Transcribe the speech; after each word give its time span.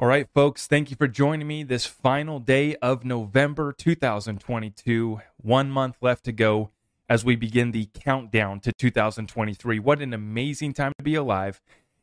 All 0.00 0.06
right, 0.06 0.28
folks, 0.32 0.68
thank 0.68 0.90
you 0.90 0.96
for 0.96 1.08
joining 1.08 1.48
me 1.48 1.64
this 1.64 1.84
final 1.84 2.38
day 2.38 2.76
of 2.76 3.04
November 3.04 3.72
2022. 3.72 5.20
One 5.38 5.70
month 5.72 5.96
left 6.00 6.24
to 6.26 6.32
go 6.32 6.70
as 7.08 7.24
we 7.24 7.34
begin 7.34 7.72
the 7.72 7.86
countdown 7.86 8.60
to 8.60 8.72
2023. 8.78 9.80
What 9.80 10.00
an 10.00 10.14
amazing 10.14 10.74
time 10.74 10.92
to 10.98 11.02
be 11.02 11.16
alive. 11.16 11.60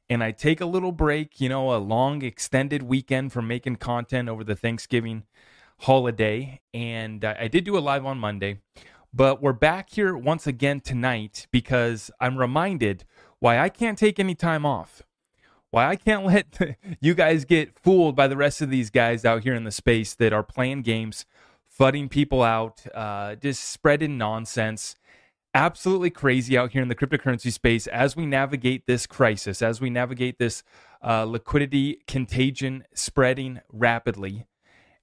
And 0.09 0.21
I 0.21 0.31
take 0.31 0.59
a 0.59 0.65
little 0.65 0.91
break, 0.91 1.39
you 1.39 1.47
know, 1.47 1.73
a 1.73 1.79
long 1.79 2.21
extended 2.21 2.83
weekend 2.83 3.31
from 3.31 3.47
making 3.47 3.77
content 3.77 4.27
over 4.27 4.43
the 4.43 4.57
Thanksgiving 4.57 5.23
holiday. 5.77 6.59
And 6.73 7.23
I 7.23 7.47
did 7.47 7.63
do 7.63 7.77
a 7.77 7.79
live 7.79 8.05
on 8.05 8.17
Monday, 8.17 8.59
but 9.13 9.41
we're 9.41 9.53
back 9.53 9.89
here 9.89 10.17
once 10.17 10.45
again 10.45 10.81
tonight 10.81 11.47
because 11.49 12.11
I'm 12.19 12.37
reminded 12.37 13.05
why 13.39 13.57
I 13.57 13.69
can't 13.69 13.97
take 13.97 14.19
any 14.19 14.35
time 14.35 14.65
off 14.65 15.01
why 15.75 15.89
I 15.89 15.97
can't 15.97 16.25
let 16.25 16.77
you 17.01 17.13
guys 17.13 17.43
get 17.43 17.77
fooled 17.77 18.15
by 18.15 18.27
the 18.27 18.37
rest 18.37 18.61
of 18.61 18.69
these 18.69 18.89
guys 18.89 19.25
out 19.25 19.43
here 19.43 19.53
in 19.53 19.65
the 19.65 19.71
space 19.71 20.15
that 20.15 20.31
are 20.31 20.41
playing 20.41 20.83
games, 20.83 21.25
fudding 21.77 22.09
people 22.09 22.41
out, 22.43 22.81
uh, 22.95 23.35
just 23.35 23.69
spreading 23.69 24.17
nonsense. 24.17 24.95
Absolutely 25.53 26.09
crazy 26.09 26.57
out 26.57 26.71
here 26.71 26.81
in 26.81 26.87
the 26.87 26.95
cryptocurrency 26.95 27.51
space 27.51 27.87
as 27.87 28.15
we 28.15 28.25
navigate 28.25 28.87
this 28.87 29.05
crisis, 29.05 29.61
as 29.61 29.81
we 29.81 29.89
navigate 29.89 30.39
this 30.39 30.63
uh, 31.03 31.25
liquidity 31.25 31.99
contagion 32.07 32.85
spreading 32.93 33.59
rapidly. 33.69 34.45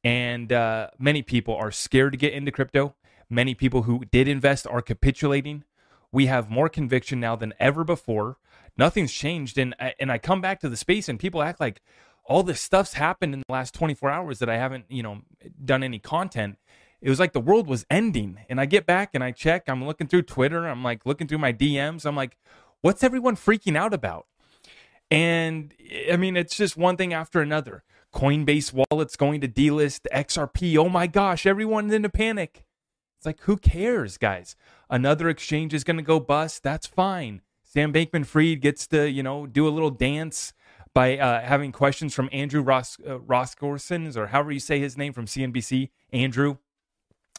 And 0.03 0.53
uh, 0.55 0.89
many 0.99 1.21
people 1.21 1.55
are 1.55 1.71
scared 1.71 2.13
to 2.13 2.19
get 2.19 2.33
into 2.33 2.51
crypto. 2.51 2.95
Many 3.29 3.55
people 3.55 3.83
who 3.83 4.07
did 4.07 4.27
invest 4.27 4.67
are 4.67 4.81
capitulating. 4.81 5.65
We 6.11 6.27
have 6.27 6.49
more 6.51 6.71
conviction 6.71 7.21
now 7.21 7.37
than 7.37 7.53
ever 7.61 7.85
before 7.85 8.39
nothing's 8.77 9.13
changed. 9.13 9.59
And 9.59 9.75
I, 9.79 9.95
and 10.01 10.11
I 10.11 10.19
come 10.19 10.41
back 10.41 10.61
to 10.61 10.69
the 10.69 10.77
space 10.77 11.09
and 11.09 11.19
people 11.19 11.43
act 11.43 11.61
like 11.61 11.81
all 12.25 12.43
this 12.43 12.61
stuff's 12.61 12.95
happened 12.95 13.35
in 13.35 13.41
the 13.41 13.53
last 13.53 13.75
24 13.75 14.11
hours 14.11 14.39
that 14.39 14.49
I 14.49 14.57
haven't, 14.57 14.85
you 14.89 15.03
know, 15.03 15.23
done 15.65 15.83
any 15.83 15.99
content. 15.99 16.59
It 17.01 17.11
was 17.11 17.19
like 17.19 17.33
the 17.33 17.41
world 17.41 17.67
was 17.67 17.85
ending. 17.91 18.39
And 18.49 18.61
I 18.61 18.67
get 18.67 18.87
back 18.87 19.11
and 19.15 19.25
I 19.25 19.33
check, 19.33 19.65
I'm 19.69 19.85
looking 19.85 20.07
through 20.07 20.23
Twitter, 20.23 20.67
I'm 20.67 20.85
like 20.85 21.05
looking 21.05 21.27
through 21.27 21.39
my 21.39 21.53
DMs. 21.53 22.07
I'm 22.07 22.17
like, 22.17 22.37
what's 22.81 23.03
everyone 23.03 23.37
freaking 23.37 23.77
out 23.77 23.93
about? 23.93 24.27
And 25.11 25.75
I 26.11 26.17
mean, 26.17 26.37
it's 26.37 26.57
just 26.57 26.77
one 26.77 26.97
thing 26.97 27.13
after 27.13 27.41
another. 27.41 27.83
Coinbase 28.15 28.73
wallet's 28.73 29.17
going 29.17 29.41
to 29.41 29.49
delist 29.49 30.01
XRP. 30.13 30.77
Oh 30.77 30.89
my 30.89 31.07
gosh, 31.07 31.45
everyone's 31.45 31.93
in 31.93 32.05
a 32.05 32.11
panic. 32.11 32.65
It's 33.19 33.27
like, 33.27 33.41
who 33.43 33.57
cares, 33.57 34.19
guys? 34.19 34.57
Another 34.91 35.29
exchange 35.29 35.75
is 35.75 35.85
going 35.85 35.97
to 35.97 36.03
go 36.03 36.21
bust. 36.21 36.63
That's 36.63 36.87
fine. 36.87 37.41
Sam 37.73 37.91
Bankman 37.91 38.27
Fried 38.27 38.61
gets 38.61 38.87
to, 38.89 39.11
you 39.11 39.23
know, 39.23 39.47
do 39.47 39.67
a 39.67 39.71
little 39.71 39.89
dance 39.89 40.53
by 40.93 41.17
uh, 41.17 41.41
having 41.41 41.73
questions 41.73 42.13
from 42.13 42.29
Andrew 42.31 42.61
Ross 42.61 42.99
uh, 43.01 43.17
or 43.17 44.27
however 44.27 44.53
you 44.53 44.61
say 44.61 44.79
his 44.79 44.99
name 44.99 45.15
from 45.15 45.25
CNBC. 45.25 45.89
Andrew, 46.13 46.59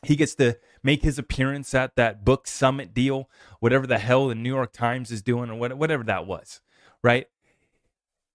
he 0.01 0.15
gets 0.15 0.33
to 0.35 0.57
make 0.81 1.03
his 1.03 1.19
appearance 1.19 1.75
at 1.75 1.95
that 1.97 2.25
book 2.25 2.47
summit 2.47 2.95
deal, 2.95 3.29
whatever 3.59 3.85
the 3.85 3.99
hell 3.99 4.27
the 4.27 4.33
New 4.33 4.49
York 4.49 4.73
Times 4.73 5.11
is 5.11 5.21
doing 5.21 5.51
or 5.51 5.75
whatever 5.75 6.03
that 6.05 6.25
was, 6.25 6.61
right? 7.03 7.27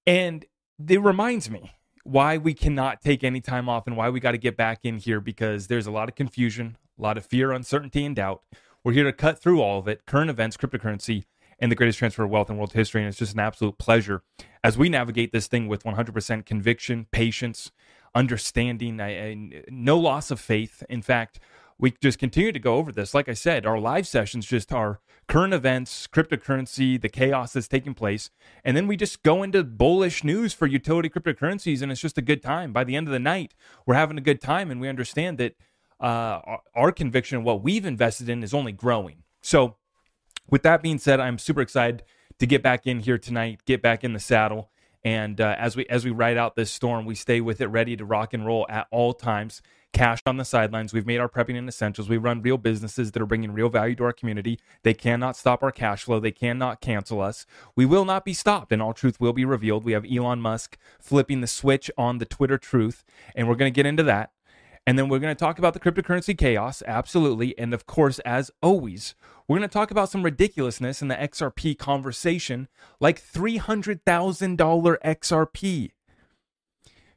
And 0.07 0.47
it 0.89 1.03
reminds 1.03 1.51
me 1.51 1.73
why 2.05 2.39
we 2.39 2.55
cannot 2.55 3.03
take 3.03 3.25
any 3.25 3.41
time 3.41 3.69
off 3.69 3.89
and 3.89 3.97
why 3.97 4.09
we 4.09 4.21
got 4.21 4.33
to 4.33 4.39
get 4.39 4.57
back 4.57 4.85
in 4.85 4.99
here 4.99 5.21
because 5.21 5.67
there's 5.67 5.89
a 5.89 5.91
lot 5.91 6.09
of 6.09 6.15
confusion, 6.15 6.77
a 6.97 7.03
lot 7.03 7.19
of 7.19 7.27
fear, 7.27 7.51
uncertainty, 7.51 8.05
and 8.05 8.15
doubt. 8.15 8.43
We're 8.85 8.93
here 8.93 9.03
to 9.03 9.13
cut 9.13 9.43
through 9.43 9.61
all 9.61 9.81
of 9.81 9.89
it 9.89 10.07
current 10.07 10.31
events, 10.31 10.57
cryptocurrency, 10.57 11.25
and 11.59 11.71
the 11.71 11.77
greatest 11.77 11.99
transfer 11.99 12.25
of 12.25 12.31
wealth 12.31 12.51
in 12.51 12.57
world 12.57 12.73
history. 12.73 13.01
And 13.01 13.09
it's 13.09 13.19
just 13.19 13.35
an 13.35 13.41
absolute 13.41 13.79
pleasure 13.79 14.23
as 14.63 14.79
we 14.79 14.89
navigate 14.89 15.33
this 15.33 15.47
thing 15.47 15.69
with 15.69 15.85
100% 15.85 16.47
conviction, 16.47 17.07
patience, 17.11 17.71
understanding, 18.15 19.01
and 19.01 19.65
no 19.69 19.99
loss 19.99 20.31
of 20.31 20.41
faith. 20.41 20.83
In 20.89 21.03
fact, 21.03 21.41
we 21.79 21.93
just 22.01 22.19
continue 22.19 22.53
to 22.53 22.59
go 22.59 22.77
over 22.77 22.91
this. 22.91 23.15
Like 23.15 23.29
I 23.29 23.35
said, 23.35 23.65
our 23.65 23.79
live 23.79 24.07
sessions 24.07 24.47
just 24.47 24.73
are 24.73 25.01
current 25.29 25.55
events, 25.55 26.09
cryptocurrency, 26.09 27.01
the 27.01 27.09
chaos 27.09 27.53
that's 27.53 27.69
taking 27.69 27.95
place. 27.95 28.31
And 28.65 28.77
then 28.77 28.87
we 28.87 28.97
just 28.97 29.23
go 29.23 29.43
into 29.43 29.63
bullish 29.63 30.25
news 30.25 30.53
for 30.53 30.67
utility 30.67 31.09
cryptocurrencies, 31.09 31.81
and 31.83 31.93
it's 31.93 32.01
just 32.01 32.19
a 32.19 32.23
good 32.23 32.43
time. 32.43 32.73
By 32.73 32.85
the 32.85 32.97
end 32.97 33.07
of 33.07 33.13
the 33.13 33.21
night, 33.21 33.55
we're 33.87 33.95
having 33.95 34.19
a 34.19 34.23
good 34.23 34.41
time, 34.41 34.71
and 34.71 34.81
we 34.81 34.89
understand 34.89 35.39
that 35.39 35.55
uh, 36.01 36.41
our, 36.45 36.61
our 36.75 36.93
conviction 36.93 37.45
what 37.45 37.63
we've 37.63 37.87
invested 37.87 38.29
in 38.29 38.43
is 38.43 38.55
only 38.55 38.73
growing. 38.73 39.23
So, 39.41 39.77
with 40.51 40.63
that 40.63 40.83
being 40.83 40.99
said, 40.99 41.21
I'm 41.21 41.39
super 41.39 41.61
excited 41.61 42.03
to 42.39 42.47
get 42.47 42.63
back 42.63 42.87
in 42.87 43.01
here 43.01 43.19
tonight, 43.19 43.61
get 43.65 43.83
back 43.83 44.05
in 44.05 44.13
the 44.13 44.21
saddle, 44.21 44.71
and 45.05 45.41
uh, 45.41 45.55
as 45.59 45.77
we 45.77 45.87
as 45.87 46.05
we 46.05 46.11
ride 46.11 46.37
out 46.37 46.57
this 46.57 46.71
storm, 46.71 47.05
we 47.07 47.15
stay 47.15 47.41
with 47.41 47.61
it, 47.61 47.69
ready 47.69 47.97
to 47.97 48.05
rock 48.05 48.35
and 48.35 48.45
roll 48.45 48.67
at 48.69 48.87
all 48.91 49.13
times. 49.13 49.63
Cash 49.95 50.21
on 50.27 50.37
the 50.37 50.45
sidelines. 50.45 50.93
We've 50.93 51.07
made 51.07 51.19
our 51.19 51.31
prepping 51.31 51.57
and 51.57 51.67
essentials. 51.67 52.11
We 52.11 52.19
run 52.19 52.43
real 52.43 52.59
businesses 52.59 53.11
that 53.13 53.23
are 53.23 53.27
bringing 53.27 53.53
real 53.53 53.71
value 53.71 53.95
to 53.97 54.05
our 54.05 54.13
community. 54.13 54.61
They 54.83 54.93
cannot 54.93 55.35
stop 55.35 55.63
our 55.63 55.73
cash 55.73 56.05
flow. 56.05 56.21
They 56.21 56.31
cannot 56.31 56.83
cancel 56.83 57.23
us. 57.23 57.47
We 57.75 57.87
will 57.87 58.05
not 58.05 58.23
be 58.23 58.35
stopped, 58.35 58.71
and 58.71 58.83
all 58.83 58.93
truth 58.93 59.19
will 59.19 59.33
be 59.33 59.47
revealed. 59.47 59.85
We 59.85 59.93
have 59.93 60.05
Elon 60.05 60.43
Musk 60.43 60.77
flipping 61.01 61.41
the 61.41 61.47
switch 61.47 61.91
on 61.97 62.19
the 62.19 62.27
Twitter 62.27 62.59
truth, 62.59 63.03
and 63.35 63.49
we're 63.49 63.55
going 63.55 63.73
to 63.73 63.77
get 63.77 63.87
into 63.87 64.03
that. 64.03 64.33
And 64.89 64.99
then 64.99 65.11
we're 65.11 65.19
going 65.19 65.37
to 65.37 65.39
talk 65.39 65.59
about 65.59 65.75
the 65.75 65.81
cryptocurrency 65.81 66.37
chaos, 66.37 66.83
absolutely. 66.87 67.57
And 67.59 67.75
of 67.75 67.85
course, 67.85 68.21
as 68.21 68.51
always, 68.63 69.15
we're 69.47 69.59
going 69.59 69.69
to 69.69 69.73
talk 69.73 69.91
about 69.91 70.09
some 70.09 70.23
ridiculousness 70.23 71.03
in 71.03 71.09
the 71.09 71.15
XRP 71.15 71.77
conversation, 71.77 72.69
like 72.99 73.23
$300,000 73.23 74.01
XRP. 75.05 75.91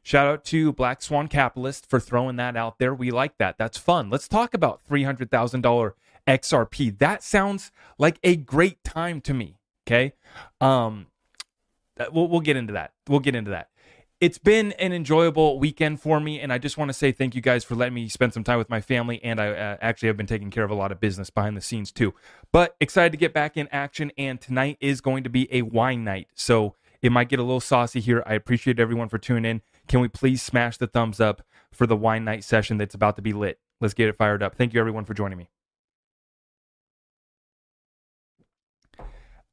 Shout 0.03 0.27
out 0.27 0.43
to 0.43 0.73
Black 0.73 1.01
Swan 1.01 1.29
Capitalist 1.29 1.89
for 1.89 2.01
throwing 2.01 2.35
that 2.35 2.57
out 2.57 2.77
there. 2.77 2.93
We 2.93 3.09
like 3.09 3.37
that. 3.37 3.57
That's 3.57 3.77
fun. 3.77 4.09
Let's 4.09 4.27
talk 4.27 4.53
about 4.53 4.81
$300,000 4.89 5.93
XRP. 6.27 6.97
That 6.97 7.23
sounds 7.23 7.71
like 7.97 8.19
a 8.21 8.35
great 8.35 8.83
time 8.83 9.21
to 9.21 9.33
me. 9.33 9.59
Okay. 9.87 10.11
Um, 10.59 11.07
we'll, 12.11 12.27
we'll 12.27 12.41
get 12.41 12.57
into 12.57 12.73
that. 12.73 12.91
We'll 13.07 13.21
get 13.21 13.33
into 13.33 13.51
that 13.51 13.69
it's 14.21 14.37
been 14.37 14.71
an 14.73 14.93
enjoyable 14.93 15.59
weekend 15.59 15.99
for 15.99 16.19
me 16.19 16.39
and 16.39 16.53
i 16.53 16.57
just 16.57 16.77
want 16.77 16.87
to 16.87 16.93
say 16.93 17.11
thank 17.11 17.35
you 17.35 17.41
guys 17.41 17.63
for 17.63 17.75
letting 17.75 17.95
me 17.95 18.07
spend 18.07 18.33
some 18.33 18.43
time 18.43 18.57
with 18.57 18.69
my 18.69 18.79
family 18.79 19.21
and 19.23 19.41
i 19.41 19.49
uh, 19.49 19.77
actually 19.81 20.07
have 20.07 20.15
been 20.17 20.27
taking 20.27 20.49
care 20.51 20.63
of 20.63 20.71
a 20.71 20.75
lot 20.75 20.91
of 20.91 20.99
business 20.99 21.29
behind 21.29 21.57
the 21.57 21.61
scenes 21.61 21.91
too. 21.91 22.13
But 22.51 22.75
excited 22.79 23.11
to 23.11 23.17
get 23.17 23.33
back 23.33 23.57
in 23.57 23.67
action 23.71 24.11
and 24.17 24.39
tonight 24.39 24.77
is 24.79 25.01
going 25.01 25.23
to 25.23 25.29
be 25.29 25.47
a 25.53 25.63
wine 25.63 26.03
night 26.03 26.27
so 26.35 26.75
it 27.01 27.11
might 27.11 27.29
get 27.29 27.39
a 27.39 27.43
little 27.43 27.59
saucy 27.59 27.99
here. 27.99 28.23
I 28.25 28.35
appreciate 28.35 28.79
everyone 28.79 29.09
for 29.09 29.17
tuning 29.17 29.49
in. 29.49 29.61
Can 29.87 30.01
we 30.01 30.07
please 30.07 30.41
smash 30.41 30.77
the 30.77 30.87
thumbs 30.87 31.19
up 31.19 31.41
for 31.71 31.87
the 31.87 31.95
wine 31.95 32.23
night 32.23 32.43
session 32.43 32.77
that's 32.77 32.93
about 32.93 33.15
to 33.15 33.21
be 33.21 33.33
lit? 33.33 33.59
Let's 33.79 33.95
get 33.95 34.07
it 34.07 34.17
fired 34.17 34.43
up. 34.43 34.55
Thank 34.55 34.73
you 34.73 34.79
everyone 34.79 35.05
for 35.05 35.15
joining 35.15 35.39
me 35.39 35.49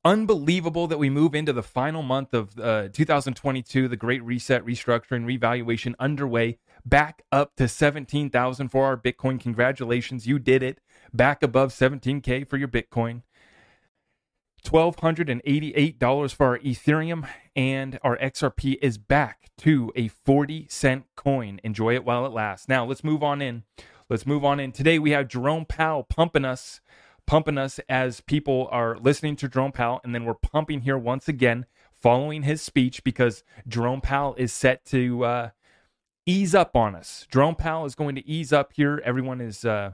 unbelievable 0.05 0.87
that 0.87 0.99
we 0.99 1.11
move 1.11 1.35
into 1.35 1.53
the 1.53 1.63
final 1.63 2.03
month 2.03 2.33
of 2.33 2.59
uh, 2.59 2.89
2022 2.93 3.89
the 3.89 3.97
great 3.97 4.23
reset 4.23 4.65
restructuring 4.65 5.27
revaluation 5.27 5.97
underway 5.99 6.59
back 6.85 7.23
up 7.33 7.57
to 7.57 7.69
17,000 7.69 8.69
for 8.69 8.87
our 8.87 8.97
bitcoin. 8.97 9.41
Congratulations 9.41 10.27
you 10.27 10.39
did 10.39 10.63
it. 10.63 10.81
Back 11.13 11.43
above 11.43 11.71
17k 11.71 12.49
for 12.49 12.57
your 12.57 12.69
bitcoin. 12.69 13.23
$1288 14.65 16.35
for 16.35 16.47
our 16.47 16.59
ethereum 16.59 17.29
and 17.55 17.99
our 18.03 18.19
xrp 18.19 18.77
is 18.83 18.99
back 18.99 19.51
to 19.57 19.93
a 19.95 20.09
40 20.09 20.67
cent 20.69 21.05
coin. 21.17 21.61
Enjoy 21.63 21.95
it 21.95 22.05
while 22.05 22.27
it 22.27 22.33
lasts. 22.33 22.69
Now 22.69 22.85
let's 22.85 23.05
move 23.05 23.23
on 23.23 23.41
in. 23.41 23.65
Let's 24.11 24.27
move 24.27 24.45
on 24.45 24.59
in. 24.59 24.73
Today 24.73 24.99
we 24.99 25.11
have 25.13 25.29
jerome 25.29 25.65
powell 25.65 26.03
pumping 26.03 26.45
us 26.45 26.81
pumping 27.29 27.59
us 27.59 27.79
as 27.91 28.23
people 28.23 28.69
are 28.73 28.97
listening 28.97 29.37
to 29.37 29.49
Jerome 29.49 29.71
Powell, 29.71 30.01
and 30.03 30.15
then 30.15 30.25
we're 30.25 30.33
pumping 30.33 30.81
here 30.81 30.97
once 30.97 31.29
again 31.29 31.67
following 31.93 32.43
his 32.43 32.63
speech 32.63 33.05
because 33.05 33.45
Jerome 33.69 34.01
Powell 34.01 34.35
is 34.39 34.51
set 34.51 34.87
to 34.87 35.25
uh, 35.27 35.51
ease 36.25 36.55
up 36.55 36.75
on 36.75 36.95
us. 36.95 37.27
Jerome 37.31 37.55
Powell 37.55 37.85
is 37.85 37.95
going 37.95 38.15
to 38.15 38.27
ease 38.27 38.51
up 38.51 38.73
here. 38.73 39.03
Everyone 39.05 39.43
is 39.43 39.67
uh, 39.67 39.93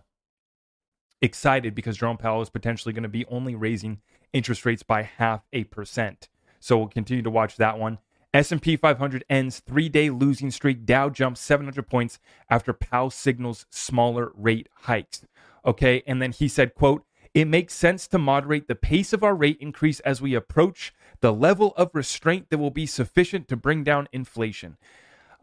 excited 1.20 1.75
because 1.75 1.96
Jerome 1.96 2.19
Powell 2.19 2.40
is 2.40 2.50
potentially 2.50 2.94
going 2.94 3.02
to 3.02 3.08
be 3.08 3.26
only 3.26 3.56
raising 3.56 4.00
interest 4.32 4.64
rates 4.64 4.84
by 4.84 5.02
half 5.02 5.42
a 5.52 5.64
percent. 5.64 6.28
So 6.60 6.78
we'll 6.78 6.86
continue 6.86 7.25
to 7.25 7.31
watch 7.31 7.56
that 7.56 7.81
one. 7.81 7.98
S&P 8.32 8.76
500 8.76 9.25
ends 9.28 9.58
three-day 9.58 10.10
losing 10.10 10.52
streak. 10.52 10.86
Dow 10.86 11.08
jumps 11.08 11.40
700 11.40 11.82
points 11.88 12.20
after 12.48 12.72
Powell 12.72 13.10
signals 13.10 13.66
smaller 13.70 14.31
rate 14.36 14.69
hikes. 14.82 15.26
Okay, 15.66 16.04
and 16.06 16.20
then 16.22 16.31
he 16.31 16.46
said, 16.46 16.75
"quote 16.75 17.04
it 17.34 17.46
makes 17.46 17.75
sense 17.75 18.06
to 18.08 18.19
moderate 18.19 18.69
the 18.69 18.75
pace 18.75 19.12
of 19.12 19.25
our 19.25 19.34
rate 19.34 19.58
increase 19.60 20.00
as 20.00 20.22
we 20.22 20.34
approach 20.34 20.94
the 21.20 21.32
level 21.32 21.75
of 21.76 21.90
restraint 21.92 22.48
that 22.50 22.58
will 22.58 22.70
be 22.70 22.86
sufficient 22.86 23.48
to 23.48 23.56
bring 23.56 23.82
down 23.82 24.08
inflation. 24.12 24.76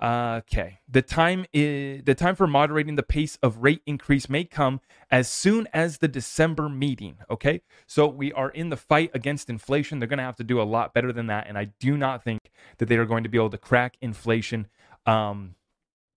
Okay. 0.02 0.80
The 0.90 1.04
time 1.04 1.46
is 1.54 2.04
the 2.04 2.16
time 2.16 2.36
for 2.36 2.48
moderating 2.48 2.96
the 2.96 3.04
pace 3.04 3.38
of 3.44 3.58
rate 3.58 3.84
increase 3.86 4.30
may 4.30 4.44
come 4.46 4.82
as 5.12 5.30
soon 5.30 5.68
as 5.74 6.00
the 6.00 6.08
December 6.08 6.70
meeting. 6.70 7.18
Okay. 7.30 7.62
So 7.86 8.08
we 8.08 8.34
are 8.34 8.50
in 8.50 8.70
the 8.70 8.78
fight 8.78 9.12
against 9.14 9.50
inflation. 9.50 10.00
They're 10.00 10.08
going 10.08 10.18
to 10.18 10.24
have 10.24 10.38
to 10.38 10.44
do 10.44 10.60
a 10.60 10.64
lot 10.64 10.94
better 10.94 11.14
than 11.14 11.28
that. 11.28 11.48
And 11.48 11.58
I 11.58 11.66
do 11.80 11.98
not 11.98 12.24
think 12.24 12.40
that 12.80 12.88
they 12.88 12.98
are 12.98 13.06
going 13.06 13.24
to 13.24 13.30
be 13.30 13.38
able 13.38 13.52
to 13.52 13.60
crack 13.60 13.96
inflation 14.02 14.68
um, 15.06 15.56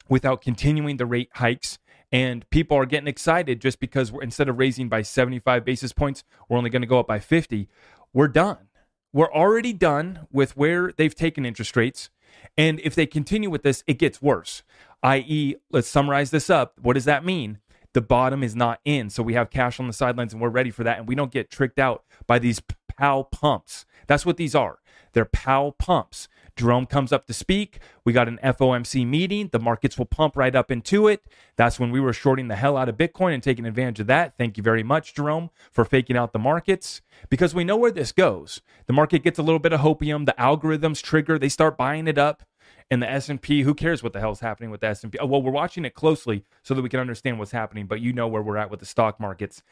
without 0.09 0.41
continuing 0.41 0.97
the 0.97 1.07
rate 1.07 1.31
hikes. 1.35 1.79
And 2.15 2.49
people 2.51 2.77
are 2.77 2.87
getting 2.87 3.09
excited 3.09 3.61
just 3.61 3.81
because 3.81 4.13
we're, 4.13 4.23
instead 4.23 4.49
of 4.49 4.57
raising 4.57 4.89
by 4.89 5.03
75 5.03 5.65
basis 5.65 5.93
points, 5.93 6.23
we're 6.49 6.57
only 6.57 6.71
going 6.71 6.83
to 6.83 6.87
go 6.87 7.01
up 7.01 7.09
by 7.09 7.19
50. 7.19 7.69
We're 8.13 8.29
done. 8.29 8.69
We're 9.13 9.33
already 9.33 9.73
done 9.73 10.29
with 10.31 10.57
where 10.57 10.93
they've 10.93 11.15
taken 11.15 11.45
interest 11.45 11.77
rates. 11.77 12.11
And 12.57 12.79
if 12.85 12.95
they 12.95 13.07
continue 13.07 13.51
with 13.51 13.65
this, 13.65 13.83
it 13.89 13.99
gets 13.99 14.23
worse. 14.23 14.63
I.e., 15.03 15.57
let's 15.73 15.89
summarize 15.89 16.31
this 16.31 16.49
up. 16.49 16.79
What 16.81 16.93
does 16.93 17.05
that 17.07 17.25
mean? 17.25 17.59
The 17.95 18.01
bottom 18.01 18.45
is 18.45 18.55
not 18.55 18.79
in. 18.85 19.11
So 19.11 19.25
we 19.25 19.35
have 19.35 19.51
cash 19.51 19.81
on 19.81 19.89
the 19.89 19.93
sidelines 19.93 20.33
and 20.33 20.41
we're 20.41 20.51
ready 20.51 20.71
for 20.71 20.85
that. 20.85 20.99
And 21.01 21.09
we 21.09 21.17
don't 21.17 21.33
get 21.33 21.51
tricked 21.51 21.81
out 21.81 22.05
by 22.29 22.39
these 22.39 22.63
POW 22.97 23.25
pumps. 23.25 23.87
That's 24.07 24.25
what 24.25 24.37
these 24.37 24.55
are. 24.55 24.79
They're 25.15 25.25
pumps. 25.25 26.29
Jerome 26.57 26.87
comes 26.87 27.13
up 27.13 27.27
to 27.27 27.33
speak. 27.33 27.81
We 28.05 28.13
got 28.13 28.29
an 28.29 28.39
FOMC 28.45 29.07
meeting. 29.07 29.49
The 29.51 29.59
markets 29.59 29.99
will 29.99 30.05
pump 30.05 30.37
right 30.37 30.55
up 30.55 30.71
into 30.71 31.09
it. 31.09 31.25
That's 31.57 31.81
when 31.81 31.91
we 31.91 31.99
were 31.99 32.13
shorting 32.13 32.47
the 32.47 32.57
hell 32.57 32.77
out 32.77 32.89
of 32.89 32.97
Bitcoin 32.97 33.35
and 33.35 33.43
taking 33.43 33.67
advantage 33.67 34.01
of 34.01 34.07
that. 34.07 34.35
Thank 34.39 34.57
you 34.57 34.63
very 34.63 34.85
much, 34.85 35.15
Jerome, 35.15 35.51
for 35.73 35.85
faking 35.85 36.17
out 36.17 36.33
the 36.33 36.39
markets 36.39 37.03
because 37.29 37.55
we 37.55 37.65
know 37.65 37.77
where 37.77 37.91
this 37.91 38.13
goes. 38.13 38.61
The 38.87 38.93
market 38.93 39.25
gets 39.25 39.39
a 39.39 39.43
little 39.43 39.59
bit 39.59 39.73
of 39.73 39.81
hopium. 39.81 40.27
The 40.27 40.35
algorithms 40.39 41.03
trigger. 41.03 41.39
They 41.39 41.49
start 41.49 41.77
buying 41.77 42.07
it 42.07 42.19
up. 42.19 42.45
And 42.91 43.03
the 43.03 43.11
S&P, 43.11 43.63
who 43.63 43.75
cares 43.75 44.03
what 44.03 44.13
the 44.13 44.21
hell's 44.21 44.41
happening 44.41 44.71
with 44.71 44.83
the 44.83 44.89
S&P? 44.89 45.19
Oh, 45.19 45.27
well, 45.27 45.43
we're 45.43 45.51
watching 45.51 45.87
it 45.87 45.95
closely 45.95 46.45
so 46.63 46.75
that 46.75 46.83
we 46.83 46.91
can 46.91 47.01
understand 47.01 47.39
what's 47.39 47.51
happening, 47.51 47.87
but 47.87 48.01
you 48.01 48.13
know 48.13 48.29
where 48.29 48.43
we're 48.43 48.59
at 48.59 48.71
with 48.71 48.79
the 48.79 48.87
stock 48.87 49.19
markets. 49.19 49.63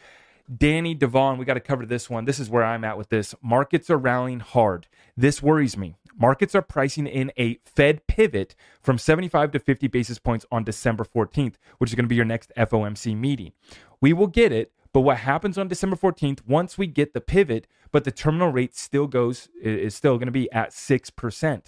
Danny 0.54 0.94
Devon, 0.94 1.38
we 1.38 1.44
got 1.44 1.54
to 1.54 1.60
cover 1.60 1.86
this 1.86 2.10
one. 2.10 2.24
This 2.24 2.38
is 2.38 2.50
where 2.50 2.64
I'm 2.64 2.84
at 2.84 2.98
with 2.98 3.08
this. 3.08 3.34
Markets 3.42 3.90
are 3.90 3.96
rallying 3.96 4.40
hard. 4.40 4.86
This 5.16 5.42
worries 5.42 5.76
me. 5.76 5.96
Markets 6.18 6.54
are 6.54 6.62
pricing 6.62 7.06
in 7.06 7.32
a 7.38 7.58
Fed 7.64 8.06
pivot 8.06 8.54
from 8.82 8.98
75 8.98 9.52
to 9.52 9.58
50 9.58 9.88
basis 9.88 10.18
points 10.18 10.44
on 10.52 10.64
December 10.64 11.04
14th, 11.04 11.54
which 11.78 11.90
is 11.90 11.94
going 11.94 12.04
to 12.04 12.08
be 12.08 12.16
your 12.16 12.24
next 12.24 12.52
FOMC 12.56 13.16
meeting. 13.16 13.52
We 14.00 14.12
will 14.12 14.26
get 14.26 14.52
it, 14.52 14.72
but 14.92 15.00
what 15.00 15.18
happens 15.18 15.56
on 15.56 15.68
December 15.68 15.96
14th, 15.96 16.46
once 16.46 16.76
we 16.76 16.86
get 16.86 17.14
the 17.14 17.20
pivot, 17.20 17.66
but 17.90 18.04
the 18.04 18.10
terminal 18.10 18.52
rate 18.52 18.76
still 18.76 19.06
goes, 19.06 19.48
is 19.62 19.94
still 19.94 20.18
going 20.18 20.26
to 20.26 20.32
be 20.32 20.52
at 20.52 20.70
6%. 20.70 21.62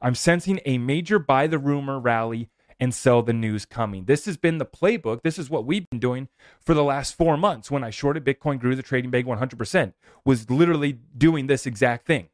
I'm 0.00 0.14
sensing 0.14 0.60
a 0.64 0.78
major 0.78 1.18
buy 1.18 1.48
the 1.48 1.58
rumor 1.58 1.98
rally 1.98 2.50
and 2.80 2.94
sell 2.94 3.22
the 3.22 3.32
news 3.32 3.64
coming. 3.64 4.04
This 4.04 4.26
has 4.26 4.36
been 4.36 4.58
the 4.58 4.66
playbook. 4.66 5.22
This 5.22 5.38
is 5.38 5.50
what 5.50 5.64
we've 5.64 5.88
been 5.90 5.98
doing 5.98 6.28
for 6.60 6.74
the 6.74 6.84
last 6.84 7.16
four 7.16 7.36
months. 7.36 7.70
When 7.70 7.84
I 7.84 7.90
shorted 7.90 8.24
Bitcoin, 8.24 8.60
grew 8.60 8.76
the 8.76 8.82
trading 8.82 9.10
bag 9.10 9.26
100%, 9.26 9.92
was 10.24 10.50
literally 10.50 10.98
doing 11.16 11.46
this 11.46 11.66
exact 11.66 12.06
thing. 12.06 12.28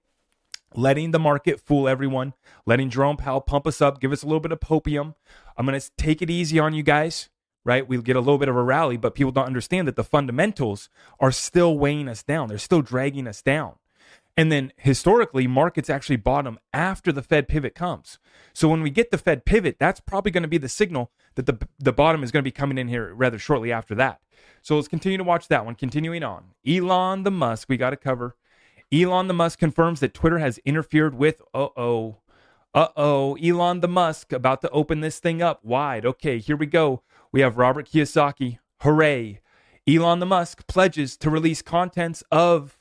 Letting 0.75 1.13
the 1.13 1.21
market 1.21 1.61
fool 1.61 1.89
everyone, 1.89 2.35
letting 2.67 2.91
Jerome 2.91 3.17
Powell 3.17 3.41
pump 3.41 3.67
us 3.67 3.81
up, 3.81 4.01
give 4.01 4.13
us 4.13 4.23
a 4.23 4.27
little 4.27 4.41
bit 4.41 4.53
of 4.53 4.61
popium. 4.61 5.15
I'm 5.57 5.67
going 5.67 5.79
to 5.79 5.91
take 5.97 6.21
it 6.21 6.31
easy 6.31 6.59
on 6.59 6.75
you 6.75 6.83
guys, 6.83 7.31
right? 7.65 7.87
We'll 7.87 8.03
get 8.03 8.17
a 8.17 8.21
little 8.21 8.39
bit 8.39 8.49
of 8.49 8.57
a 8.57 8.63
rally, 8.63 8.97
but 8.97 9.15
people 9.15 9.31
don't 9.31 9.47
understand 9.47 9.87
that 9.87 9.97
the 9.97 10.05
fundamentals 10.05 10.91
are 11.21 11.31
still 11.31 11.79
weighing 11.79 12.09
us 12.09 12.23
down. 12.25 12.49
They're 12.49 12.59
still 12.59 12.83
dragging 12.83 13.29
us 13.29 13.41
down. 13.41 13.77
And 14.37 14.51
then 14.51 14.73
historically, 14.77 15.47
markets 15.47 15.89
actually 15.89 16.17
bottom 16.17 16.59
after 16.73 17.13
the 17.13 17.23
Fed 17.23 17.47
pivot 17.47 17.75
comes. 17.75 18.19
So 18.53 18.69
when 18.69 18.83
we 18.83 18.91
get 18.91 19.11
the 19.11 19.19
Fed 19.19 19.45
pivot, 19.45 19.77
that's 19.79 20.01
probably 20.01 20.33
going 20.33 20.43
to 20.43 20.49
be 20.49 20.59
the 20.59 20.69
signal 20.69 21.13
that 21.37 21.47
the, 21.47 21.69
the 21.79 21.93
bottom 21.93 22.25
is 22.25 22.33
going 22.33 22.43
to 22.43 22.49
be 22.49 22.51
coming 22.51 22.79
in 22.79 22.89
here 22.89 23.15
rather 23.15 23.39
shortly 23.39 23.71
after 23.71 23.95
that. 23.95 24.21
So 24.61 24.75
let's 24.77 24.89
continue 24.89 25.19
to 25.19 25.25
watch 25.25 25.49
that 25.49 25.65
one. 25.65 25.75
Continuing 25.77 26.25
on, 26.25 26.47
Elon 26.67 27.23
the 27.23 27.31
Musk, 27.31 27.69
we 27.69 27.77
got 27.77 27.91
to 27.91 27.97
cover. 27.97 28.37
Elon 28.93 29.29
the 29.29 29.35
Musk 29.35 29.59
confirms 29.59 30.01
that 30.01 30.15
Twitter 30.15 30.39
has 30.39 30.59
interfered 30.65 31.15
with, 31.15 31.41
uh 31.53 31.69
oh, 31.77 32.19
uh 32.75 32.89
oh, 32.97 33.37
Elon 33.37 33.81
the 33.81 33.89
Musk 33.89 34.33
about 34.33 34.61
to 34.63 34.71
open 34.71 35.01
this 35.01 35.21
thing 35.21 35.43
up 35.43 35.65
wide. 35.65 36.05
Okay, 36.05 36.39
here 36.39 36.57
we 36.57 36.67
go. 36.67 37.03
We 37.31 37.41
have 37.41 37.57
Robert 37.57 37.89
Kiyosaki. 37.89 38.59
Hooray. 38.81 39.41
Elon 39.89 40.19
the 40.19 40.27
Musk 40.27 40.67
pledges 40.67 41.17
to 41.19 41.31
release 41.31 41.63
contents 41.63 42.23
of 42.31 42.79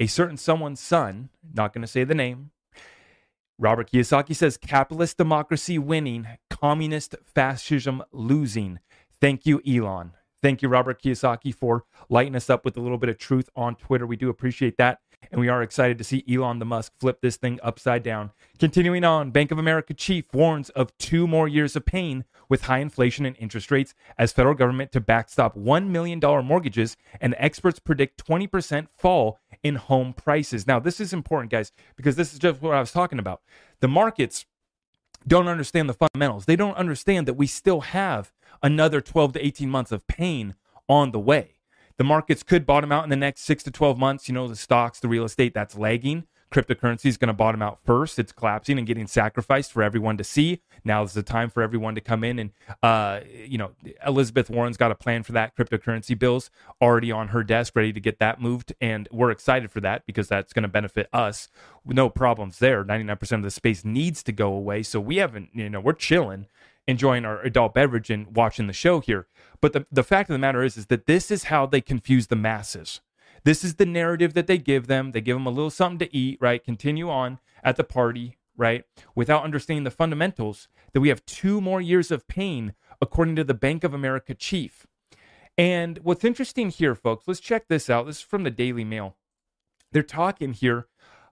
a 0.00 0.06
certain 0.06 0.38
someone's 0.38 0.80
son, 0.80 1.28
not 1.54 1.72
going 1.72 1.82
to 1.82 1.88
say 1.88 2.02
the 2.02 2.14
name. 2.14 2.50
Robert 3.58 3.90
Kiyosaki 3.90 4.34
says 4.34 4.56
capitalist 4.56 5.18
democracy 5.18 5.78
winning, 5.78 6.26
communist 6.48 7.14
fascism 7.22 8.02
losing. 8.10 8.80
Thank 9.20 9.44
you, 9.44 9.60
Elon. 9.68 10.12
Thank 10.42 10.62
you, 10.62 10.70
Robert 10.70 11.02
Kiyosaki, 11.02 11.54
for 11.54 11.84
lighting 12.08 12.34
us 12.34 12.48
up 12.48 12.64
with 12.64 12.78
a 12.78 12.80
little 12.80 12.96
bit 12.96 13.10
of 13.10 13.18
truth 13.18 13.50
on 13.54 13.76
Twitter. 13.76 14.06
We 14.06 14.16
do 14.16 14.30
appreciate 14.30 14.78
that. 14.78 15.00
And 15.30 15.38
we 15.38 15.48
are 15.48 15.62
excited 15.62 15.98
to 15.98 16.04
see 16.04 16.24
Elon 16.26 16.60
the 16.60 16.64
Musk 16.64 16.94
flip 16.98 17.20
this 17.20 17.36
thing 17.36 17.60
upside 17.62 18.02
down. 18.02 18.30
Continuing 18.58 19.04
on, 19.04 19.30
Bank 19.30 19.50
of 19.50 19.58
America 19.58 19.92
chief 19.92 20.24
warns 20.32 20.70
of 20.70 20.96
two 20.96 21.26
more 21.26 21.46
years 21.46 21.76
of 21.76 21.84
pain 21.84 22.24
with 22.48 22.62
high 22.62 22.78
inflation 22.78 23.26
and 23.26 23.36
interest 23.38 23.70
rates 23.70 23.94
as 24.16 24.32
federal 24.32 24.54
government 24.54 24.92
to 24.92 25.00
backstop 25.00 25.56
$1 25.56 25.88
million 25.88 26.18
mortgages, 26.44 26.96
and 27.20 27.34
experts 27.38 27.78
predict 27.78 28.26
20% 28.26 28.88
fall 28.96 29.38
in 29.62 29.76
home 29.76 30.12
prices. 30.12 30.66
Now, 30.66 30.78
this 30.78 31.00
is 31.00 31.12
important, 31.12 31.50
guys, 31.50 31.72
because 31.96 32.16
this 32.16 32.32
is 32.32 32.38
just 32.38 32.62
what 32.62 32.74
I 32.74 32.80
was 32.80 32.92
talking 32.92 33.18
about. 33.18 33.42
The 33.80 33.88
markets 33.88 34.46
don't 35.26 35.48
understand 35.48 35.88
the 35.88 35.94
fundamentals. 35.94 36.46
They 36.46 36.56
don't 36.56 36.76
understand 36.76 37.28
that 37.28 37.34
we 37.34 37.46
still 37.46 37.80
have 37.80 38.32
another 38.62 39.00
12 39.00 39.34
to 39.34 39.46
18 39.46 39.70
months 39.70 39.92
of 39.92 40.06
pain 40.06 40.54
on 40.88 41.12
the 41.12 41.20
way. 41.20 41.56
The 41.98 42.04
markets 42.04 42.42
could 42.42 42.64
bottom 42.64 42.90
out 42.92 43.04
in 43.04 43.10
the 43.10 43.16
next 43.16 43.42
six 43.42 43.62
to 43.64 43.70
12 43.70 43.98
months. 43.98 44.28
You 44.28 44.34
know, 44.34 44.48
the 44.48 44.56
stocks, 44.56 45.00
the 45.00 45.08
real 45.08 45.24
estate, 45.24 45.52
that's 45.52 45.76
lagging. 45.76 46.26
Cryptocurrency 46.52 47.06
is 47.06 47.16
going 47.16 47.28
to 47.28 47.34
bottom 47.34 47.62
out 47.62 47.78
first. 47.84 48.18
It's 48.18 48.32
collapsing 48.32 48.78
and 48.78 48.86
getting 48.86 49.06
sacrificed 49.06 49.72
for 49.72 49.82
everyone 49.82 50.16
to 50.16 50.24
see. 50.24 50.62
Now 50.84 51.02
is 51.02 51.12
the 51.12 51.22
time 51.22 51.48
for 51.48 51.62
everyone 51.62 51.94
to 51.94 52.00
come 52.00 52.24
in 52.24 52.38
and, 52.38 52.50
uh, 52.82 53.20
you 53.46 53.58
know, 53.58 53.70
Elizabeth 54.06 54.50
Warren's 54.50 54.76
got 54.76 54.90
a 54.90 54.94
plan 54.94 55.22
for 55.22 55.32
that. 55.32 55.56
Cryptocurrency 55.56 56.18
bills 56.18 56.50
already 56.80 57.12
on 57.12 57.28
her 57.28 57.44
desk, 57.44 57.76
ready 57.76 57.92
to 57.92 58.00
get 58.00 58.18
that 58.18 58.40
moved, 58.40 58.72
and 58.80 59.08
we're 59.12 59.30
excited 59.30 59.70
for 59.70 59.80
that 59.80 60.04
because 60.06 60.28
that's 60.28 60.52
going 60.52 60.62
to 60.62 60.68
benefit 60.68 61.08
us. 61.12 61.48
No 61.84 62.08
problems 62.08 62.58
there. 62.58 62.84
Ninety 62.84 63.04
nine 63.04 63.16
percent 63.16 63.40
of 63.40 63.44
the 63.44 63.50
space 63.50 63.84
needs 63.84 64.22
to 64.24 64.32
go 64.32 64.52
away, 64.52 64.82
so 64.82 65.00
we 65.00 65.16
haven't, 65.18 65.50
you 65.52 65.70
know, 65.70 65.80
we're 65.80 65.92
chilling 65.92 66.46
enjoying 66.88 67.24
our 67.24 67.40
adult 67.42 67.74
beverage 67.74 68.10
and 68.10 68.34
watching 68.34 68.66
the 68.66 68.72
show 68.72 69.00
here. 69.00 69.26
But 69.60 69.72
the, 69.72 69.86
the 69.92 70.02
fact 70.02 70.28
of 70.28 70.34
the 70.34 70.38
matter 70.38 70.62
is, 70.62 70.76
is 70.76 70.86
that 70.86 71.06
this 71.06 71.30
is 71.30 71.44
how 71.44 71.66
they 71.66 71.80
confuse 71.80 72.26
the 72.26 72.36
masses. 72.36 73.00
This 73.44 73.64
is 73.64 73.76
the 73.76 73.86
narrative 73.86 74.34
that 74.34 74.46
they 74.46 74.58
give 74.58 74.86
them. 74.86 75.12
They 75.12 75.20
give 75.20 75.36
them 75.36 75.46
a 75.46 75.50
little 75.50 75.70
something 75.70 76.06
to 76.06 76.16
eat, 76.16 76.38
right? 76.40 76.62
Continue 76.62 77.08
on 77.10 77.38
at 77.62 77.76
the 77.76 77.84
party, 77.84 78.36
right? 78.56 78.84
Without 79.14 79.44
understanding 79.44 79.84
the 79.84 79.90
fundamentals 79.90 80.68
that 80.92 81.00
we 81.00 81.08
have 81.08 81.24
two 81.26 81.60
more 81.60 81.80
years 81.80 82.10
of 82.10 82.28
pain, 82.28 82.74
according 83.00 83.36
to 83.36 83.44
the 83.44 83.54
Bank 83.54 83.84
of 83.84 83.94
America 83.94 84.34
chief. 84.34 84.86
And 85.56 85.98
what's 86.02 86.24
interesting 86.24 86.70
here, 86.70 86.94
folks, 86.94 87.26
let's 87.26 87.40
check 87.40 87.68
this 87.68 87.90
out. 87.90 88.06
This 88.06 88.16
is 88.16 88.22
from 88.22 88.44
the 88.44 88.50
Daily 88.50 88.84
Mail. 88.84 89.16
They're 89.92 90.02
talking 90.02 90.52
here 90.52 90.86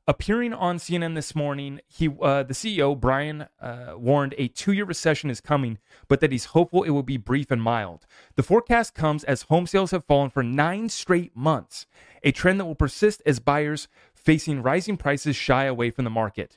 Appearing 0.08 0.54
on 0.54 0.78
CNN 0.78 1.14
this 1.14 1.34
morning, 1.34 1.80
he 1.86 2.08
uh, 2.08 2.42
the 2.42 2.54
CEO 2.54 2.98
Brian 2.98 3.46
uh, 3.60 3.92
warned 3.94 4.34
a 4.38 4.48
two-year 4.48 4.86
recession 4.86 5.28
is 5.28 5.42
coming, 5.42 5.76
but 6.08 6.20
that 6.20 6.32
he's 6.32 6.46
hopeful 6.46 6.82
it 6.82 6.90
will 6.90 7.02
be 7.02 7.18
brief 7.18 7.50
and 7.50 7.60
mild. 7.60 8.06
The 8.34 8.42
forecast 8.42 8.94
comes 8.94 9.22
as 9.24 9.42
home 9.42 9.66
sales 9.66 9.90
have 9.90 10.06
fallen 10.06 10.30
for 10.30 10.42
nine 10.42 10.88
straight 10.88 11.36
months, 11.36 11.84
a 12.24 12.32
trend 12.32 12.58
that 12.58 12.64
will 12.64 12.74
persist 12.74 13.20
as 13.26 13.38
buyers 13.38 13.86
facing 14.14 14.62
rising 14.62 14.96
prices 14.96 15.36
shy 15.36 15.64
away 15.64 15.90
from 15.90 16.04
the 16.04 16.10
market. 16.10 16.56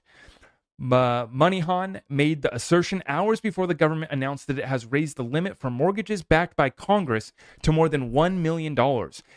Moynihan 0.82 2.02
made 2.10 2.42
the 2.42 2.56
assertion 2.56 3.04
hours 3.06 3.40
before 3.40 3.68
the 3.68 3.76
government 3.76 4.12
announced 4.12 4.48
that 4.48 4.58
it 4.58 4.66
has 4.66 4.88
raised 4.88 5.16
the 5.16 5.24
limit 5.24 5.56
for 5.56 5.70
mortgages 5.70 6.24
backed 6.24 6.56
by 6.56 6.72
Congress 6.72 7.34
to 7.62 7.72
more 7.72 7.88
than 7.88 8.12
$1 8.12 8.38
million. 8.38 8.76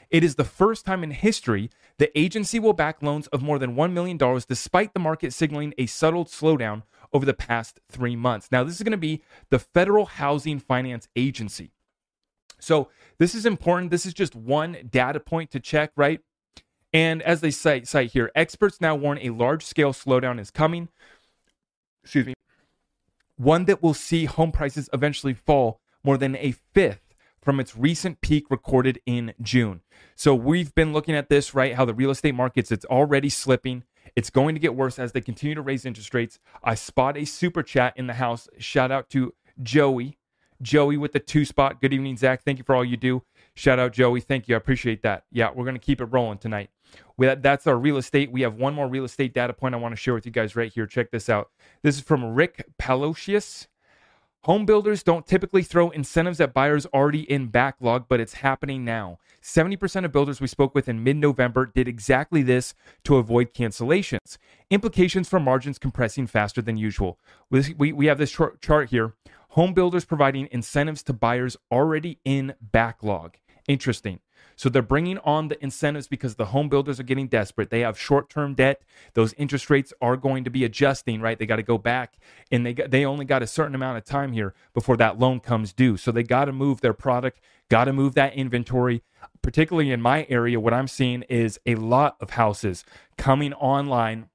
It 0.08 0.24
is 0.24 0.36
the 0.36 0.44
first 0.44 0.86
time 0.86 1.04
in 1.04 1.10
history 1.10 1.68
the 1.98 2.16
agency 2.18 2.58
will 2.58 2.72
back 2.72 3.02
loans 3.02 3.26
of 3.28 3.42
more 3.42 3.58
than 3.58 3.76
$1 3.76 3.92
million 3.92 4.18
despite 4.48 4.94
the 4.94 5.00
market 5.00 5.32
signaling 5.32 5.74
a 5.78 5.86
subtle 5.86 6.24
slowdown 6.24 6.82
over 7.12 7.24
the 7.24 7.34
past 7.34 7.80
three 7.90 8.16
months. 8.16 8.48
Now, 8.50 8.64
this 8.64 8.74
is 8.74 8.82
going 8.82 8.92
to 8.92 8.98
be 8.98 9.22
the 9.50 9.58
Federal 9.58 10.06
Housing 10.06 10.58
Finance 10.58 11.08
Agency. 11.14 11.70
So, 12.58 12.88
this 13.18 13.34
is 13.34 13.46
important. 13.46 13.90
This 13.90 14.06
is 14.06 14.14
just 14.14 14.34
one 14.34 14.76
data 14.90 15.20
point 15.20 15.50
to 15.52 15.60
check, 15.60 15.92
right? 15.96 16.20
And 16.92 17.22
as 17.22 17.40
they 17.40 17.50
cite, 17.50 17.86
cite 17.86 18.12
here, 18.12 18.30
experts 18.34 18.80
now 18.80 18.94
warn 18.94 19.18
a 19.20 19.30
large 19.30 19.64
scale 19.64 19.92
slowdown 19.92 20.40
is 20.40 20.50
coming 20.50 20.88
excuse 22.04 22.26
me, 22.26 22.34
one 23.36 23.64
that 23.64 23.82
will 23.82 23.94
see 23.94 24.26
home 24.26 24.52
prices 24.52 24.88
eventually 24.92 25.34
fall 25.34 25.80
more 26.04 26.18
than 26.18 26.36
a 26.36 26.52
fifth 26.72 27.00
from 27.44 27.60
its 27.60 27.76
recent 27.76 28.20
peak 28.20 28.50
recorded 28.50 28.98
in 29.06 29.34
June. 29.42 29.82
So 30.16 30.34
we've 30.34 30.74
been 30.74 30.92
looking 30.92 31.14
at 31.14 31.28
this, 31.28 31.54
right? 31.54 31.74
How 31.74 31.84
the 31.84 31.94
real 31.94 32.10
estate 32.10 32.34
markets, 32.34 32.72
it's 32.72 32.86
already 32.86 33.28
slipping. 33.28 33.84
It's 34.16 34.30
going 34.30 34.54
to 34.54 34.60
get 34.60 34.74
worse 34.74 34.98
as 34.98 35.12
they 35.12 35.20
continue 35.20 35.54
to 35.54 35.62
raise 35.62 35.84
interest 35.84 36.14
rates. 36.14 36.38
I 36.62 36.74
spot 36.74 37.16
a 37.16 37.24
super 37.24 37.62
chat 37.62 37.94
in 37.96 38.06
the 38.06 38.14
house. 38.14 38.48
Shout 38.58 38.90
out 38.90 39.10
to 39.10 39.34
Joey. 39.62 40.18
Joey 40.62 40.96
with 40.96 41.12
the 41.12 41.20
two 41.20 41.44
spot. 41.44 41.80
Good 41.80 41.92
evening, 41.92 42.16
Zach. 42.16 42.42
Thank 42.42 42.58
you 42.58 42.64
for 42.64 42.74
all 42.74 42.84
you 42.84 42.96
do. 42.96 43.22
Shout 43.54 43.78
out, 43.78 43.92
Joey. 43.92 44.20
Thank 44.20 44.48
you. 44.48 44.54
I 44.54 44.58
appreciate 44.58 45.02
that. 45.02 45.24
Yeah, 45.30 45.50
we're 45.54 45.64
going 45.64 45.76
to 45.76 45.80
keep 45.80 46.00
it 46.00 46.06
rolling 46.06 46.38
tonight. 46.38 46.70
That's 47.18 47.66
our 47.66 47.76
real 47.76 47.96
estate. 47.96 48.32
We 48.32 48.42
have 48.42 48.54
one 48.54 48.72
more 48.72 48.88
real 48.88 49.04
estate 49.04 49.34
data 49.34 49.52
point 49.52 49.74
I 49.74 49.78
want 49.78 49.92
to 49.92 49.96
share 49.96 50.14
with 50.14 50.26
you 50.26 50.32
guys 50.32 50.56
right 50.56 50.72
here. 50.72 50.86
Check 50.86 51.10
this 51.10 51.28
out. 51.28 51.50
This 51.82 51.96
is 51.96 52.00
from 52.00 52.34
Rick 52.34 52.66
Palacios. 52.78 53.68
Home 54.44 54.66
builders 54.66 55.02
don't 55.02 55.26
typically 55.26 55.62
throw 55.62 55.88
incentives 55.88 56.38
at 56.38 56.52
buyers 56.52 56.84
already 56.92 57.22
in 57.22 57.46
backlog, 57.46 58.04
but 58.10 58.20
it's 58.20 58.34
happening 58.34 58.84
now. 58.84 59.16
70% 59.42 60.04
of 60.04 60.12
builders 60.12 60.38
we 60.38 60.46
spoke 60.46 60.74
with 60.74 60.86
in 60.86 61.02
mid 61.02 61.16
November 61.16 61.64
did 61.64 61.88
exactly 61.88 62.42
this 62.42 62.74
to 63.04 63.16
avoid 63.16 63.54
cancellations. 63.54 64.36
Implications 64.68 65.30
for 65.30 65.40
margins 65.40 65.78
compressing 65.78 66.26
faster 66.26 66.60
than 66.60 66.76
usual. 66.76 67.18
We, 67.48 67.94
we 67.94 68.04
have 68.04 68.18
this 68.18 68.38
chart 68.60 68.90
here 68.90 69.14
home 69.50 69.72
builders 69.72 70.04
providing 70.04 70.48
incentives 70.52 71.02
to 71.04 71.14
buyers 71.14 71.56
already 71.72 72.18
in 72.26 72.52
backlog. 72.60 73.36
Interesting. 73.66 74.20
So 74.56 74.68
they're 74.68 74.82
bringing 74.82 75.18
on 75.18 75.48
the 75.48 75.62
incentives 75.62 76.06
because 76.06 76.36
the 76.36 76.46
home 76.46 76.68
builders 76.68 77.00
are 77.00 77.04
getting 77.04 77.28
desperate. 77.28 77.70
They 77.70 77.80
have 77.80 77.98
short-term 77.98 78.54
debt. 78.54 78.82
Those 79.14 79.32
interest 79.34 79.70
rates 79.70 79.92
are 80.00 80.16
going 80.16 80.44
to 80.44 80.50
be 80.50 80.64
adjusting, 80.64 81.20
right? 81.20 81.38
They 81.38 81.46
got 81.46 81.56
to 81.56 81.62
go 81.62 81.78
back 81.78 82.14
and 82.50 82.64
they 82.64 82.74
got, 82.74 82.90
they 82.90 83.04
only 83.04 83.24
got 83.24 83.42
a 83.42 83.46
certain 83.46 83.74
amount 83.74 83.98
of 83.98 84.04
time 84.04 84.32
here 84.32 84.54
before 84.72 84.96
that 84.98 85.18
loan 85.18 85.40
comes 85.40 85.72
due. 85.72 85.96
So 85.96 86.12
they 86.12 86.22
got 86.22 86.44
to 86.46 86.52
move 86.52 86.80
their 86.80 86.94
product, 86.94 87.40
got 87.68 87.84
to 87.84 87.92
move 87.92 88.14
that 88.14 88.34
inventory. 88.34 89.02
Particularly 89.42 89.90
in 89.90 90.00
my 90.00 90.26
area, 90.28 90.60
what 90.60 90.74
I'm 90.74 90.88
seeing 90.88 91.22
is 91.22 91.58
a 91.66 91.74
lot 91.74 92.16
of 92.20 92.30
houses 92.30 92.84
coming 93.16 93.52
online 93.54 94.28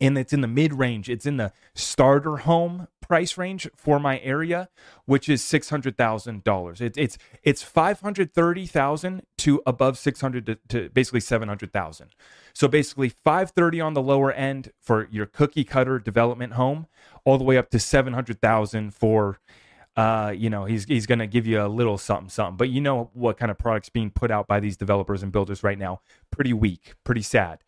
and 0.00 0.16
it's 0.16 0.32
in 0.32 0.40
the 0.40 0.48
mid 0.48 0.74
range. 0.74 1.08
It's 1.08 1.26
in 1.26 1.36
the 1.36 1.52
starter 1.74 2.38
home 2.38 2.88
price 3.00 3.38
range 3.38 3.68
for 3.74 3.98
my 3.98 4.20
area, 4.20 4.68
which 5.06 5.28
is 5.28 5.42
six 5.42 5.70
hundred 5.70 5.96
thousand 5.96 6.44
dollars. 6.44 6.80
It's 6.80 6.98
it's 6.98 7.18
it's 7.42 7.62
five 7.62 8.00
hundred 8.00 8.32
thirty 8.32 8.66
thousand 8.66 9.22
to 9.38 9.62
above 9.66 9.98
six 9.98 10.20
hundred 10.20 10.46
to, 10.46 10.58
to 10.68 10.88
basically 10.90 11.20
seven 11.20 11.48
hundred 11.48 11.72
thousand. 11.72 12.14
So 12.52 12.68
basically 12.68 13.08
five 13.24 13.50
thirty 13.50 13.80
on 13.80 13.94
the 13.94 14.02
lower 14.02 14.32
end 14.32 14.72
for 14.80 15.08
your 15.10 15.26
cookie 15.26 15.64
cutter 15.64 15.98
development 15.98 16.54
home, 16.54 16.86
all 17.24 17.38
the 17.38 17.44
way 17.44 17.56
up 17.56 17.70
to 17.70 17.78
seven 17.78 18.12
hundred 18.12 18.40
thousand 18.40 18.94
for. 18.94 19.38
Uh, 19.96 20.30
you 20.30 20.48
know, 20.48 20.64
he's 20.64 20.84
he's 20.84 21.06
going 21.06 21.18
to 21.18 21.26
give 21.26 21.44
you 21.44 21.60
a 21.60 21.66
little 21.66 21.98
something, 21.98 22.28
something. 22.28 22.56
But 22.56 22.68
you 22.68 22.80
know 22.80 23.10
what 23.14 23.36
kind 23.36 23.50
of 23.50 23.58
products 23.58 23.88
being 23.88 24.10
put 24.10 24.30
out 24.30 24.46
by 24.46 24.60
these 24.60 24.76
developers 24.76 25.24
and 25.24 25.32
builders 25.32 25.64
right 25.64 25.76
now? 25.76 26.02
Pretty 26.30 26.52
weak, 26.52 26.94
pretty 27.02 27.22
sad. 27.22 27.58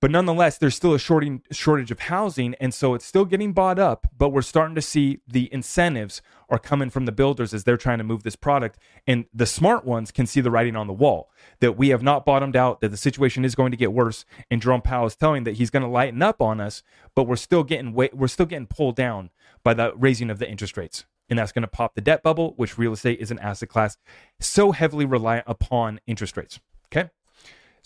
But 0.00 0.10
nonetheless, 0.10 0.58
there's 0.58 0.74
still 0.74 0.92
a 0.92 0.98
shortage 0.98 1.90
of 1.90 1.98
housing. 2.00 2.54
And 2.60 2.74
so 2.74 2.94
it's 2.94 3.06
still 3.06 3.24
getting 3.24 3.52
bought 3.52 3.78
up, 3.78 4.06
but 4.16 4.28
we're 4.28 4.42
starting 4.42 4.74
to 4.74 4.82
see 4.82 5.20
the 5.26 5.52
incentives 5.52 6.20
are 6.48 6.58
coming 6.58 6.90
from 6.90 7.06
the 7.06 7.12
builders 7.12 7.54
as 7.54 7.64
they're 7.64 7.78
trying 7.78 7.98
to 7.98 8.04
move 8.04 8.22
this 8.22 8.36
product. 8.36 8.78
And 9.06 9.24
the 9.32 9.46
smart 9.46 9.84
ones 9.84 10.10
can 10.10 10.26
see 10.26 10.40
the 10.40 10.50
writing 10.50 10.76
on 10.76 10.86
the 10.86 10.92
wall 10.92 11.30
that 11.60 11.78
we 11.78 11.88
have 11.88 12.02
not 12.02 12.26
bottomed 12.26 12.56
out, 12.56 12.80
that 12.82 12.90
the 12.90 12.96
situation 12.96 13.44
is 13.44 13.54
going 13.54 13.70
to 13.70 13.76
get 13.76 13.92
worse. 13.92 14.26
And 14.50 14.60
Jerome 14.60 14.82
Powell 14.82 15.06
is 15.06 15.16
telling 15.16 15.44
that 15.44 15.56
he's 15.56 15.70
going 15.70 15.82
to 15.82 15.88
lighten 15.88 16.22
up 16.22 16.42
on 16.42 16.60
us, 16.60 16.82
but 17.14 17.24
we're 17.24 17.36
still 17.36 17.64
getting 17.64 17.94
we're 17.94 18.28
still 18.28 18.46
getting 18.46 18.66
pulled 18.66 18.96
down 18.96 19.30
by 19.64 19.72
the 19.72 19.94
raising 19.96 20.28
of 20.30 20.38
the 20.38 20.48
interest 20.48 20.76
rates. 20.76 21.06
And 21.28 21.38
that's 21.38 21.52
going 21.52 21.62
to 21.62 21.68
pop 21.68 21.94
the 21.94 22.00
debt 22.00 22.22
bubble, 22.22 22.52
which 22.56 22.78
real 22.78 22.92
estate 22.92 23.18
is 23.18 23.30
an 23.30 23.38
asset 23.40 23.68
class 23.68 23.96
so 24.38 24.72
heavily 24.72 25.06
reliant 25.06 25.46
upon 25.48 26.00
interest 26.06 26.36
rates. 26.36 26.60
Okay. 26.92 27.10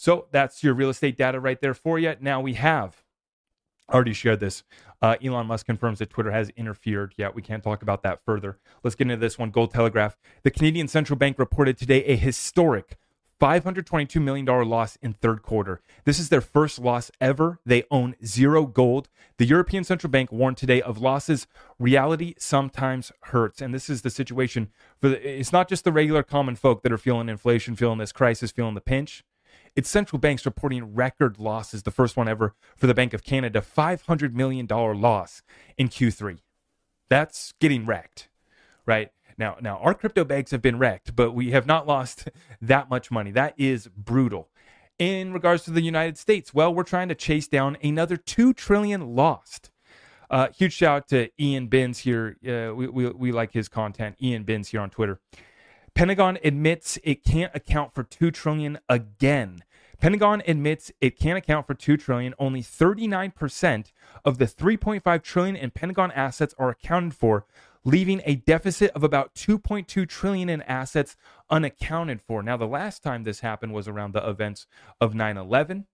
So 0.00 0.28
that's 0.32 0.64
your 0.64 0.72
real 0.72 0.88
estate 0.88 1.18
data 1.18 1.38
right 1.38 1.60
there 1.60 1.74
for 1.74 1.98
you. 1.98 2.14
Now 2.22 2.40
we 2.40 2.54
have 2.54 3.04
already 3.92 4.14
shared 4.14 4.40
this. 4.40 4.62
Uh, 5.02 5.16
Elon 5.22 5.46
Musk 5.46 5.66
confirms 5.66 5.98
that 5.98 6.08
Twitter 6.08 6.30
has 6.30 6.48
interfered. 6.56 7.12
Yeah, 7.18 7.28
we 7.34 7.42
can't 7.42 7.62
talk 7.62 7.82
about 7.82 8.02
that 8.04 8.24
further. 8.24 8.56
Let's 8.82 8.96
get 8.96 9.10
into 9.10 9.18
this 9.18 9.38
one. 9.38 9.50
Gold 9.50 9.74
Telegraph. 9.74 10.16
The 10.42 10.50
Canadian 10.50 10.88
Central 10.88 11.18
Bank 11.18 11.38
reported 11.38 11.76
today 11.76 12.02
a 12.04 12.16
historic 12.16 12.96
$522 13.42 14.22
million 14.22 14.46
loss 14.46 14.96
in 15.02 15.12
third 15.12 15.42
quarter. 15.42 15.82
This 16.06 16.18
is 16.18 16.30
their 16.30 16.40
first 16.40 16.78
loss 16.78 17.10
ever. 17.20 17.58
They 17.66 17.84
own 17.90 18.16
zero 18.24 18.64
gold. 18.64 19.10
The 19.36 19.44
European 19.44 19.84
Central 19.84 20.10
Bank 20.10 20.32
warned 20.32 20.56
today 20.56 20.80
of 20.80 20.96
losses. 20.96 21.46
Reality 21.78 22.32
sometimes 22.38 23.12
hurts. 23.24 23.60
And 23.60 23.74
this 23.74 23.90
is 23.90 24.00
the 24.00 24.08
situation 24.08 24.70
for 24.98 25.10
the, 25.10 25.40
it's 25.40 25.52
not 25.52 25.68
just 25.68 25.84
the 25.84 25.92
regular 25.92 26.22
common 26.22 26.56
folk 26.56 26.82
that 26.84 26.92
are 26.92 26.96
feeling 26.96 27.28
inflation, 27.28 27.76
feeling 27.76 27.98
this 27.98 28.12
crisis, 28.12 28.50
feeling 28.50 28.74
the 28.74 28.80
pinch. 28.80 29.24
Its 29.76 29.88
central 29.88 30.18
banks 30.18 30.44
reporting 30.44 30.94
record 30.94 31.38
losses, 31.38 31.82
the 31.82 31.90
first 31.90 32.16
one 32.16 32.28
ever 32.28 32.54
for 32.76 32.86
the 32.86 32.94
Bank 32.94 33.14
of 33.14 33.22
Canada, 33.22 33.60
$500 33.60 34.32
million 34.32 34.66
loss 34.66 35.42
in 35.78 35.88
Q3. 35.88 36.38
That's 37.08 37.52
getting 37.60 37.86
wrecked, 37.86 38.28
right? 38.86 39.10
Now, 39.38 39.56
now 39.60 39.78
our 39.78 39.94
crypto 39.94 40.24
banks 40.24 40.50
have 40.50 40.62
been 40.62 40.78
wrecked, 40.78 41.16
but 41.16 41.32
we 41.32 41.50
have 41.52 41.66
not 41.66 41.86
lost 41.86 42.28
that 42.60 42.90
much 42.90 43.10
money. 43.10 43.30
That 43.30 43.54
is 43.56 43.88
brutal. 43.88 44.48
In 44.98 45.32
regards 45.32 45.64
to 45.64 45.70
the 45.70 45.80
United 45.80 46.18
States, 46.18 46.52
well, 46.52 46.74
we're 46.74 46.82
trying 46.82 47.08
to 47.08 47.14
chase 47.14 47.48
down 47.48 47.78
another 47.82 48.18
two 48.18 48.52
trillion 48.52 49.16
lost. 49.16 49.70
Uh, 50.28 50.48
huge 50.56 50.74
shout 50.74 50.96
out 50.96 51.08
to 51.08 51.30
Ian 51.40 51.68
Binns 51.68 51.98
here. 51.98 52.36
Uh, 52.46 52.74
we, 52.74 52.86
we, 52.86 53.08
we 53.08 53.32
like 53.32 53.52
his 53.52 53.68
content. 53.68 54.16
Ian 54.22 54.44
Binns 54.44 54.68
here 54.68 54.80
on 54.80 54.90
Twitter. 54.90 55.18
Pentagon 55.94 56.38
admits 56.42 56.98
it 57.04 57.24
can't 57.24 57.54
account 57.54 57.94
for 57.94 58.02
2 58.02 58.30
trillion 58.30 58.78
again. 58.88 59.64
Pentagon 60.00 60.42
admits 60.46 60.90
it 61.00 61.18
can't 61.18 61.36
account 61.36 61.66
for 61.66 61.74
2 61.74 61.98
trillion. 61.98 62.34
Only 62.38 62.62
39% 62.62 63.92
of 64.24 64.38
the 64.38 64.46
3.5 64.46 65.22
trillion 65.22 65.56
in 65.56 65.70
Pentagon 65.70 66.10
assets 66.12 66.54
are 66.58 66.70
accounted 66.70 67.14
for, 67.14 67.44
leaving 67.84 68.22
a 68.24 68.36
deficit 68.36 68.90
of 68.92 69.04
about 69.04 69.34
2.2 69.34 70.08
trillion 70.08 70.48
in 70.48 70.62
assets 70.62 71.16
unaccounted 71.50 72.22
for. 72.22 72.42
Now 72.42 72.56
the 72.56 72.66
last 72.66 73.02
time 73.02 73.24
this 73.24 73.40
happened 73.40 73.74
was 73.74 73.88
around 73.88 74.14
the 74.14 74.26
events 74.26 74.66
of 75.00 75.12
9/11. 75.12 75.84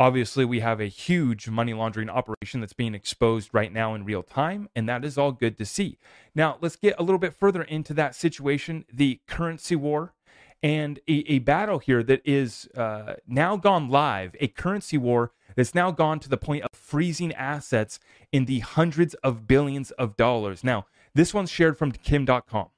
Obviously, 0.00 0.46
we 0.46 0.60
have 0.60 0.80
a 0.80 0.86
huge 0.86 1.50
money 1.50 1.74
laundering 1.74 2.08
operation 2.08 2.60
that's 2.60 2.72
being 2.72 2.94
exposed 2.94 3.50
right 3.52 3.70
now 3.70 3.94
in 3.94 4.02
real 4.02 4.22
time, 4.22 4.66
and 4.74 4.88
that 4.88 5.04
is 5.04 5.18
all 5.18 5.30
good 5.30 5.58
to 5.58 5.66
see. 5.66 5.98
Now, 6.34 6.56
let's 6.62 6.76
get 6.76 6.98
a 6.98 7.02
little 7.02 7.18
bit 7.18 7.34
further 7.34 7.62
into 7.62 7.92
that 7.92 8.14
situation 8.14 8.86
the 8.90 9.20
currency 9.26 9.76
war 9.76 10.14
and 10.62 11.00
a, 11.06 11.12
a 11.30 11.40
battle 11.40 11.80
here 11.80 12.02
that 12.02 12.22
is 12.24 12.66
uh, 12.74 13.16
now 13.28 13.58
gone 13.58 13.90
live, 13.90 14.34
a 14.40 14.48
currency 14.48 14.96
war 14.96 15.32
that's 15.54 15.74
now 15.74 15.90
gone 15.90 16.18
to 16.20 16.30
the 16.30 16.38
point 16.38 16.64
of 16.64 16.70
freezing 16.72 17.34
assets 17.34 18.00
in 18.32 18.46
the 18.46 18.60
hundreds 18.60 19.12
of 19.16 19.46
billions 19.46 19.90
of 19.92 20.16
dollars. 20.16 20.64
Now, 20.64 20.86
this 21.14 21.34
one's 21.34 21.50
shared 21.50 21.76
from 21.76 21.92
Kim 21.92 22.24
Dotcom. 22.24 22.70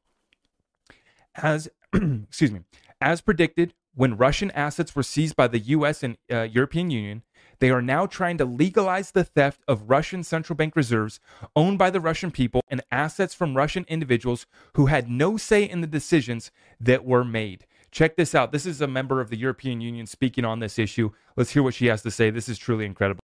As, 1.37 1.69
excuse 1.93 2.50
me, 2.50 2.62
as 3.00 3.21
predicted, 3.21 3.75
when 3.94 4.16
Russian 4.16 4.50
assets 4.52 4.96
were 4.96 5.02
seized 5.02 5.37
by 5.37 5.49
the 5.49 5.58
US 5.58 6.02
and 6.02 6.16
uh, 6.30 6.42
European 6.42 6.90
Union, 6.90 7.22
they 7.58 7.70
are 7.70 7.82
now 7.82 8.06
trying 8.06 8.38
to 8.38 8.44
legalize 8.44 9.11
the 9.11 9.25
theft 9.25 9.61
of 9.68 9.90
Russian 9.90 10.25
central 10.25 10.56
bank 10.56 10.75
reserves 10.75 11.20
owned 11.54 11.78
by 11.78 11.90
the 11.90 12.00
Russian 12.00 12.30
people 12.30 12.62
and 12.68 12.80
assets 12.90 13.34
from 13.34 13.56
Russian 13.56 13.84
individuals 13.88 14.46
who 14.75 14.87
had 14.87 15.08
no 15.08 15.37
say 15.37 15.62
in 15.62 15.80
the 15.80 15.87
decisions 15.87 16.50
that 16.80 17.04
were 17.04 17.25
made. 17.25 17.66
Check 17.90 18.16
this 18.16 18.34
out. 18.34 18.52
This 18.52 18.64
is 18.64 18.80
a 18.80 18.87
member 18.87 19.20
of 19.20 19.28
the 19.28 19.37
European 19.37 19.80
Union 19.80 20.06
speaking 20.06 20.44
on 20.44 20.61
this 20.61 20.78
issue. 20.78 21.11
Let's 21.37 21.50
hear 21.50 21.62
what 21.62 21.75
she 21.75 21.87
has 21.87 22.02
to 22.02 22.11
say. 22.11 22.30
This 22.30 22.49
is 22.49 22.58
truly 22.58 22.87
incredible. 22.87 23.20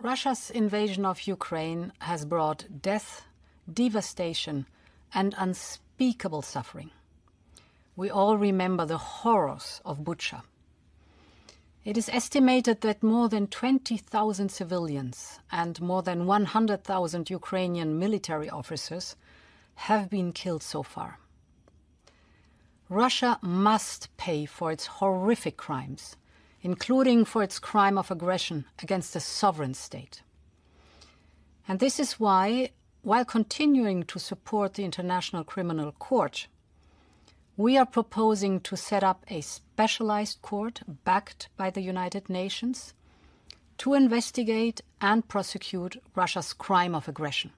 Russia's 0.00 0.50
invasion 0.50 1.04
of 1.04 1.22
Ukraine 1.22 1.92
has 1.98 2.24
brought 2.24 2.64
death, 2.80 3.24
devastation, 3.70 4.66
and 5.12 5.34
unspeakable 5.36 6.42
suffering 6.42 6.90
we 7.96 8.10
all 8.10 8.36
remember 8.36 8.84
the 8.84 8.98
horrors 8.98 9.80
of 9.84 10.00
Bucha. 10.00 10.42
It 11.84 11.96
is 11.96 12.10
estimated 12.10 12.82
that 12.82 13.02
more 13.02 13.28
than 13.28 13.46
20,000 13.46 14.50
civilians 14.50 15.38
and 15.50 15.80
more 15.80 16.02
than 16.02 16.26
100,000 16.26 17.30
Ukrainian 17.30 17.98
military 17.98 18.50
officers 18.50 19.16
have 19.76 20.10
been 20.10 20.32
killed 20.32 20.62
so 20.62 20.82
far. 20.82 21.18
Russia 22.88 23.38
must 23.40 24.14
pay 24.16 24.46
for 24.46 24.70
its 24.70 24.86
horrific 24.86 25.56
crimes, 25.56 26.16
including 26.60 27.24
for 27.24 27.42
its 27.42 27.58
crime 27.58 27.96
of 27.96 28.10
aggression 28.10 28.64
against 28.82 29.16
a 29.16 29.20
sovereign 29.20 29.74
state. 29.74 30.22
And 31.66 31.78
this 31.78 31.98
is 31.98 32.20
why, 32.20 32.70
while 33.02 33.24
continuing 33.24 34.02
to 34.04 34.18
support 34.18 34.74
the 34.74 34.84
International 34.84 35.44
Criminal 35.44 35.92
Court, 35.92 36.46
we 37.56 37.78
are 37.78 37.86
proposing 37.86 38.60
to 38.60 38.76
set 38.76 39.02
up 39.02 39.24
a 39.30 39.40
specialized 39.40 40.42
court 40.42 40.82
backed 41.04 41.48
by 41.56 41.70
the 41.70 41.80
United 41.80 42.28
Nations 42.28 42.92
to 43.78 43.94
investigate 43.94 44.82
and 45.00 45.26
prosecute 45.26 45.96
Russia's 46.14 46.52
crime 46.52 46.94
of 46.94 47.08
aggression. 47.08 47.52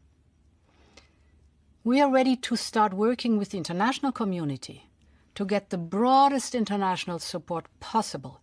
We 1.83 2.01
are 2.01 2.11
ready 2.11 2.37
to 2.37 2.55
start 2.57 2.95
working 2.95 3.39
with 3.39 3.51
the 3.51 3.59
international 3.59 4.13
community 4.13 4.87
to 5.35 5.45
get 5.45 5.71
the 5.71 5.79
broadest 5.79 6.55
international 6.55 7.19
support 7.19 7.67
possible 7.81 8.41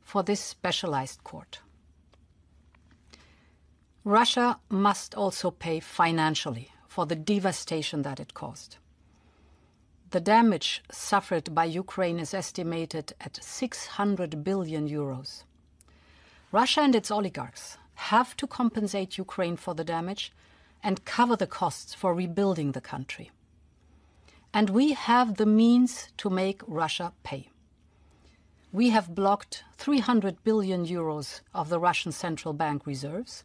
for 0.00 0.22
this 0.22 0.40
specialized 0.40 1.22
court. 1.22 1.60
Russia 4.04 4.58
must 4.68 5.14
also 5.14 5.50
pay 5.50 5.80
financially 5.80 6.70
for 6.88 7.06
the 7.06 7.16
devastation 7.16 8.02
that 8.02 8.18
it 8.18 8.34
caused. 8.34 8.78
The 10.10 10.20
damage 10.20 10.82
suffered 10.90 11.54
by 11.54 11.66
Ukraine 11.66 12.18
is 12.18 12.32
estimated 12.32 13.12
at 13.20 13.44
600 13.44 14.42
billion 14.42 14.88
euros. 14.88 15.42
Russia 16.50 16.80
and 16.80 16.94
its 16.94 17.10
oligarchs 17.10 17.76
have 17.94 18.34
to 18.38 18.46
compensate 18.46 19.18
Ukraine 19.18 19.56
for 19.58 19.74
the 19.74 19.84
damage 19.84 20.32
and 20.82 21.04
cover 21.04 21.36
the 21.36 21.46
costs 21.46 21.92
for 21.92 22.14
rebuilding 22.14 22.72
the 22.72 22.80
country. 22.80 23.30
And 24.54 24.70
we 24.70 24.92
have 24.92 25.36
the 25.36 25.44
means 25.44 26.08
to 26.16 26.30
make 26.30 26.62
Russia 26.66 27.12
pay. 27.22 27.50
We 28.72 28.88
have 28.88 29.14
blocked 29.14 29.64
300 29.76 30.42
billion 30.42 30.86
euros 30.86 31.42
of 31.52 31.68
the 31.68 31.78
Russian 31.78 32.12
central 32.12 32.54
bank 32.54 32.86
reserves, 32.86 33.44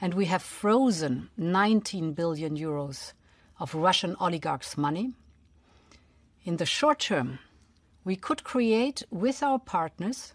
and 0.00 0.12
we 0.14 0.24
have 0.24 0.42
frozen 0.42 1.30
19 1.36 2.14
billion 2.14 2.56
euros 2.56 3.12
of 3.60 3.76
Russian 3.76 4.16
oligarchs' 4.18 4.76
money. 4.76 5.12
In 6.44 6.58
the 6.58 6.66
short 6.66 6.98
term, 6.98 7.38
we 8.04 8.16
could 8.16 8.44
create 8.44 9.02
with 9.10 9.42
our 9.42 9.58
partners 9.58 10.34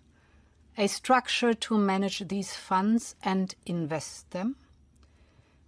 a 0.76 0.88
structure 0.88 1.54
to 1.54 1.78
manage 1.78 2.28
these 2.28 2.56
funds 2.56 3.16
and 3.22 3.54
invest 3.68 4.32
them. 4.32 4.56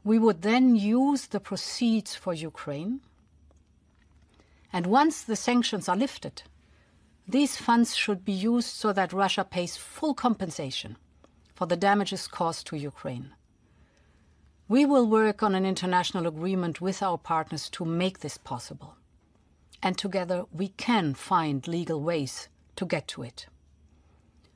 We 0.04 0.18
would 0.18 0.42
then 0.42 0.76
use 0.76 1.28
the 1.28 1.40
proceeds 1.40 2.16
for 2.16 2.34
Ukraine. 2.34 3.02
And 4.74 4.88
once 4.88 5.22
the 5.22 5.36
sanctions 5.36 5.88
are 5.88 5.96
lifted, 5.96 6.42
these 7.28 7.58
funds 7.58 7.96
should 7.96 8.26
be 8.26 8.32
used 8.32 8.70
so 8.70 8.92
that 8.94 9.14
Russia 9.14 9.44
pays 9.44 9.78
full 9.78 10.16
compensation 10.16 10.98
for 11.54 11.68
the 11.68 11.76
damages 11.76 12.26
caused 12.26 12.66
to 12.68 12.78
Ukraine. 12.78 13.30
We 14.68 14.88
will 14.88 15.06
work 15.06 15.44
on 15.44 15.54
an 15.54 15.68
international 15.68 16.26
agreement 16.26 16.82
with 16.82 17.04
our 17.04 17.20
partners 17.20 17.70
to 17.72 17.86
make 17.86 18.22
this 18.22 18.38
possible. 18.38 18.96
And 19.84 19.98
together 19.98 20.46
we 20.52 20.70
can 20.70 21.14
find 21.14 21.68
legal 21.68 22.02
ways 22.02 22.50
to 22.76 22.86
get 22.86 23.08
to 23.10 23.24
it. 23.24 23.48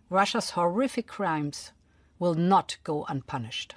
Russia's 0.09 0.51
horrific 0.51 1.07
crimes 1.07 1.71
will 2.19 2.35
not 2.35 2.77
go 2.83 3.05
unpunished. 3.09 3.75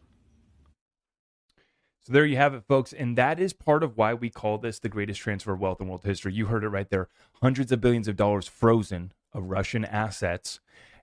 So 2.08 2.12
there 2.12 2.26
you 2.26 2.36
have 2.36 2.54
it, 2.54 2.64
folks. 2.66 2.92
And 2.92 3.16
that 3.16 3.38
is 3.38 3.52
part 3.52 3.82
of 3.82 3.96
why 3.96 4.14
we 4.14 4.30
call 4.30 4.56
this 4.56 4.78
the 4.78 4.88
greatest 4.88 5.20
transfer 5.20 5.52
of 5.52 5.60
wealth 5.60 5.80
in 5.80 5.88
world 5.88 6.04
history. 6.04 6.32
You 6.32 6.46
heard 6.46 6.64
it 6.64 6.68
right 6.68 6.88
there. 6.88 7.08
Hundreds 7.42 7.70
of 7.72 7.80
billions 7.80 8.08
of 8.08 8.16
dollars 8.16 8.48
frozen 8.48 9.12
of 9.32 9.50
Russian 9.50 9.84
assets. 9.84 10.60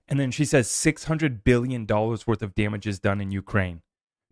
And 0.08 0.18
then 0.18 0.30
she 0.30 0.44
says 0.44 0.68
$600 0.68 1.44
billion 1.44 1.86
worth 1.86 2.42
of 2.42 2.54
damages 2.54 2.98
done 2.98 3.20
in 3.20 3.30
Ukraine. 3.30 3.82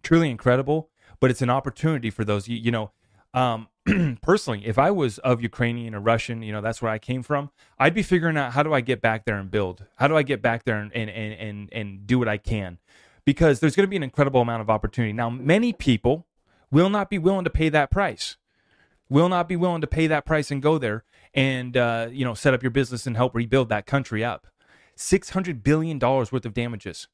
Truly 0.03 0.31
incredible, 0.31 0.91
but 1.21 1.31
it's 1.31 1.43
an 1.43 1.51
opportunity 1.51 2.11
for 2.11 2.25
those, 2.25 2.49
you, 2.49 2.57
you 2.57 2.71
know, 2.71 2.93
um, 3.35 3.69
personally, 4.23 4.65
if 4.65 4.79
I 4.79 4.91
was 4.91 5.19
of 5.19 5.43
Ukrainian 5.43 5.95
or 5.95 6.01
Russian, 6.01 6.43
you 6.43 6.53
know, 6.53 6.63
that's 6.63 6.81
where 6.81 6.91
I 6.91 6.99
came 6.99 7.23
from, 7.23 7.51
I'd 7.79 7.93
be 7.93 8.03
figuring 8.03 8.37
out 8.39 8.53
how 8.53 8.63
do 8.63 8.73
I 8.73 8.81
get 8.81 9.03
back 9.03 9.27
there 9.27 9.37
and 9.37 9.51
build? 9.51 9.85
How 9.97 10.09
do 10.09 10.17
I 10.17 10.23
get 10.23 10.41
back 10.41 10.65
there 10.65 10.79
and, 10.79 10.93
and, 10.93 11.11
and, 11.11 11.69
and, 11.73 12.07
do 12.07 12.19
what 12.19 12.29
I 12.29 12.39
can? 12.39 12.79
Because 13.27 13.61
there's 13.61 13.77
going 13.77 13.87
to 13.87 13.91
be 13.91 13.97
an 13.97 14.03
incredible 14.03 14.41
amount 14.41 14.63
of 14.63 14.71
opportunity. 14.71 15.13
Now, 15.13 15.29
many 15.29 15.73
people 15.73 16.27
will 16.71 16.89
not 16.89 17.11
be 17.11 17.19
willing 17.19 17.45
to 17.45 17.51
pay 17.51 17.69
that 17.69 17.91
price, 17.91 18.37
will 19.11 19.29
not 19.29 19.49
be 19.49 19.57
willing 19.57 19.81
to 19.83 19.87
pay 19.87 20.07
that 20.07 20.25
price 20.25 20.51
and 20.51 20.63
go 20.63 20.79
there 20.79 21.05
and, 21.35 21.77
uh, 21.77 22.09
you 22.11 22.25
know, 22.25 22.35
set 22.35 22.55
up 22.55 22.63
your 22.63 22.71
business 22.71 23.07
and 23.07 23.17
help 23.17 23.35
rebuild 23.35 23.69
that 23.69 23.87
country 23.87 24.25
up. 24.25 24.47
$600 24.97 25.63
billion 25.63 25.99
worth 25.99 26.33
of 26.33 26.55
damages. 26.55 27.09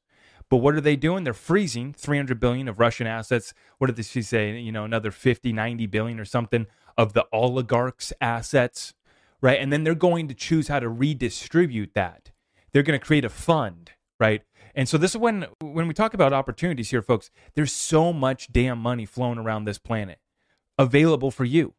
But 0.51 0.57
what 0.57 0.75
are 0.75 0.81
they 0.81 0.97
doing? 0.97 1.23
They're 1.23 1.33
freezing 1.33 1.93
300 1.93 2.37
billion 2.37 2.67
of 2.67 2.77
Russian 2.77 3.07
assets. 3.07 3.53
What 3.77 3.95
did 3.95 4.05
she 4.05 4.21
say? 4.21 4.59
You 4.59 4.73
know, 4.73 4.83
another 4.83 5.09
50, 5.09 5.53
90 5.53 5.87
billion 5.87 6.19
or 6.19 6.25
something 6.25 6.67
of 6.97 7.13
the 7.13 7.25
oligarchs' 7.31 8.11
assets, 8.19 8.93
right? 9.39 9.57
And 9.57 9.71
then 9.71 9.85
they're 9.85 9.95
going 9.95 10.27
to 10.27 10.33
choose 10.33 10.67
how 10.67 10.81
to 10.81 10.89
redistribute 10.89 11.93
that. 11.93 12.31
They're 12.73 12.83
going 12.83 12.99
to 12.99 13.05
create 13.05 13.23
a 13.23 13.29
fund, 13.29 13.91
right? 14.19 14.43
And 14.75 14.89
so 14.89 14.97
this 14.97 15.11
is 15.11 15.17
when 15.17 15.45
when 15.61 15.87
we 15.87 15.93
talk 15.93 16.13
about 16.13 16.33
opportunities 16.33 16.89
here, 16.89 17.01
folks, 17.01 17.31
there's 17.55 17.71
so 17.71 18.11
much 18.11 18.51
damn 18.51 18.77
money 18.77 19.05
flowing 19.05 19.37
around 19.37 19.63
this 19.63 19.77
planet 19.77 20.19
available 20.77 21.31
for 21.31 21.45
you. 21.45 21.75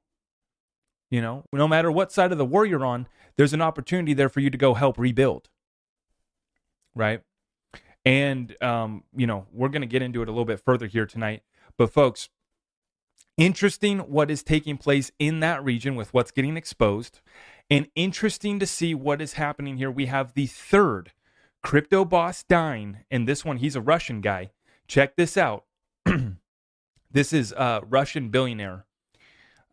You 1.11 1.21
know, 1.21 1.45
no 1.53 1.69
matter 1.69 1.93
what 1.93 2.11
side 2.11 2.33
of 2.33 2.39
the 2.39 2.47
war 2.47 2.65
you're 2.65 2.87
on, 2.87 3.07
there's 3.37 3.53
an 3.53 3.61
opportunity 3.61 4.15
there 4.15 4.31
for 4.31 4.41
you 4.41 4.49
to 4.49 4.57
go 4.57 4.73
help 4.73 4.99
rebuild. 4.99 5.51
Right? 6.95 7.23
And, 8.05 8.61
um, 8.63 9.05
you 9.15 9.27
know, 9.27 9.47
we're 9.53 9.69
going 9.69 9.83
to 9.83 9.87
get 9.87 10.03
into 10.03 10.23
it 10.23 10.29
a 10.29 10.33
little 10.33 10.45
bit 10.45 10.61
further 10.61 10.87
here 10.87 11.07
tonight. 11.07 11.43
But, 11.77 11.93
folks, 11.93 12.29
interesting 13.37 14.01
what 14.01 14.31
is 14.31 14.43
taking 14.43 14.77
place 14.77 15.13
in 15.19 15.41
that 15.41 15.65
region 15.65 15.95
with 15.95 16.13
what's 16.13 16.31
getting 16.31 16.57
exposed. 16.57 17.21
And 17.71 17.89
interesting 17.95 18.59
to 18.59 18.67
see 18.67 18.95
what 18.95 19.23
is 19.23 19.35
happening 19.35 19.77
here. 19.77 19.91
We 19.91 20.07
have 20.07 20.35
the 20.35 20.47
third 20.47 21.13
crypto 21.63 22.05
boss 22.05 22.43
dying. 22.43 22.99
And 23.11 23.27
this 23.27 23.45
one, 23.45 23.59
he's 23.59 23.77
a 23.77 23.81
Russian 23.81 24.21
guy. 24.21 24.51
Check 24.89 25.17
this 25.17 25.37
out. 25.37 25.65
this 27.11 27.33
is 27.33 27.53
a 27.53 27.83
Russian 27.89 28.31
billionaire. 28.31 28.85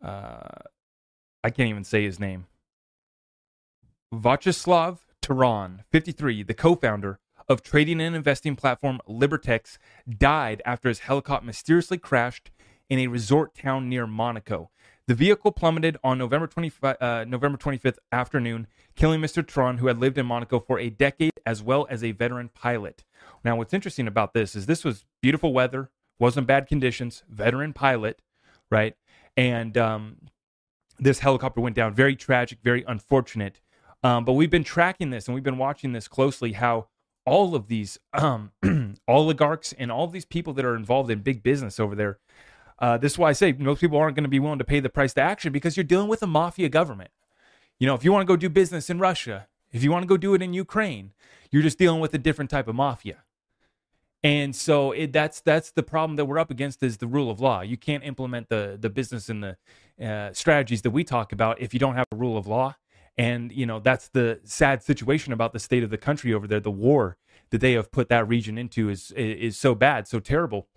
Uh, 0.02 0.48
I 1.42 1.50
can't 1.50 1.68
even 1.68 1.84
say 1.84 2.04
his 2.04 2.20
name. 2.20 2.46
Vyacheslav 4.14 4.98
Taran, 5.22 5.80
53, 5.90 6.42
the 6.42 6.54
co 6.54 6.74
founder 6.74 7.20
of 7.50 7.64
trading 7.64 8.00
and 8.00 8.14
investing 8.14 8.54
platform 8.54 9.00
Libertex 9.08 9.76
died 10.08 10.62
after 10.64 10.88
his 10.88 11.00
helicopter 11.00 11.44
mysteriously 11.44 11.98
crashed 11.98 12.52
in 12.88 13.00
a 13.00 13.08
resort 13.08 13.56
town 13.56 13.88
near 13.88 14.06
Monaco. 14.06 14.70
The 15.08 15.16
vehicle 15.16 15.50
plummeted 15.50 15.96
on 16.04 16.16
November, 16.16 16.46
25, 16.46 16.96
uh, 17.00 17.24
November 17.26 17.58
25th 17.58 17.98
afternoon, 18.12 18.68
killing 18.94 19.20
Mr. 19.20 19.42
Taran, 19.42 19.80
who 19.80 19.88
had 19.88 19.98
lived 19.98 20.16
in 20.16 20.26
Monaco 20.26 20.60
for 20.60 20.78
a 20.78 20.90
decade, 20.90 21.32
as 21.44 21.60
well 21.60 21.88
as 21.90 22.04
a 22.04 22.12
veteran 22.12 22.50
pilot. 22.50 23.02
Now, 23.44 23.56
what's 23.56 23.74
interesting 23.74 24.06
about 24.06 24.32
this 24.32 24.54
is 24.54 24.66
this 24.66 24.84
was 24.84 25.04
beautiful 25.20 25.52
weather, 25.52 25.90
wasn't 26.20 26.46
bad 26.46 26.68
conditions, 26.68 27.24
veteran 27.28 27.72
pilot, 27.72 28.22
right? 28.70 28.94
And 29.36 29.76
um, 29.76 30.18
this 31.00 31.18
helicopter 31.18 31.60
went 31.60 31.74
down. 31.74 31.94
Very 31.94 32.14
tragic, 32.14 32.60
very 32.62 32.84
unfortunate. 32.86 33.60
Um, 34.04 34.24
but 34.24 34.34
we've 34.34 34.50
been 34.50 34.64
tracking 34.64 35.10
this 35.10 35.26
and 35.26 35.34
we've 35.34 35.42
been 35.42 35.58
watching 35.58 35.92
this 35.92 36.06
closely 36.06 36.52
how 36.52 36.86
all 37.30 37.54
of 37.54 37.68
these 37.68 37.98
um, 38.12 38.50
oligarchs 39.08 39.72
and 39.78 39.90
all 39.92 40.04
of 40.04 40.12
these 40.12 40.24
people 40.24 40.52
that 40.54 40.64
are 40.64 40.74
involved 40.74 41.10
in 41.10 41.20
big 41.20 41.42
business 41.42 41.78
over 41.78 41.94
there. 41.94 42.18
Uh, 42.78 42.96
this 42.98 43.12
is 43.12 43.18
why 43.18 43.28
I 43.28 43.32
say 43.32 43.52
most 43.52 43.80
people 43.80 43.98
aren't 43.98 44.16
going 44.16 44.24
to 44.24 44.30
be 44.30 44.40
willing 44.40 44.58
to 44.58 44.64
pay 44.64 44.80
the 44.80 44.88
price 44.88 45.14
to 45.14 45.20
action 45.20 45.52
because 45.52 45.76
you're 45.76 45.84
dealing 45.84 46.08
with 46.08 46.22
a 46.22 46.26
mafia 46.26 46.68
government. 46.68 47.10
You 47.78 47.86
know, 47.86 47.94
if 47.94 48.04
you 48.04 48.12
want 48.12 48.22
to 48.22 48.26
go 48.26 48.36
do 48.36 48.48
business 48.48 48.90
in 48.90 48.98
Russia, 48.98 49.46
if 49.70 49.84
you 49.84 49.92
want 49.92 50.02
to 50.02 50.06
go 50.08 50.16
do 50.16 50.34
it 50.34 50.42
in 50.42 50.52
Ukraine, 50.52 51.12
you're 51.50 51.62
just 51.62 51.78
dealing 51.78 52.00
with 52.00 52.12
a 52.14 52.18
different 52.18 52.50
type 52.50 52.68
of 52.68 52.74
mafia. 52.74 53.22
And 54.22 54.54
so 54.54 54.92
it, 54.92 55.12
that's 55.12 55.40
that's 55.40 55.70
the 55.70 55.82
problem 55.82 56.16
that 56.16 56.26
we're 56.26 56.38
up 56.38 56.50
against 56.50 56.82
is 56.82 56.98
the 56.98 57.06
rule 57.06 57.30
of 57.30 57.40
law. 57.40 57.62
You 57.62 57.76
can't 57.76 58.04
implement 58.04 58.48
the 58.48 58.76
the 58.78 58.90
business 58.90 59.28
and 59.28 59.42
the 59.42 60.04
uh, 60.04 60.32
strategies 60.32 60.82
that 60.82 60.90
we 60.90 61.04
talk 61.04 61.32
about 61.32 61.60
if 61.60 61.72
you 61.72 61.80
don't 61.80 61.94
have 61.94 62.06
a 62.12 62.16
rule 62.16 62.36
of 62.36 62.46
law. 62.46 62.74
And, 63.18 63.52
you 63.52 63.66
know, 63.66 63.80
that's 63.80 64.08
the 64.08 64.40
sad 64.44 64.82
situation 64.82 65.32
about 65.32 65.52
the 65.52 65.58
state 65.58 65.82
of 65.82 65.90
the 65.90 65.98
country 65.98 66.32
over 66.32 66.46
there. 66.46 66.60
The 66.60 66.70
war 66.70 67.18
that 67.50 67.60
they 67.60 67.72
have 67.72 67.90
put 67.90 68.08
that 68.08 68.26
region 68.26 68.56
into 68.56 68.88
is, 68.88 69.10
is 69.12 69.56
so 69.56 69.74
bad, 69.74 70.08
so 70.08 70.20
terrible. 70.20 70.68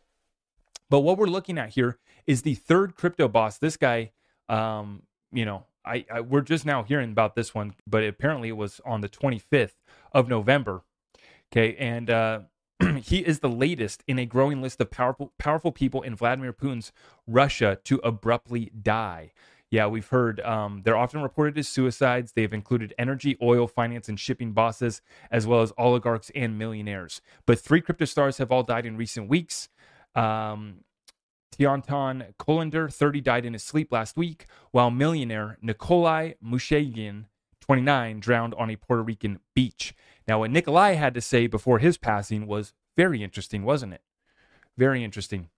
But 0.89 1.02
what 1.02 1.17
we're 1.17 1.28
looking 1.28 1.58
at 1.58 1.69
here 1.69 1.98
is 2.28 2.41
the 2.41 2.56
third 2.56 2.96
crypto 2.96 3.28
boss. 3.28 3.58
This 3.58 3.78
guy, 3.78 4.12
um, 4.50 5.04
you 5.32 5.46
know, 5.46 5.65
I, 5.86 6.06
I, 6.12 6.22
we're 6.22 6.41
just 6.41 6.65
now 6.65 6.84
hearing 6.84 7.12
about 7.12 7.36
this 7.36 7.54
one, 7.54 7.76
but 7.88 8.04
apparently 8.04 8.50
it 8.50 8.58
was 8.58 8.80
on 8.86 9.02
the 9.02 9.10
25th 9.10 9.74
of 10.12 10.28
November. 10.28 10.84
Okay, 11.52 11.76
and 11.76 12.10
uh, 12.10 12.39
he 13.04 13.19
is 13.19 13.39
the 13.39 13.50
latest 13.50 14.04
in 14.08 14.17
a 14.17 14.26
growing 14.26 14.62
list 14.62 14.82
of 14.82 14.91
powerful 14.91 15.34
powerful 15.38 15.72
people 15.72 16.02
in 16.02 16.15
Vladimir 16.15 16.54
Putin's 16.54 16.91
Russia 17.28 17.78
to 17.84 18.00
abruptly 18.04 18.72
die. 18.82 19.32
Yeah, 19.73 19.88
we've 19.88 20.09
heard 20.09 20.39
um, 20.41 20.83
they're 20.86 20.95
often 20.95 21.23
reported 21.23 21.57
as 21.57 21.67
suicides. 21.67 22.33
They've 22.33 22.53
included 22.53 22.93
energy, 22.95 23.36
oil, 23.41 23.65
finance, 23.65 24.07
and 24.07 24.19
shipping 24.19 24.51
bosses, 24.51 25.01
as 25.31 25.47
well 25.47 25.63
as 25.63 25.73
oligarchs 25.79 26.29
and 26.36 26.59
millionaires. 26.59 27.21
But 27.47 27.57
three 27.57 27.81
crypto 27.81 28.05
stars 28.05 28.38
have 28.38 28.51
all 28.51 28.62
died 28.62 28.86
in 28.86 28.97
recent 28.97 29.29
weeks. 29.29 29.69
Um, 30.13 30.81
Tiantian 31.57 32.36
Kullander, 32.36 32.93
30, 32.93 33.21
died 33.21 33.45
in 33.45 33.53
his 33.53 33.63
sleep 33.63 33.91
last 33.91 34.15
week, 34.15 34.45
while 34.69 34.91
millionaire 34.91 35.57
Nikolai 35.59 36.33
Mushegian, 36.45 37.25
29, 37.59 38.19
drowned 38.19 38.53
on 38.53 38.69
a 38.69 38.75
Puerto 38.75 39.01
Rican 39.01 39.39
beach. 39.55 39.95
Now, 40.27 40.38
what 40.38 40.51
Nikolai 40.51 40.91
had 40.91 41.15
to 41.15 41.21
say 41.21 41.47
before 41.47 41.79
his 41.79 41.97
passing 41.97 42.45
was 42.45 42.73
very 42.95 43.23
interesting, 43.23 43.63
wasn't 43.63 43.93
it? 43.93 44.01
Very 44.77 45.03
interesting. 45.03 45.49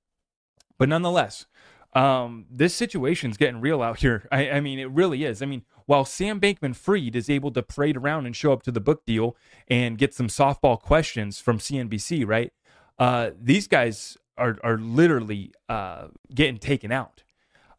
But 0.77 0.87
nonetheless, 0.87 1.47
um, 1.95 2.45
this 2.51 2.75
situation's 2.75 3.37
getting 3.37 3.61
real 3.61 3.81
out 3.81 3.99
here. 3.99 4.27
I, 4.31 4.51
I, 4.51 4.59
mean, 4.59 4.79
it 4.79 4.91
really 4.91 5.23
is. 5.23 5.41
I 5.41 5.45
mean, 5.45 5.63
while 5.85 6.03
Sam 6.03 6.41
Bankman 6.41 6.75
Fried 6.75 7.15
is 7.15 7.29
able 7.29 7.51
to 7.51 7.63
parade 7.63 7.95
around 7.95 8.25
and 8.25 8.35
show 8.35 8.51
up 8.51 8.63
to 8.63 8.71
the 8.71 8.81
book 8.81 9.05
deal 9.05 9.37
and 9.69 9.97
get 9.97 10.13
some 10.13 10.27
softball 10.27 10.79
questions 10.79 11.39
from 11.39 11.57
CNBC, 11.57 12.27
right? 12.27 12.51
Uh, 12.99 13.31
these 13.41 13.67
guys 13.67 14.17
are 14.37 14.57
are 14.63 14.77
literally 14.77 15.53
uh, 15.69 16.07
getting 16.33 16.57
taken 16.57 16.91
out. 16.91 17.23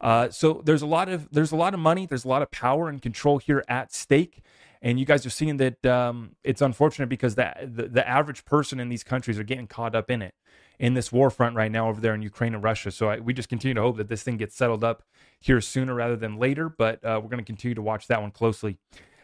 Uh, 0.00 0.30
so 0.30 0.62
there's 0.64 0.82
a 0.82 0.86
lot 0.86 1.08
of 1.08 1.28
there's 1.30 1.52
a 1.52 1.56
lot 1.56 1.74
of 1.74 1.80
money, 1.80 2.06
there's 2.06 2.24
a 2.24 2.28
lot 2.28 2.42
of 2.42 2.50
power 2.50 2.88
and 2.88 3.02
control 3.02 3.38
here 3.38 3.64
at 3.68 3.92
stake, 3.92 4.42
and 4.80 4.98
you 4.98 5.04
guys 5.04 5.26
are 5.26 5.30
seeing 5.30 5.58
that 5.58 5.84
um, 5.84 6.36
it's 6.44 6.62
unfortunate 6.62 7.08
because 7.08 7.34
the, 7.34 7.52
the 7.62 7.88
the 7.88 8.08
average 8.08 8.44
person 8.44 8.80
in 8.80 8.88
these 8.88 9.04
countries 9.04 9.38
are 9.38 9.44
getting 9.44 9.66
caught 9.66 9.94
up 9.94 10.10
in 10.10 10.22
it 10.22 10.34
in 10.78 10.94
this 10.94 11.10
war 11.10 11.30
front 11.30 11.56
right 11.56 11.70
now 11.70 11.88
over 11.88 12.00
there 12.00 12.14
in 12.14 12.22
Ukraine 12.22 12.54
and 12.54 12.62
Russia. 12.62 12.90
So 12.90 13.10
I, 13.10 13.18
we 13.18 13.32
just 13.32 13.48
continue 13.48 13.74
to 13.74 13.82
hope 13.82 13.96
that 13.96 14.08
this 14.08 14.22
thing 14.22 14.36
gets 14.36 14.56
settled 14.56 14.84
up 14.84 15.02
here 15.40 15.60
sooner 15.60 15.94
rather 15.94 16.16
than 16.16 16.38
later. 16.38 16.68
But 16.68 17.04
uh, 17.04 17.20
we're 17.22 17.28
going 17.28 17.38
to 17.38 17.44
continue 17.44 17.74
to 17.74 17.82
watch 17.82 18.06
that 18.08 18.20
one 18.20 18.30
closely. 18.30 18.78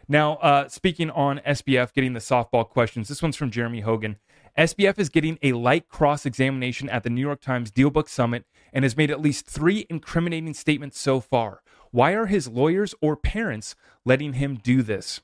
Now, 0.08 0.34
uh, 0.36 0.68
speaking 0.68 1.10
on 1.10 1.40
SBF 1.46 1.92
getting 1.92 2.12
the 2.12 2.20
softball 2.20 2.68
questions, 2.68 3.08
this 3.08 3.22
one's 3.22 3.36
from 3.36 3.50
Jeremy 3.50 3.80
Hogan. 3.80 4.16
SBF 4.58 4.98
is 4.98 5.08
getting 5.08 5.38
a 5.42 5.52
light 5.52 5.88
cross 5.88 6.26
examination 6.26 6.88
at 6.90 7.04
the 7.04 7.10
New 7.10 7.22
York 7.22 7.40
Times 7.40 7.70
Dealbook 7.70 8.08
Summit 8.08 8.44
and 8.72 8.84
has 8.84 8.96
made 8.96 9.10
at 9.10 9.20
least 9.20 9.46
three 9.46 9.86
incriminating 9.88 10.52
statements 10.54 10.98
so 10.98 11.20
far. 11.20 11.62
Why 11.90 12.12
are 12.12 12.26
his 12.26 12.48
lawyers 12.48 12.94
or 13.00 13.16
parents 13.16 13.74
letting 14.04 14.34
him 14.34 14.56
do 14.56 14.82
this? 14.82 15.20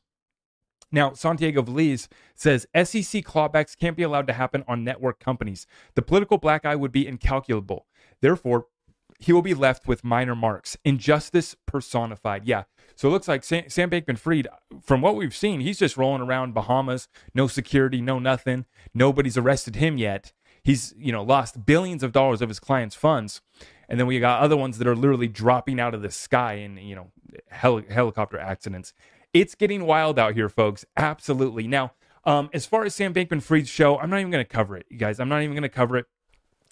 Now, 0.91 1.13
Santiago 1.13 1.63
Veliz 1.63 2.09
says 2.35 2.67
SEC 2.75 3.25
clawbacks 3.25 3.77
can't 3.77 3.97
be 3.97 4.03
allowed 4.03 4.27
to 4.29 4.33
happen 4.33 4.65
on 4.67 4.85
network 4.85 5.21
companies. 5.21 5.67
The 5.95 6.03
political 6.03 6.39
black 6.39 6.65
eye 6.65 6.77
would 6.77 6.93
be 6.93 7.07
incalculable. 7.07 7.87
Therefore, 8.21 8.67
he 9.19 9.33
will 9.33 9.43
be 9.43 9.55
left 9.55 9.87
with 9.87 10.05
minor 10.05 10.35
marks. 10.35 10.77
Injustice 10.85 11.57
personified. 11.67 12.45
Yeah. 12.45 12.65
So 12.95 13.09
it 13.09 13.13
looks 13.13 13.29
like 13.29 13.45
Sam, 13.45 13.65
Sam 13.69 13.91
Bankman 13.91 14.19
Fried, 14.19 14.49
from 14.83 15.01
what 15.01 15.17
we've 15.17 15.35
seen, 15.35 15.61
he's 15.61 15.79
just 15.79 15.97
rolling 15.97 16.23
around 16.23 16.55
Bahamas, 16.55 17.09
no 17.35 17.47
security, 17.47 18.01
no 18.01 18.19
nothing. 18.19 18.65
Nobody's 18.95 19.37
arrested 19.37 19.77
him 19.77 19.99
yet. 19.99 20.33
He's, 20.63 20.95
you 20.99 21.13
know, 21.13 21.23
lost 21.23 21.65
billions 21.67 22.03
of 22.03 22.13
dollars 22.13 22.43
of 22.43 22.49
his 22.49 22.61
clients' 22.61 22.95
funds. 22.95 23.41
And 23.89 23.99
then 23.99 24.07
we 24.07 24.21
got 24.21 24.41
other 24.41 24.57
ones 24.57 24.79
that 24.79 24.87
are 24.87 24.97
literally 24.97 25.29
dropping 25.29 25.81
out 25.81 25.95
of 25.95 26.03
the 26.03 26.11
sky 26.11 26.55
in, 26.55 26.77
you 26.77 26.95
know, 26.95 27.11
hel- 27.51 27.83
helicopter 27.89 28.39
accidents. 28.39 28.93
It's 29.35 29.55
getting 29.55 29.85
wild 29.85 30.19
out 30.19 30.35
here, 30.35 30.49
folks. 30.49 30.85
Absolutely. 30.97 31.67
Now, 31.67 31.93
um, 32.25 32.51
as 32.53 32.67
far 32.67 32.85
as 32.85 32.95
Sam 32.95 33.13
Bankman 33.13 33.43
Fried's 33.43 33.69
show, 33.69 33.99
I'm 33.99 34.11
not 34.11 34.21
even 34.21 34.31
going 34.31 34.45
to 34.45 34.51
cover 34.51 34.77
it, 34.77 34.87
you 34.91 34.99
guys. 34.99 35.21
I'm 35.21 35.29
not 35.29 35.43
even 35.43 35.55
going 35.55 35.63
to 35.63 35.69
cover 35.69 35.97
it. 35.99 36.07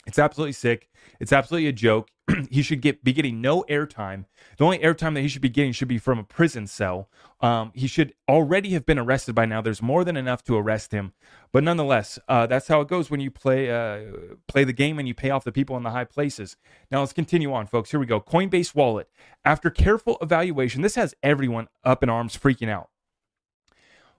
It's 0.06 0.18
absolutely 0.18 0.52
sick. 0.52 0.88
It's 1.20 1.32
absolutely 1.32 1.68
a 1.68 1.72
joke. 1.72 2.08
he 2.50 2.62
should 2.62 2.80
get 2.80 3.04
be 3.04 3.12
getting 3.12 3.40
no 3.40 3.64
airtime. 3.68 4.24
The 4.58 4.64
only 4.64 4.78
airtime 4.78 5.14
that 5.14 5.20
he 5.20 5.28
should 5.28 5.42
be 5.42 5.48
getting 5.48 5.72
should 5.72 5.88
be 5.88 5.98
from 5.98 6.18
a 6.18 6.24
prison 6.24 6.66
cell. 6.66 7.08
Um, 7.40 7.72
he 7.74 7.86
should 7.86 8.14
already 8.28 8.70
have 8.70 8.86
been 8.86 8.98
arrested 8.98 9.34
by 9.34 9.46
now. 9.46 9.60
There's 9.60 9.82
more 9.82 10.04
than 10.04 10.16
enough 10.16 10.42
to 10.44 10.56
arrest 10.56 10.92
him. 10.92 11.12
But 11.52 11.64
nonetheless, 11.64 12.18
uh, 12.28 12.46
that's 12.46 12.68
how 12.68 12.80
it 12.80 12.88
goes 12.88 13.10
when 13.10 13.20
you 13.20 13.30
play 13.30 13.70
uh, 13.70 14.12
play 14.48 14.64
the 14.64 14.72
game 14.72 14.98
and 14.98 15.06
you 15.06 15.14
pay 15.14 15.30
off 15.30 15.44
the 15.44 15.52
people 15.52 15.76
in 15.76 15.82
the 15.82 15.90
high 15.90 16.04
places. 16.04 16.56
Now 16.90 17.00
let's 17.00 17.12
continue 17.12 17.52
on, 17.52 17.66
folks. 17.66 17.90
Here 17.90 18.00
we 18.00 18.06
go. 18.06 18.20
Coinbase 18.20 18.74
Wallet. 18.74 19.08
After 19.44 19.70
careful 19.70 20.18
evaluation, 20.20 20.82
this 20.82 20.94
has 20.94 21.14
everyone 21.22 21.68
up 21.84 22.02
in 22.02 22.08
arms, 22.08 22.36
freaking 22.36 22.68
out. 22.68 22.90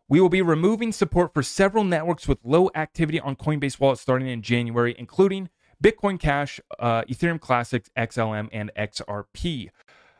We 0.09 0.21
will 0.21 0.29
be 0.29 0.41
removing 0.41 0.93
support 0.93 1.33
for 1.33 1.43
several 1.43 1.83
networks 1.83 2.29
with 2.29 2.39
low 2.45 2.69
activity 2.75 3.19
on 3.19 3.35
Coinbase 3.35 3.77
Wallet 3.77 3.99
starting 3.99 4.29
in 4.29 4.41
January, 4.41 4.95
including 4.97 5.49
Bitcoin 5.83 6.19
Cash, 6.19 6.59
uh, 6.79 7.03
Ethereum 7.03 7.39
Classics, 7.39 7.89
XLM, 7.97 8.49
and 8.51 8.71
XRP. 8.77 9.69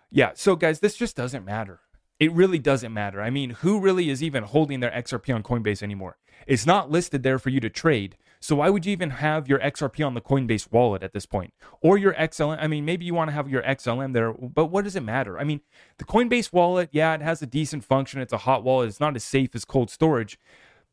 Yeah, 0.10 0.32
so 0.36 0.56
guys, 0.56 0.80
this 0.80 0.96
just 0.96 1.16
doesn't 1.16 1.46
matter. 1.46 1.80
It 2.20 2.32
really 2.32 2.60
doesn't 2.60 2.94
matter. 2.94 3.22
I 3.22 3.30
mean, 3.30 3.52
who 3.52 3.80
really 3.80 4.10
is 4.10 4.24
even 4.24 4.44
holding 4.44 4.80
their 4.80 4.92
XRP 4.92 5.34
on 5.34 5.44
Coinbase 5.44 5.84
anymore? 5.84 6.18
It's 6.46 6.66
not 6.66 6.90
listed 6.90 7.24
there 7.24 7.40
for 7.40 7.50
you 7.50 7.60
to 7.60 7.70
trade. 7.70 8.18
So 8.40 8.58
why 8.58 8.70
would 8.70 8.86
you 8.86 8.92
even 8.92 9.10
have 9.12 9.48
your 9.48 9.60
XRP 9.60 10.06
on 10.06 10.14
the 10.14 10.22
Coinbase 10.22 10.72
wallet 10.72 11.04
at 11.04 11.14
this 11.14 11.26
point? 11.26 11.54
Or 11.82 11.98
your 11.98 12.14
XLM? 12.14 12.58
I 12.60 12.68
mean, 12.68 12.86
maybe 12.86 13.06
you 13.06 13.14
want 13.14 13.30
to 13.30 13.34
have 13.34 13.50
your 13.50 13.64
XLM 13.64 14.14
there, 14.14 14.32
but 14.34 14.66
what 14.66 14.84
does 14.84 14.96
it 14.96 15.02
matter? 15.02 15.40
I 15.40 15.44
mean, 15.44 15.62
the 15.98 16.06
Coinbase 16.06 16.54
wallet, 16.54 16.90
yeah, 16.92 17.16
it 17.16 17.22
has 17.22 17.42
a 17.42 17.48
decent 17.48 17.84
function. 17.84 18.22
It's 18.22 18.34
a 18.34 18.38
hot 18.40 18.64
wallet. 18.64 18.90
It's 18.90 19.00
not 19.00 19.16
as 19.16 19.24
safe 19.24 19.56
as 19.56 19.66
cold 19.66 19.90
storage. 19.90 20.40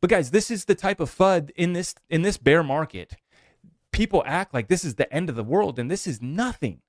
But 0.01 0.09
guys, 0.09 0.31
this 0.31 0.51
is 0.51 0.65
the 0.65 0.75
type 0.75 0.99
of 0.99 1.15
FUD 1.15 1.51
in 1.55 1.73
this 1.73 1.95
in 2.09 2.21
this 2.23 2.37
bear 2.37 2.63
market 2.63 3.15
people 3.95 4.23
act 4.25 4.53
like 4.53 4.67
this 4.67 4.83
is 4.83 4.95
the 4.95 5.11
end 5.13 5.29
of 5.29 5.35
the 5.35 5.43
world, 5.43 5.79
and 5.79 5.89
this 5.89 6.05
is 6.05 6.21
nothing. 6.21 6.81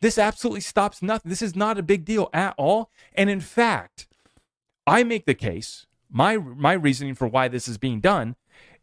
This 0.00 0.18
absolutely 0.18 0.60
stops 0.60 1.02
nothing. 1.02 1.30
This 1.30 1.42
is 1.42 1.56
not 1.56 1.78
a 1.78 1.82
big 1.82 2.04
deal 2.04 2.28
at 2.32 2.54
all. 2.58 2.90
And 3.14 3.30
in 3.30 3.40
fact, 3.40 4.08
I 4.86 5.04
make 5.04 5.26
the 5.26 5.34
case, 5.34 5.86
my 6.10 6.36
my 6.36 6.72
reasoning 6.72 7.14
for 7.14 7.26
why 7.26 7.48
this 7.48 7.68
is 7.68 7.78
being 7.78 8.00
done 8.00 8.36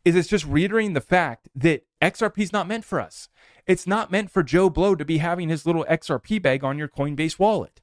is 0.04 0.16
it's 0.16 0.28
just 0.28 0.46
reiterating 0.46 0.94
the 0.94 1.02
fact 1.02 1.48
that 1.56 1.86
XRP 2.02 2.40
is 2.40 2.52
not 2.52 2.68
meant 2.68 2.84
for 2.84 3.00
us. 3.00 3.30
It's 3.66 3.88
not 3.88 4.12
meant 4.12 4.30
for 4.30 4.44
Joe 4.44 4.70
Blow 4.70 4.96
to 4.96 5.06
be 5.06 5.20
having 5.20 5.48
his 5.48 5.66
little 5.66 5.86
XRP 5.90 6.42
bag 6.42 6.64
on 6.64 6.78
your 6.78 6.90
Coinbase 6.90 7.40
wallet. 7.40 7.82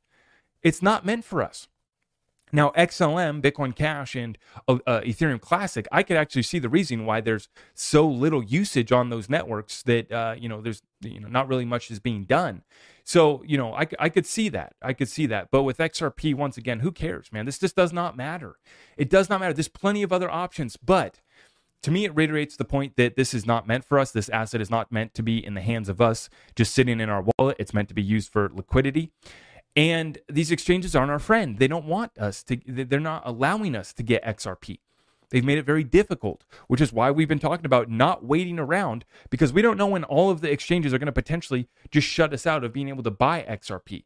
It's 0.63 0.83
not 0.83 1.07
meant 1.07 1.25
for 1.25 1.43
us. 1.43 1.69
Now, 2.53 2.71
XLM, 2.71 3.43
Bitcoin 3.43 3.75
Cash, 3.75 4.15
and 4.15 4.37
uh, 4.69 4.79
uh, 4.87 5.01
Ethereum 5.03 5.41
Classic, 5.41 5.87
I 5.93 6.03
could 6.03 6.17
actually 6.17 6.43
see 6.43 6.59
the 6.59 6.69
reason 6.69 7.07
why 7.07 7.21
there's 7.21 7.49
so 7.75 8.07
little 8.07 8.43
usage 8.43 8.93
on 8.93 9.11
those 9.11 9.29
networks 9.29 9.83
that 9.85 10.11
uh, 10.11 10.35
you 10.39 10.49
know 10.49 10.61
there's 10.61 10.83
you 11.01 11.21
know 11.21 11.29
not 11.29 11.49
really 11.49 11.65
much 11.65 11.91
is 11.91 12.01
being 12.01 12.25
done. 12.25 12.63
So 13.05 13.43
you 13.47 13.57
know 13.57 13.75
I, 13.75 13.87
I 13.99 14.09
could 14.09 14.27
see 14.27 14.49
that 14.51 14.75
I 14.83 14.93
could 14.93 15.09
see 15.09 15.27
that. 15.27 15.51
But 15.51 15.63
with 15.63 15.79
XRP, 15.79 16.35
once 16.35 16.57
again, 16.57 16.81
who 16.81 16.93
cares, 16.93 17.33
man? 17.33 17.47
This 17.47 17.59
just 17.59 17.77
does 17.77 17.93
not 17.93 18.17
matter. 18.17 18.57
It 18.97 19.11
does 19.11 19.29
not 19.29 19.41
matter. 19.41 19.53
There's 19.53 19.69
plenty 19.69 20.03
of 20.03 20.13
other 20.13 20.31
options, 20.31 20.77
but 20.77 21.21
to 21.83 21.91
me, 21.91 22.05
it 22.05 22.15
reiterates 22.15 22.57
the 22.57 22.65
point 22.65 22.97
that 22.97 23.17
this 23.17 23.33
is 23.33 23.47
not 23.47 23.67
meant 23.67 23.85
for 23.85 23.99
us. 23.99 24.11
This 24.11 24.29
asset 24.29 24.61
is 24.61 24.71
not 24.71 24.93
meant 24.93 25.15
to 25.15 25.23
be 25.23 25.45
in 25.45 25.55
the 25.55 25.63
hands 25.63 25.89
of 25.89 26.01
us, 26.01 26.29
just 26.55 26.75
sitting 26.75 27.01
in 27.01 27.09
our 27.09 27.25
wallet. 27.39 27.57
It's 27.59 27.73
meant 27.73 27.89
to 27.89 27.95
be 27.95 28.03
used 28.03 28.31
for 28.31 28.51
liquidity. 28.53 29.13
And 29.77 30.19
these 30.29 30.51
exchanges 30.51 30.97
aren't 30.97 31.11
our 31.11 31.19
friend. 31.19 31.59
They 31.59 31.69
don't 31.69 31.87
want 31.87 32.19
us 32.19 32.43
to, 32.45 32.59
they're 32.67 33.01
not 33.01 33.23
allowing 33.25 33.77
us 33.77 33.93
to 33.95 34.03
get 34.03 34.25
XRP. 34.25 34.79
They've 35.31 35.45
made 35.45 35.59
it 35.59 35.65
very 35.65 35.85
difficult, 35.85 36.45
which 36.67 36.81
is 36.81 36.93
why 36.93 37.11
we've 37.13 37.29
been 37.29 37.39
talking 37.39 37.67
about 37.67 37.89
not 37.89 38.25
waiting 38.25 38.59
around 38.59 39.05
because 39.31 39.53
we 39.53 39.63
don't 39.63 39.77
know 39.77 39.87
when 39.87 40.05
all 40.05 40.29
of 40.29 40.41
the 40.41 40.51
exchanges 40.51 40.93
are 40.93 40.99
going 40.99 41.07
to 41.07 41.13
potentially 41.13 41.69
just 41.91 42.09
shut 42.09 42.35
us 42.35 42.47
out 42.47 42.65
of 42.65 42.73
being 42.73 42.89
able 42.89 43.05
to 43.05 43.13
buy 43.13 43.47
XRP. 43.49 44.05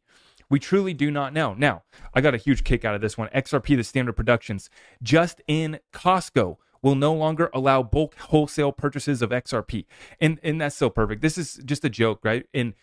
We 0.51 0.59
truly 0.59 0.93
do 0.93 1.11
not 1.11 1.33
know. 1.33 1.55
Now, 1.55 1.83
I 2.13 2.21
got 2.21 2.35
a 2.35 2.39
huge 2.39 2.63
kick 2.63 2.85
out 2.85 2.95
of 2.95 3.01
this 3.01 3.17
one. 3.17 3.29
XRP, 3.29 3.77
the 3.77 3.85
standard 3.85 4.13
productions, 4.13 4.69
just 5.03 5.41
in 5.49 5.81
Costco 5.95 6.59
will 6.83 6.95
no 6.95 7.15
longer 7.15 7.51
allow 7.55 7.83
bulk 7.83 8.15
wholesale 8.19 8.71
purchases 8.71 9.23
of 9.23 9.31
XRP. 9.31 9.87
And 10.21 10.39
and 10.43 10.61
that's 10.61 10.77
so 10.77 10.91
perfect. 10.91 11.23
This 11.23 11.39
is 11.39 11.61
just 11.65 11.85
a 11.85 11.89
joke, 11.89 12.21
right? 12.23 12.47
And 12.53 12.75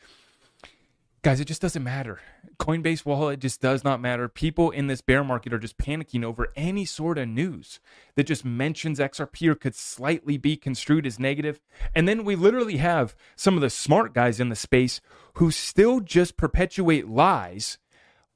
guys, 1.24 1.40
it 1.40 1.46
just 1.46 1.62
doesn't 1.62 1.84
matter. 1.84 2.20
Coinbase 2.60 3.06
wallet 3.06 3.40
just 3.40 3.62
does 3.62 3.84
not 3.84 4.02
matter. 4.02 4.28
People 4.28 4.72
in 4.72 4.88
this 4.88 5.02
bear 5.02 5.24
market 5.24 5.54
are 5.54 5.60
just 5.60 5.78
panicking 5.78 6.24
over 6.24 6.52
any 6.56 6.84
sort 6.84 7.18
of 7.18 7.28
news 7.28 7.80
that 8.16 8.26
just 8.26 8.44
mentions 8.44 9.00
XRP 9.00 9.48
or 9.48 9.56
could 9.56 9.76
slightly 9.76 10.38
be 10.38 10.58
construed 10.58 11.06
as 11.06 11.20
negative. 11.20 11.60
And 11.94 12.08
then 12.08 12.24
we 12.24 12.36
literally 12.36 12.78
have 12.78 13.16
some 13.36 13.56
of 13.56 13.62
the 13.62 13.70
smart 13.70 14.14
guys 14.14 14.40
in 14.40 14.50
the 14.50 14.56
space 14.56 15.00
who 15.36 15.52
still 15.52 16.00
just 16.00 16.38
perpetuate 16.38 17.08
lies 17.08 17.78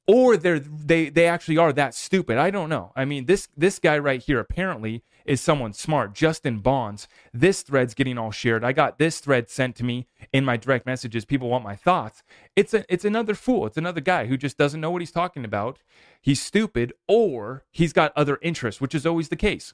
or 0.07 0.37
they're 0.37 0.59
they 0.59 1.09
they 1.09 1.27
actually 1.27 1.57
are 1.57 1.73
that 1.73 1.95
stupid. 1.95 2.37
I 2.37 2.51
don't 2.51 2.69
know. 2.69 2.91
I 2.95 3.05
mean, 3.05 3.25
this 3.25 3.47
this 3.57 3.79
guy 3.79 3.97
right 3.97 4.21
here 4.21 4.39
apparently 4.39 5.03
is 5.25 5.41
someone 5.41 5.73
smart. 5.73 6.13
Justin 6.13 6.59
Bons. 6.59 7.07
This 7.33 7.63
thread's 7.63 7.95
getting 7.95 8.17
all 8.17 8.31
shared. 8.31 8.63
I 8.63 8.71
got 8.71 8.99
this 8.99 9.19
thread 9.19 9.49
sent 9.49 9.75
to 9.77 9.83
me 9.83 10.07
in 10.31 10.45
my 10.45 10.57
direct 10.57 10.85
messages. 10.85 11.25
People 11.25 11.49
want 11.49 11.63
my 11.63 11.75
thoughts. 11.75 12.21
It's 12.55 12.73
a 12.73 12.85
it's 12.91 13.05
another 13.05 13.33
fool. 13.33 13.65
It's 13.65 13.77
another 13.77 14.01
guy 14.01 14.27
who 14.27 14.37
just 14.37 14.57
doesn't 14.57 14.81
know 14.81 14.91
what 14.91 15.01
he's 15.01 15.11
talking 15.11 15.43
about. 15.43 15.79
He's 16.21 16.41
stupid 16.41 16.93
or 17.07 17.65
he's 17.71 17.93
got 17.93 18.13
other 18.15 18.37
interests, 18.41 18.79
which 18.79 18.95
is 18.95 19.05
always 19.05 19.29
the 19.29 19.35
case. 19.35 19.73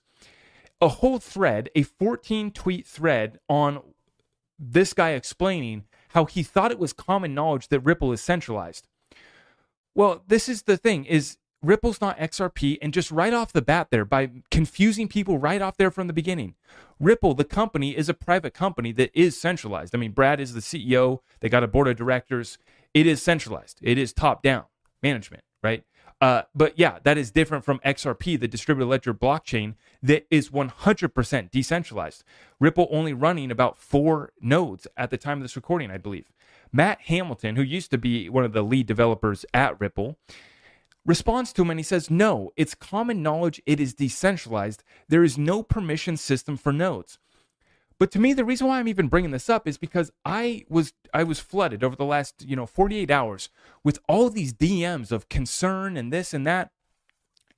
A 0.80 0.88
whole 0.88 1.20
thread, 1.20 1.70
a 1.76 1.84
14 1.84 2.52
tweet 2.52 2.88
thread 2.88 3.40
on 3.48 3.82
this 4.58 4.94
guy 4.94 5.12
explaining 5.12 5.84
how 6.10 6.26
he 6.26 6.44
thought 6.44 6.72
it 6.72 6.80
was 6.80 6.94
common 6.94 7.34
knowledge 7.34 7.68
that 7.68 7.80
Ripple 7.82 8.12
is 8.12 8.22
centralized. 8.22 8.88
Well, 9.94 10.24
this 10.28 10.48
is 10.48 10.64
the 10.64 10.78
thing 10.78 11.06
is 11.06 11.38
Ripple's 11.62 12.02
not 12.02 12.18
XRP, 12.18 12.80
and 12.82 12.94
just 12.94 13.12
right 13.12 13.34
off 13.34 13.54
the 13.54 13.62
bat 13.62 13.90
there, 13.92 14.06
by 14.06 14.32
confusing 14.50 15.08
people 15.08 15.38
right 15.38 15.62
off 15.62 15.78
there 15.78 15.92
from 15.92 16.08
the 16.08 16.14
beginning, 16.14 16.56
Ripple, 17.00 17.36
the 17.36 17.44
company, 17.44 17.96
is 17.96 18.10
a 18.10 18.14
private 18.16 18.54
company 18.54 18.92
that 18.94 19.12
is 19.14 19.40
centralized. 19.40 19.94
I 19.94 20.00
mean, 20.00 20.12
Brad 20.12 20.40
is 20.40 20.54
the 20.54 20.60
CEO, 20.60 21.20
they 21.40 21.50
got 21.50 21.64
a 21.64 21.68
board 21.68 21.88
of 21.88 21.98
directors. 21.98 22.58
It 22.94 23.06
is 23.06 23.22
centralized, 23.22 23.80
it 23.82 23.98
is 23.98 24.12
top 24.12 24.42
down 24.42 24.66
management, 25.04 25.44
right? 25.64 25.84
Uh, 26.20 26.44
but 26.54 26.78
yeah, 26.78 27.00
that 27.04 27.18
is 27.18 27.32
different 27.32 27.66
from 27.66 27.80
XRP, 27.80 28.40
the 28.40 28.48
distributed 28.48 28.88
ledger 28.88 29.14
blockchain 29.14 29.74
that 30.04 30.28
is 30.30 30.50
100% 30.50 31.52
decentralized. 31.52 32.24
Ripple 32.60 32.88
only 32.92 33.14
running 33.14 33.50
about 33.50 33.80
four 33.80 34.32
nodes 34.40 34.86
at 34.96 35.10
the 35.10 35.18
time 35.18 35.40
of 35.40 35.44
this 35.44 35.56
recording, 35.56 35.90
I 35.90 35.98
believe. 35.98 36.32
Matt 36.74 37.02
Hamilton, 37.02 37.56
who 37.56 37.62
used 37.62 37.92
to 37.92 37.98
be 37.98 38.30
one 38.30 38.46
of 38.46 38.54
the 38.54 38.64
lead 38.64 38.88
developers 38.88 39.46
at 39.54 39.80
Ripple, 39.80 40.18
responds 41.06 41.52
to 41.54 41.62
him 41.64 41.70
and 41.70 41.80
he 41.80 41.84
says, 41.84 42.10
No, 42.10 42.52
it's 42.56 42.76
common 42.76 43.22
knowledge 43.22 43.62
it 43.66 43.80
is 43.80 43.94
decentralized. 43.94 44.84
There 45.10 45.24
is 45.24 45.38
no 45.38 45.64
permission 45.64 46.18
system 46.18 46.58
for 46.58 46.72
nodes. 46.72 47.18
But 48.00 48.10
to 48.12 48.20
me, 48.20 48.34
the 48.34 48.46
reason 48.46 48.66
why 48.66 48.80
I'm 48.80 48.88
even 48.88 49.10
bringing 49.10 49.30
this 49.30 49.50
up 49.50 49.68
is 49.68 49.78
because 49.78 50.12
I 50.26 50.66
was 50.70 50.94
I 51.14 51.24
was 51.24 51.40
flooded 51.40 51.84
over 51.84 51.96
the 51.96 52.06
last 52.06 52.44
you 52.44 52.56
know 52.56 52.66
48 52.66 53.12
hours 53.12 53.50
with 53.84 54.00
all 54.08 54.30
these 54.30 54.54
DMs 54.54 55.12
of 55.12 55.30
concern 55.30 55.98
and 55.98 56.12
this 56.12 56.34
and 56.34 56.48
that. 56.48 56.72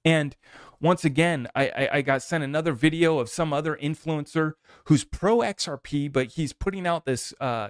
And 0.04 0.36
once 0.82 1.06
again, 1.06 1.48
I, 1.56 1.68
I, 1.70 1.90
I, 1.94 2.02
got 2.02 2.22
sent 2.22 2.44
another 2.44 2.74
video 2.74 3.20
of 3.20 3.30
some 3.30 3.54
other 3.54 3.80
influencer 3.82 4.56
who's 4.88 5.06
pro 5.06 5.38
XRP, 5.38 6.12
but 6.12 6.34
he's 6.34 6.52
putting 6.52 6.86
out 6.86 7.06
this 7.06 7.34
uh, 7.40 7.70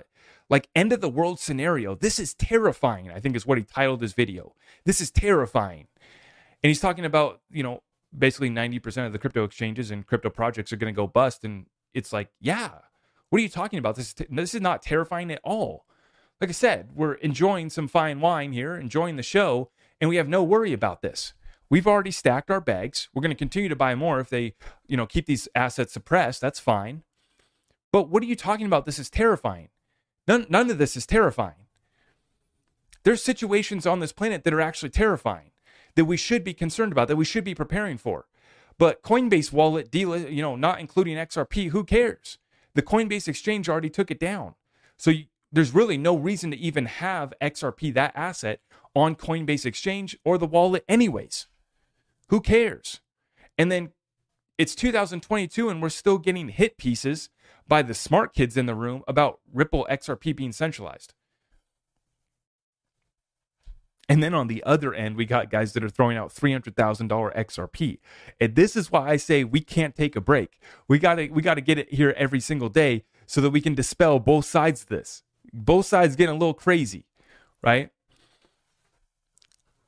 like 0.50 0.70
end 0.76 0.94
of 0.94 1.02
the 1.02 1.10
world 1.10 1.40
scenario. 1.40 1.96
This 1.96 2.20
is 2.20 2.34
terrifying, 2.34 3.12
I 3.12 3.20
think 3.20 3.36
is 3.36 3.46
what 3.46 3.58
he 3.58 3.64
titled 3.64 4.02
his 4.02 4.14
video. 4.14 4.56
This 4.86 5.02
is 5.02 5.12
terrifying. 5.12 5.88
And 6.62 6.70
he's 6.70 6.80
talking 6.80 7.06
about, 7.06 7.42
you 7.52 7.64
know, 7.64 7.82
basically 8.18 8.50
90% 8.50 9.06
of 9.06 9.12
the 9.14 9.20
crypto 9.20 9.44
exchanges 9.44 9.92
and 9.92 10.06
crypto 10.06 10.30
projects 10.30 10.72
are 10.72 10.78
going 10.78 10.94
to 10.94 10.96
go 10.96 11.08
bust. 11.08 11.44
And 11.44 11.66
it's 11.94 12.14
like, 12.14 12.30
yeah, 12.40 12.72
what 13.30 13.40
are 13.40 13.44
you 13.44 13.50
talking 13.50 13.80
about? 13.80 13.96
This 13.96 14.10
is, 14.10 14.28
this 14.30 14.56
is 14.56 14.62
not 14.62 14.82
terrifying 14.82 15.32
at 15.32 15.42
all. 15.44 15.86
Like 16.40 16.50
I 16.50 16.54
said, 16.54 16.90
we're 16.94 17.14
enjoying 17.16 17.70
some 17.70 17.88
fine 17.88 18.20
wine 18.20 18.52
here, 18.52 18.76
enjoying 18.76 19.16
the 19.16 19.24
show, 19.24 19.70
and 20.00 20.10
we 20.10 20.18
have 20.18 20.28
no 20.28 20.44
worry 20.44 20.74
about 20.74 21.02
this. 21.02 21.34
We've 21.70 21.88
already 21.88 22.12
stacked 22.12 22.52
our 22.52 22.62
bags. 22.62 23.10
We're 23.14 23.22
going 23.22 23.32
to 23.32 23.36
continue 23.36 23.70
to 23.70 23.76
buy 23.76 23.96
more 23.96 24.20
if 24.20 24.30
they, 24.30 24.54
you 24.86 24.98
know, 24.98 25.08
keep 25.08 25.26
these 25.26 25.48
assets 25.56 25.94
suppressed. 25.94 26.42
That's 26.42 26.60
fine. 26.60 27.04
But 27.92 28.10
what 28.10 28.22
are 28.22 28.28
you 28.28 28.36
talking 28.36 28.66
about? 28.66 28.86
This 28.86 29.00
is 29.00 29.10
terrifying. 29.10 29.70
None, 30.28 30.46
none 30.50 30.70
of 30.70 30.78
this 30.78 30.96
is 30.96 31.06
terrifying. 31.06 31.68
There's 33.04 33.24
situations 33.24 33.86
on 33.86 34.00
this 34.00 34.14
planet 34.14 34.44
that 34.44 34.54
are 34.54 34.62
actually 34.62 34.90
terrifying 34.90 35.52
that 35.96 36.06
we 36.06 36.18
should 36.18 36.44
be 36.44 36.54
concerned 36.54 36.92
about, 36.92 37.08
that 37.08 37.16
we 37.16 37.26
should 37.26 37.44
be 37.44 37.56
preparing 37.56 37.98
for. 37.98 38.26
But 38.78 39.04
Coinbase 39.04 39.52
wallet, 39.52 39.92
deal, 39.92 40.18
you 40.18 40.42
know, 40.42 40.56
not 40.56 40.80
including 40.80 41.18
XRP, 41.18 41.70
who 41.70 41.84
cares? 41.84 42.40
The 42.74 42.82
Coinbase 42.82 43.28
exchange 43.28 43.70
already 43.70 43.90
took 43.90 44.10
it 44.10 44.20
down. 44.20 44.56
So 44.98 45.12
you, 45.12 45.26
there's 45.52 45.74
really 45.74 45.98
no 45.98 46.16
reason 46.18 46.50
to 46.52 46.58
even 46.58 46.86
have 46.86 47.34
XRP, 47.40 47.94
that 47.94 48.14
asset, 48.16 48.62
on 48.96 49.16
Coinbase 49.16 49.66
exchange 49.66 50.18
or 50.26 50.38
the 50.38 50.48
wallet, 50.48 50.84
anyways. 50.90 51.48
Who 52.30 52.42
cares? 52.42 53.02
And 53.58 53.72
then 53.72 53.92
it's 54.58 54.74
2022 54.74 55.70
and 55.70 55.82
we're 55.82 55.90
still 55.90 56.18
getting 56.18 56.50
hit 56.50 56.78
pieces 56.78 57.30
by 57.68 57.82
the 57.82 57.94
smart 57.94 58.34
kids 58.34 58.58
in 58.58 58.66
the 58.66 58.76
room 58.76 59.04
about 59.08 59.40
Ripple 59.52 59.88
XRP 59.90 60.36
being 60.36 60.52
centralized. 60.52 61.14
And 64.10 64.22
then 64.22 64.34
on 64.34 64.48
the 64.48 64.64
other 64.66 64.94
end, 64.94 65.16
we 65.16 65.26
got 65.26 65.50
guys 65.50 65.74
that 65.74 65.84
are 65.84 65.90
throwing 65.90 66.18
out 66.18 66.34
$300,000 66.34 66.74
XRP. 67.36 68.00
And 68.40 68.56
this 68.56 68.76
is 68.76 68.92
why 68.92 69.10
I 69.10 69.16
say 69.16 69.44
we 69.44 69.62
can't 69.62 69.96
take 69.96 70.16
a 70.16 70.22
break. 70.22 70.60
We 70.90 71.00
got 71.00 71.16
to 71.16 71.30
we 71.30 71.42
got 71.42 71.56
to 71.56 71.62
get 71.62 71.78
it 71.78 71.94
here 71.94 72.14
every 72.18 72.42
single 72.42 72.70
day 72.70 73.06
so 73.26 73.40
that 73.40 73.52
we 73.52 73.62
can 73.62 73.76
dispel 73.76 74.20
both 74.20 74.46
sides 74.46 74.82
of 74.84 74.90
this. 74.90 75.24
Both 75.54 75.86
sides 75.86 76.16
getting 76.16 76.36
a 76.36 76.38
little 76.38 76.54
crazy, 76.54 77.06
right? 77.62 77.92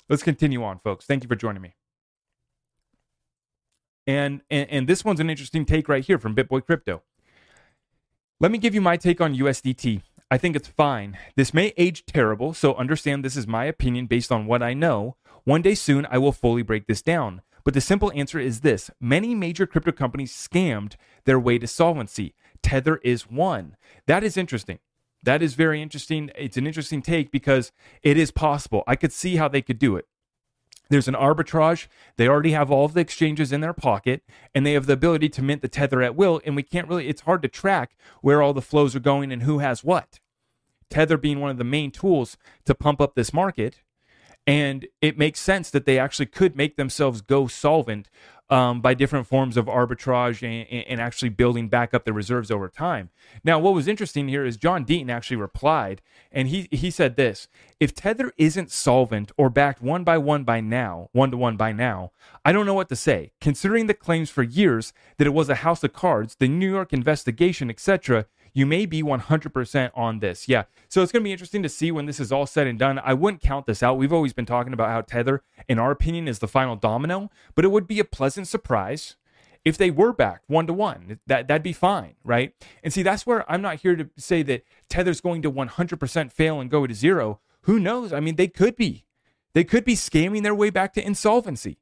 Let's 0.08 0.24
continue 0.24 0.64
on, 0.64 0.80
folks. 0.80 1.06
Thank 1.06 1.24
you 1.24 1.28
for 1.28 1.36
joining 1.36 1.62
me. 1.62 1.76
And, 4.08 4.42
and, 4.52 4.70
and 4.70 4.88
this 4.88 5.04
one's 5.04 5.20
an 5.20 5.30
interesting 5.30 5.66
take 5.66 5.90
right 5.90 6.06
here 6.06 6.20
from 6.20 6.36
BitBoy 6.36 6.66
Crypto. 6.66 7.02
Let 8.42 8.52
me 8.52 8.58
give 8.58 8.76
you 8.76 8.82
my 8.82 8.98
take 8.98 9.22
on 9.22 9.34
USDT. 9.34 10.02
I 10.30 10.38
think 10.38 10.58
it's 10.58 10.68
fine. 10.68 11.18
This 11.38 11.54
may 11.54 11.74
age 11.78 12.06
terrible, 12.06 12.54
so 12.54 12.76
understand 12.76 13.24
this 13.24 13.38
is 13.38 13.48
my 13.48 13.64
opinion 13.64 14.08
based 14.08 14.30
on 14.30 14.46
what 14.46 14.62
I 14.62 14.74
know. 14.74 15.16
One 15.46 15.62
day 15.62 15.74
soon, 15.74 16.06
I 16.12 16.18
will 16.18 16.34
fully 16.34 16.62
break 16.62 16.86
this 16.86 17.02
down. 17.02 17.44
But 17.64 17.74
the 17.74 17.80
simple 17.80 18.12
answer 18.14 18.38
is 18.38 18.60
this 18.60 18.92
many 19.00 19.36
major 19.36 19.66
crypto 19.66 19.94
companies 19.94 20.34
scammed 20.34 20.96
their 21.24 21.40
way 21.40 21.58
to 21.60 21.66
solvency. 21.66 22.36
Tether 22.62 22.98
is 23.06 23.30
one. 23.30 23.78
That 24.06 24.22
is 24.22 24.36
interesting. 24.36 24.80
That 25.24 25.42
is 25.42 25.54
very 25.54 25.82
interesting. 25.82 26.30
It's 26.36 26.58
an 26.58 26.68
interesting 26.68 27.02
take 27.02 27.32
because 27.32 27.72
it 28.04 28.18
is 28.18 28.32
possible. 28.32 28.84
I 28.86 28.98
could 28.98 29.14
see 29.14 29.38
how 29.38 29.48
they 29.48 29.62
could 29.62 29.80
do 29.80 29.96
it. 29.96 30.08
There's 30.90 31.08
an 31.08 31.16
arbitrage. 31.16 31.88
They 32.18 32.28
already 32.28 32.52
have 32.52 32.72
all 32.72 32.86
of 32.86 32.94
the 32.94 33.02
exchanges 33.02 33.52
in 33.52 33.62
their 33.62 33.74
pocket 33.74 34.24
and 34.54 34.66
they 34.66 34.74
have 34.74 34.86
the 34.86 34.94
ability 34.94 35.30
to 35.30 35.42
mint 35.42 35.62
the 35.62 35.68
tether 35.68 36.02
at 36.02 36.16
will. 36.16 36.42
And 36.46 36.56
we 36.56 36.64
can't 36.64 36.88
really, 36.88 37.08
it's 37.08 37.22
hard 37.22 37.42
to 37.42 37.48
track 37.48 37.96
where 38.22 38.42
all 38.42 38.54
the 38.54 38.62
flows 38.62 38.96
are 38.96 39.00
going 39.00 39.32
and 39.32 39.44
who 39.44 39.60
has 39.60 39.84
what. 39.84 40.20
Tether 40.90 41.18
being 41.18 41.40
one 41.40 41.50
of 41.50 41.58
the 41.58 41.64
main 41.64 41.92
tools 41.92 42.38
to 42.66 42.76
pump 42.76 43.02
up 43.02 43.16
this 43.16 43.34
market. 43.34 43.82
And 44.48 44.88
it 45.02 45.18
makes 45.18 45.40
sense 45.40 45.72
that 45.72 45.86
they 45.86 45.98
actually 45.98 46.28
could 46.28 46.56
make 46.56 46.78
themselves 46.78 47.22
go 47.22 47.48
solvent 47.48 48.10
um, 48.50 48.82
by 48.82 48.94
different 48.94 49.26
forms 49.26 49.58
of 49.58 49.66
arbitrage 49.66 50.44
and, 50.44 50.86
and, 50.88 51.02
actually 51.02 51.30
building 51.30 51.68
back 51.68 51.94
up 51.94 52.06
the 52.06 52.14
reserves 52.14 52.52
over 52.52 52.70
time. 52.70 53.10
Now, 53.44 53.58
what 53.58 53.74
was 53.74 53.88
interesting 53.88 54.28
here 54.28 54.46
is 54.46 54.56
John 54.56 54.86
Deaton 54.86 55.10
actually 55.10 55.38
replied, 55.38 56.02
and 56.32 56.48
he 56.48 56.68
he 56.72 56.92
said 56.92 57.16
this: 57.16 57.48
If 57.80 57.96
Tether 57.96 58.32
isn't 58.38 58.72
solvent 58.72 59.32
or 59.38 59.50
backed 59.50 59.82
one 59.82 60.04
by 60.04 60.18
one 60.18 60.44
by 60.44 60.62
now, 60.62 61.10
one 61.12 61.32
to 61.32 61.38
one 61.38 61.58
by 61.58 61.72
now, 61.72 62.12
I 62.44 62.52
don't 62.52 62.68
know 62.68 62.76
what 62.76 62.90
to 62.90 62.96
say. 62.96 63.32
Considering 63.42 63.88
the 63.88 63.94
claims 63.94 64.30
for 64.30 64.44
years 64.44 64.94
that 65.18 65.28
it 65.28 65.34
was 65.34 65.50
a 65.50 65.56
house 65.56 65.84
of 65.84 65.94
cards, 65.94 66.36
the 66.36 66.48
New 66.48 66.70
York 66.70 66.94
investigation, 66.94 67.70
etc 67.70 68.26
you 68.56 68.66
may 68.66 68.86
be 68.86 69.04
100% 69.04 69.92
on 69.94 70.20
this. 70.20 70.48
Yeah. 70.48 70.64
So 70.88 71.04
it's 71.04 71.12
going 71.12 71.22
to 71.22 71.28
be 71.28 71.34
interesting 71.34 71.62
to 71.62 71.70
see 71.70 71.92
when 71.92 72.06
this 72.06 72.22
is 72.22 72.32
all 72.32 72.48
said 72.48 72.68
and 72.68 72.80
done. 72.80 73.00
I 73.04 73.14
wouldn't 73.14 73.44
count 73.44 73.66
this 73.66 73.84
out. 73.84 73.98
We've 73.98 74.14
always 74.14 74.32
been 74.32 74.46
talking 74.46 74.72
about 74.72 74.90
how 74.90 75.02
Tether, 75.02 75.44
in 75.68 75.78
our 75.78 75.92
opinion, 75.92 76.30
is 76.30 76.40
the 76.40 76.48
final 76.48 76.78
domino, 76.78 77.30
but 77.54 77.66
it 77.66 77.68
would 77.68 77.86
be 77.86 78.00
a 78.00 78.06
pleasant 78.06 78.48
surprise 78.48 79.18
if 79.66 79.78
they 79.78 79.92
were 79.92 80.14
back 80.14 80.42
one 80.48 80.68
to 80.68 80.74
one. 80.74 81.20
That 81.28 81.50
that'd 81.50 81.64
be 81.64 81.74
fine, 81.74 82.16
right? 82.24 82.54
And 82.82 82.94
see, 82.94 83.04
that's 83.04 83.28
where 83.28 83.50
I'm 83.52 83.62
not 83.62 83.82
here 83.82 83.98
to 83.98 84.10
say 84.16 84.42
that 84.44 84.64
Tether's 84.88 85.20
going 85.20 85.42
to 85.42 85.52
100% 85.52 86.32
fail 86.32 86.62
and 86.62 86.72
go 86.72 86.88
to 86.88 86.94
zero. 86.94 87.42
Who 87.64 87.78
knows? 87.78 88.14
I 88.14 88.22
mean, 88.22 88.38
they 88.38 88.48
could 88.48 88.78
be. 88.78 89.04
They 89.52 89.66
could 89.66 89.84
be 89.84 89.96
scamming 89.96 90.44
their 90.44 90.56
way 90.56 90.70
back 90.70 90.94
to 90.94 91.06
insolvency. 91.06 91.78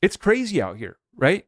It's 0.00 0.16
crazy 0.16 0.62
out 0.62 0.76
here, 0.76 0.98
right? 1.16 1.46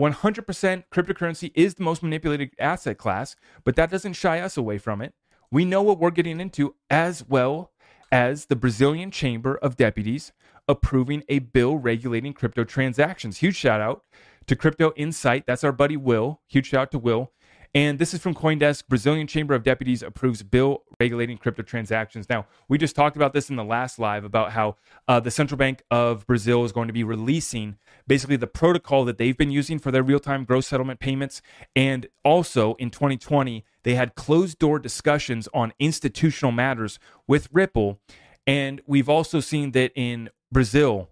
100% 0.00 0.84
cryptocurrency 0.92 1.52
is 1.54 1.74
the 1.74 1.82
most 1.82 2.02
manipulated 2.02 2.50
asset 2.58 2.98
class, 2.98 3.36
but 3.64 3.76
that 3.76 3.90
doesn't 3.90 4.14
shy 4.14 4.40
us 4.40 4.56
away 4.56 4.78
from 4.78 5.00
it. 5.00 5.14
We 5.50 5.64
know 5.64 5.82
what 5.82 5.98
we're 5.98 6.10
getting 6.10 6.40
into 6.40 6.74
as 6.90 7.24
well 7.28 7.70
as 8.10 8.46
the 8.46 8.56
Brazilian 8.56 9.10
Chamber 9.10 9.56
of 9.56 9.76
Deputies 9.76 10.32
approving 10.66 11.22
a 11.28 11.40
bill 11.40 11.76
regulating 11.76 12.32
crypto 12.32 12.64
transactions. 12.64 13.38
Huge 13.38 13.56
shout 13.56 13.80
out 13.80 14.02
to 14.46 14.56
Crypto 14.56 14.92
Insight. 14.96 15.46
That's 15.46 15.64
our 15.64 15.72
buddy 15.72 15.96
Will. 15.96 16.40
Huge 16.48 16.68
shout 16.68 16.82
out 16.82 16.90
to 16.92 16.98
Will. 16.98 17.32
And 17.76 17.98
this 17.98 18.14
is 18.14 18.20
from 18.20 18.34
Coindesk. 18.34 18.86
Brazilian 18.86 19.26
Chamber 19.26 19.52
of 19.52 19.64
Deputies 19.64 20.04
approves 20.04 20.44
bill 20.44 20.84
regulating 21.00 21.36
crypto 21.36 21.64
transactions. 21.64 22.28
Now, 22.28 22.46
we 22.68 22.78
just 22.78 22.94
talked 22.94 23.16
about 23.16 23.32
this 23.32 23.50
in 23.50 23.56
the 23.56 23.64
last 23.64 23.98
live 23.98 24.24
about 24.24 24.52
how 24.52 24.76
uh, 25.08 25.18
the 25.18 25.32
Central 25.32 25.58
Bank 25.58 25.82
of 25.90 26.24
Brazil 26.24 26.64
is 26.64 26.70
going 26.70 26.86
to 26.86 26.94
be 26.94 27.02
releasing 27.02 27.76
basically 28.06 28.36
the 28.36 28.46
protocol 28.46 29.04
that 29.06 29.18
they've 29.18 29.36
been 29.36 29.50
using 29.50 29.80
for 29.80 29.90
their 29.90 30.04
real 30.04 30.20
time 30.20 30.44
gross 30.44 30.68
settlement 30.68 31.00
payments. 31.00 31.42
And 31.74 32.06
also 32.24 32.74
in 32.74 32.90
2020, 32.90 33.64
they 33.82 33.96
had 33.96 34.14
closed 34.14 34.60
door 34.60 34.78
discussions 34.78 35.48
on 35.52 35.72
institutional 35.80 36.52
matters 36.52 37.00
with 37.26 37.48
Ripple. 37.50 37.98
And 38.46 38.82
we've 38.86 39.08
also 39.08 39.40
seen 39.40 39.72
that 39.72 39.90
in 39.96 40.30
Brazil, 40.52 41.08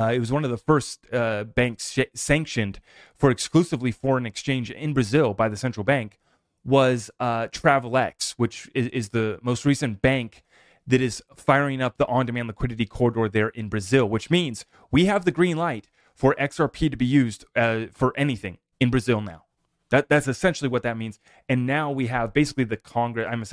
uh, 0.00 0.12
it 0.12 0.18
was 0.18 0.30
one 0.30 0.44
of 0.44 0.50
the 0.50 0.56
first 0.56 1.06
uh, 1.12 1.44
banks 1.44 1.92
sh- 1.92 2.00
sanctioned 2.14 2.80
for 3.16 3.30
exclusively 3.30 3.90
foreign 3.90 4.26
exchange 4.26 4.70
in 4.70 4.92
Brazil 4.92 5.34
by 5.34 5.48
the 5.48 5.56
central 5.56 5.84
bank. 5.84 6.18
Was 6.64 7.10
uh, 7.20 7.46
Travelex, 7.46 8.32
which 8.32 8.68
is, 8.74 8.88
is 8.88 9.08
the 9.10 9.38
most 9.40 9.64
recent 9.64 10.02
bank 10.02 10.42
that 10.86 11.00
is 11.00 11.22
firing 11.34 11.80
up 11.80 11.96
the 11.96 12.06
on-demand 12.06 12.48
liquidity 12.48 12.86
corridor 12.86 13.28
there 13.28 13.48
in 13.50 13.68
Brazil, 13.68 14.08
which 14.08 14.30
means 14.30 14.64
we 14.90 15.06
have 15.06 15.24
the 15.24 15.32
green 15.32 15.56
light 15.56 15.88
for 16.14 16.34
XRP 16.40 16.90
to 16.90 16.96
be 16.96 17.06
used 17.06 17.44
uh, 17.54 17.86
for 17.92 18.12
anything 18.16 18.58
in 18.80 18.90
Brazil 18.90 19.20
now. 19.20 19.45
That, 19.90 20.08
that's 20.08 20.26
essentially 20.26 20.68
what 20.68 20.82
that 20.82 20.96
means. 20.96 21.20
And 21.48 21.66
now 21.66 21.90
we 21.90 22.08
have 22.08 22.32
basically 22.34 22.64
the 22.64 22.76
Congress. 22.76 23.28
I'm 23.30 23.44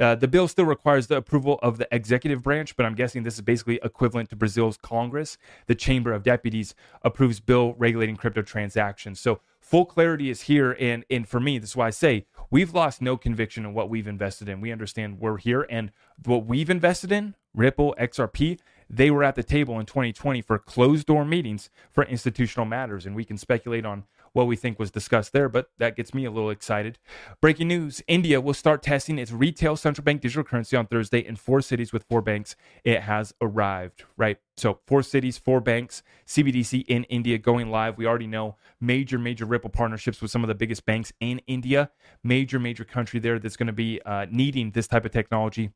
uh, 0.00 0.14
the 0.16 0.28
bill 0.28 0.48
still 0.48 0.64
requires 0.64 1.06
the 1.06 1.16
approval 1.16 1.58
of 1.62 1.78
the 1.78 1.88
executive 1.92 2.42
branch, 2.42 2.76
but 2.76 2.84
I'm 2.84 2.94
guessing 2.94 3.22
this 3.22 3.34
is 3.34 3.42
basically 3.42 3.78
equivalent 3.82 4.30
to 4.30 4.36
Brazil's 4.36 4.76
Congress. 4.76 5.38
The 5.66 5.74
Chamber 5.74 6.12
of 6.12 6.22
Deputies 6.24 6.74
approves 7.02 7.40
bill 7.40 7.74
regulating 7.78 8.16
crypto 8.16 8.42
transactions. 8.42 9.20
So 9.20 9.40
full 9.60 9.84
clarity 9.84 10.30
is 10.30 10.42
here. 10.42 10.76
And 10.80 11.04
and 11.10 11.28
for 11.28 11.38
me, 11.40 11.58
this 11.58 11.70
is 11.70 11.76
why 11.76 11.88
I 11.88 11.90
say 11.90 12.26
we've 12.50 12.74
lost 12.74 13.00
no 13.00 13.16
conviction 13.16 13.64
in 13.64 13.74
what 13.74 13.88
we've 13.88 14.08
invested 14.08 14.48
in. 14.48 14.60
We 14.60 14.72
understand 14.72 15.20
we're 15.20 15.38
here, 15.38 15.66
and 15.70 15.92
what 16.24 16.46
we've 16.46 16.70
invested 16.70 17.12
in, 17.12 17.34
Ripple, 17.54 17.94
XRP, 18.00 18.58
they 18.90 19.10
were 19.10 19.22
at 19.22 19.34
the 19.34 19.42
table 19.42 19.78
in 19.78 19.86
2020 19.86 20.42
for 20.42 20.58
closed 20.58 21.06
door 21.06 21.24
meetings 21.24 21.70
for 21.90 22.04
institutional 22.04 22.66
matters, 22.66 23.04
and 23.04 23.14
we 23.14 23.24
can 23.24 23.36
speculate 23.36 23.84
on 23.84 24.04
what 24.38 24.46
we 24.46 24.54
think 24.54 24.78
was 24.78 24.92
discussed 24.92 25.32
there, 25.32 25.48
but 25.48 25.68
that 25.78 25.96
gets 25.96 26.14
me 26.14 26.24
a 26.24 26.30
little 26.30 26.48
excited. 26.48 26.96
Breaking 27.42 27.66
news 27.66 28.00
India 28.06 28.40
will 28.40 28.54
start 28.54 28.84
testing 28.84 29.18
its 29.18 29.32
retail 29.32 29.74
central 29.74 30.04
bank 30.04 30.20
digital 30.20 30.44
currency 30.44 30.76
on 30.76 30.86
Thursday 30.86 31.18
in 31.18 31.34
four 31.34 31.60
cities 31.60 31.92
with 31.92 32.04
four 32.04 32.22
banks. 32.22 32.54
It 32.84 33.00
has 33.00 33.34
arrived, 33.40 34.04
right? 34.16 34.38
So, 34.56 34.78
four 34.86 35.02
cities, 35.02 35.38
four 35.38 35.60
banks, 35.60 36.04
CBDC 36.24 36.84
in 36.86 37.02
India 37.04 37.36
going 37.36 37.68
live. 37.68 37.98
We 37.98 38.06
already 38.06 38.28
know 38.28 38.54
major, 38.80 39.18
major 39.18 39.44
Ripple 39.44 39.70
partnerships 39.70 40.22
with 40.22 40.30
some 40.30 40.44
of 40.44 40.48
the 40.48 40.54
biggest 40.54 40.86
banks 40.86 41.12
in 41.18 41.40
India. 41.48 41.90
Major, 42.22 42.60
major 42.60 42.84
country 42.84 43.18
there 43.18 43.40
that's 43.40 43.56
going 43.56 43.66
to 43.66 43.72
be 43.72 44.00
uh, 44.06 44.26
needing 44.30 44.70
this 44.70 44.86
type 44.86 45.04
of 45.04 45.10
technology 45.10 45.72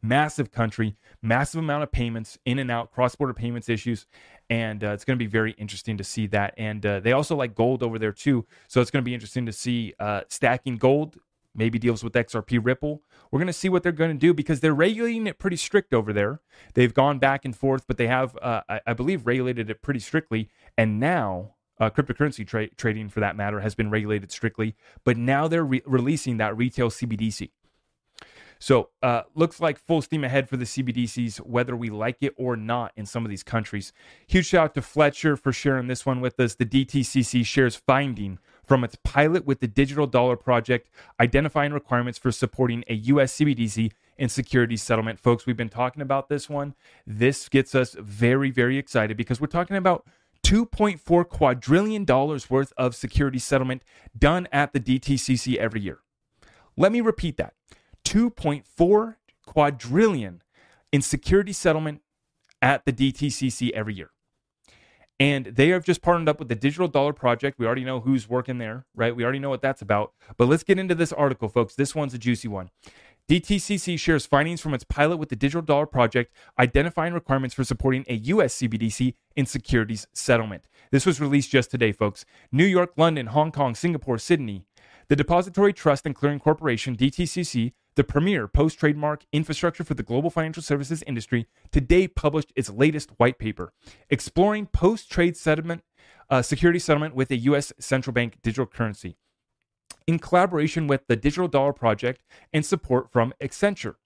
massive 0.00 0.50
country, 0.50 0.96
massive 1.22 1.58
amount 1.58 1.82
of 1.82 1.92
payments 1.92 2.38
in 2.44 2.58
and 2.58 2.70
out, 2.70 2.92
cross 2.92 3.14
border 3.14 3.34
payments 3.34 3.68
issues. 3.68 4.06
And 4.50 4.82
uh, 4.84 4.90
it's 4.90 5.04
going 5.04 5.18
to 5.18 5.22
be 5.22 5.30
very 5.30 5.52
interesting 5.52 5.96
to 5.96 6.04
see 6.04 6.26
that. 6.28 6.54
And 6.56 6.84
uh, 6.84 7.00
they 7.00 7.12
also 7.12 7.36
like 7.36 7.54
gold 7.54 7.82
over 7.82 7.98
there 7.98 8.12
too. 8.12 8.46
So 8.68 8.80
it's 8.80 8.90
going 8.90 9.02
to 9.02 9.08
be 9.08 9.14
interesting 9.14 9.46
to 9.46 9.52
see 9.52 9.94
uh, 9.98 10.22
stacking 10.28 10.76
gold, 10.76 11.16
maybe 11.54 11.78
deals 11.78 12.02
with 12.02 12.12
XRP 12.12 12.60
Ripple. 12.62 13.02
We're 13.30 13.38
going 13.38 13.46
to 13.46 13.52
see 13.52 13.68
what 13.68 13.82
they're 13.82 13.92
going 13.92 14.10
to 14.10 14.18
do 14.18 14.34
because 14.34 14.60
they're 14.60 14.74
regulating 14.74 15.26
it 15.26 15.38
pretty 15.38 15.56
strict 15.56 15.94
over 15.94 16.12
there. 16.12 16.40
They've 16.74 16.92
gone 16.92 17.18
back 17.18 17.44
and 17.44 17.56
forth, 17.56 17.86
but 17.86 17.96
they 17.96 18.08
have, 18.08 18.36
uh, 18.42 18.62
I, 18.68 18.80
I, 18.88 18.92
believe, 18.92 19.26
regulated 19.26 19.70
it 19.70 19.80
pretty 19.82 20.00
strictly. 20.00 20.50
And 20.76 21.00
now 21.00 21.54
uh, 21.80 21.90
cryptocurrency 21.90 22.46
tra- 22.46 22.68
trading, 22.74 23.08
for 23.08 23.20
that 23.20 23.36
matter, 23.36 23.60
has 23.60 23.74
been 23.74 23.90
regulated 23.90 24.30
strictly. 24.30 24.76
But 25.04 25.16
now 25.16 25.48
they're 25.48 25.64
re- 25.64 25.82
releasing 25.86 26.36
that 26.36 26.56
retail 26.56 26.90
CBDC. 26.90 27.50
So, 28.62 28.90
uh, 29.02 29.22
looks 29.34 29.58
like 29.60 29.76
full 29.76 30.02
steam 30.02 30.22
ahead 30.22 30.48
for 30.48 30.56
the 30.56 30.64
CBDCs, 30.64 31.38
whether 31.38 31.74
we 31.74 31.90
like 31.90 32.18
it 32.20 32.32
or 32.36 32.54
not 32.54 32.92
in 32.94 33.06
some 33.06 33.24
of 33.24 33.28
these 33.28 33.42
countries. 33.42 33.92
Huge 34.28 34.46
shout 34.46 34.64
out 34.66 34.74
to 34.74 34.82
Fletcher 34.82 35.36
for 35.36 35.52
sharing 35.52 35.88
this 35.88 36.06
one 36.06 36.20
with 36.20 36.38
us. 36.38 36.54
The 36.54 36.64
DTCC 36.64 37.44
shares 37.44 37.74
finding 37.74 38.38
from 38.64 38.84
its 38.84 38.96
pilot 39.02 39.44
with 39.44 39.58
the 39.58 39.66
Digital 39.66 40.06
Dollar 40.06 40.36
Project, 40.36 40.90
identifying 41.18 41.72
requirements 41.72 42.20
for 42.20 42.30
supporting 42.30 42.84
a 42.86 42.94
U.S. 42.94 43.34
CBDC 43.34 43.90
and 44.16 44.30
security 44.30 44.76
settlement. 44.76 45.18
Folks, 45.18 45.44
we've 45.44 45.56
been 45.56 45.68
talking 45.68 46.00
about 46.00 46.28
this 46.28 46.48
one. 46.48 46.76
This 47.04 47.48
gets 47.48 47.74
us 47.74 47.96
very, 47.98 48.52
very 48.52 48.78
excited 48.78 49.16
because 49.16 49.40
we're 49.40 49.48
talking 49.48 49.76
about 49.76 50.06
$2.4 50.44 51.28
quadrillion 51.28 52.06
worth 52.48 52.72
of 52.76 52.94
security 52.94 53.40
settlement 53.40 53.82
done 54.16 54.46
at 54.52 54.72
the 54.72 54.78
DTCC 54.78 55.56
every 55.56 55.80
year. 55.80 55.98
Let 56.76 56.92
me 56.92 57.00
repeat 57.00 57.38
that 57.38 57.54
2.4 58.04 59.16
quadrillion 59.46 60.42
in 60.92 61.02
security 61.02 61.52
settlement 61.52 62.02
at 62.60 62.84
the 62.84 62.92
DTCC 62.92 63.70
every 63.70 63.94
year. 63.94 64.10
And 65.20 65.46
they 65.46 65.68
have 65.68 65.84
just 65.84 66.02
partnered 66.02 66.28
up 66.28 66.40
with 66.40 66.48
the 66.48 66.56
Digital 66.56 66.88
Dollar 66.88 67.12
Project. 67.12 67.58
We 67.58 67.66
already 67.66 67.84
know 67.84 68.00
who's 68.00 68.28
working 68.28 68.58
there, 68.58 68.86
right? 68.94 69.14
We 69.14 69.22
already 69.22 69.38
know 69.38 69.50
what 69.50 69.62
that's 69.62 69.82
about. 69.82 70.12
But 70.36 70.48
let's 70.48 70.64
get 70.64 70.80
into 70.80 70.96
this 70.96 71.12
article, 71.12 71.48
folks. 71.48 71.76
This 71.76 71.94
one's 71.94 72.14
a 72.14 72.18
juicy 72.18 72.48
one. 72.48 72.70
DTCC 73.28 73.98
shares 74.00 74.26
findings 74.26 74.60
from 74.60 74.74
its 74.74 74.82
pilot 74.82 75.18
with 75.18 75.28
the 75.28 75.36
Digital 75.36 75.62
Dollar 75.62 75.86
Project, 75.86 76.34
identifying 76.58 77.14
requirements 77.14 77.54
for 77.54 77.62
supporting 77.62 78.04
a 78.08 78.14
U.S. 78.14 78.56
CBDC 78.56 79.14
in 79.36 79.46
securities 79.46 80.08
settlement. 80.12 80.66
This 80.90 81.06
was 81.06 81.20
released 81.20 81.50
just 81.50 81.70
today, 81.70 81.92
folks. 81.92 82.24
New 82.50 82.64
York, 82.66 82.92
London, 82.96 83.28
Hong 83.28 83.52
Kong, 83.52 83.76
Singapore, 83.76 84.18
Sydney. 84.18 84.64
The 85.08 85.14
Depository 85.16 85.72
Trust 85.72 86.04
and 86.04 86.14
Clearing 86.16 86.40
Corporation, 86.40 86.96
DTCC, 86.96 87.72
the 87.94 88.04
premier 88.04 88.48
post 88.48 88.78
trade 88.78 88.96
market 88.96 89.28
infrastructure 89.32 89.84
for 89.84 89.94
the 89.94 90.02
global 90.02 90.30
financial 90.30 90.62
services 90.62 91.02
industry, 91.06 91.46
today 91.70 92.08
published 92.08 92.52
its 92.56 92.70
latest 92.70 93.10
white 93.18 93.38
paper, 93.38 93.72
exploring 94.10 94.66
post 94.66 95.10
trade 95.10 95.36
settlement, 95.36 95.82
uh, 96.30 96.42
security 96.42 96.78
settlement 96.78 97.14
with 97.14 97.30
a 97.30 97.36
U.S. 97.36 97.72
central 97.78 98.14
bank 98.14 98.38
digital 98.42 98.66
currency 98.66 99.16
in 100.06 100.18
collaboration 100.18 100.86
with 100.86 101.06
the 101.06 101.16
Digital 101.16 101.48
Dollar 101.48 101.72
Project 101.72 102.22
and 102.52 102.64
support 102.64 103.10
from 103.10 103.32
Accenture. 103.40 103.96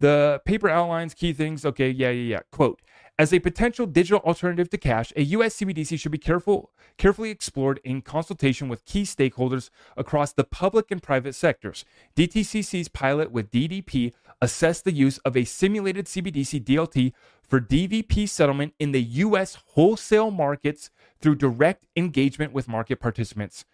The 0.00 0.42
paper 0.44 0.68
outlines 0.68 1.14
key 1.14 1.32
things. 1.32 1.64
Okay, 1.64 1.90
yeah, 1.90 2.10
yeah, 2.10 2.36
yeah. 2.36 2.40
Quote 2.52 2.80
As 3.18 3.32
a 3.32 3.38
potential 3.38 3.86
digital 3.86 4.20
alternative 4.20 4.68
to 4.70 4.78
cash, 4.78 5.12
a 5.16 5.22
US 5.22 5.56
CBDC 5.56 5.98
should 5.98 6.12
be 6.12 6.18
careful, 6.18 6.70
carefully 6.98 7.30
explored 7.30 7.80
in 7.82 8.02
consultation 8.02 8.68
with 8.68 8.84
key 8.84 9.02
stakeholders 9.04 9.70
across 9.96 10.32
the 10.32 10.44
public 10.44 10.90
and 10.90 11.02
private 11.02 11.34
sectors. 11.34 11.84
DTCC's 12.14 12.88
pilot 12.88 13.30
with 13.30 13.50
DDP 13.50 14.12
assessed 14.42 14.84
the 14.84 14.92
use 14.92 15.18
of 15.18 15.36
a 15.36 15.44
simulated 15.44 16.06
CBDC 16.06 16.62
DLT 16.62 17.12
for 17.42 17.60
DVP 17.60 18.28
settlement 18.28 18.74
in 18.78 18.92
the 18.92 19.02
US 19.02 19.56
wholesale 19.68 20.30
markets 20.30 20.90
through 21.20 21.36
direct 21.36 21.86
engagement 21.96 22.52
with 22.52 22.68
market 22.68 23.00
participants. 23.00 23.64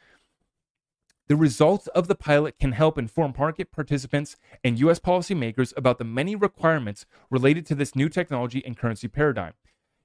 The 1.32 1.38
results 1.38 1.86
of 1.86 2.08
the 2.08 2.14
pilot 2.14 2.58
can 2.58 2.72
help 2.72 2.98
inform 2.98 3.32
market 3.38 3.72
participants 3.72 4.36
and 4.62 4.78
U.S. 4.80 5.00
policymakers 5.00 5.72
about 5.78 5.96
the 5.96 6.04
many 6.04 6.36
requirements 6.36 7.06
related 7.30 7.64
to 7.68 7.74
this 7.74 7.96
new 7.96 8.10
technology 8.10 8.62
and 8.66 8.76
currency 8.76 9.08
paradigm. 9.08 9.54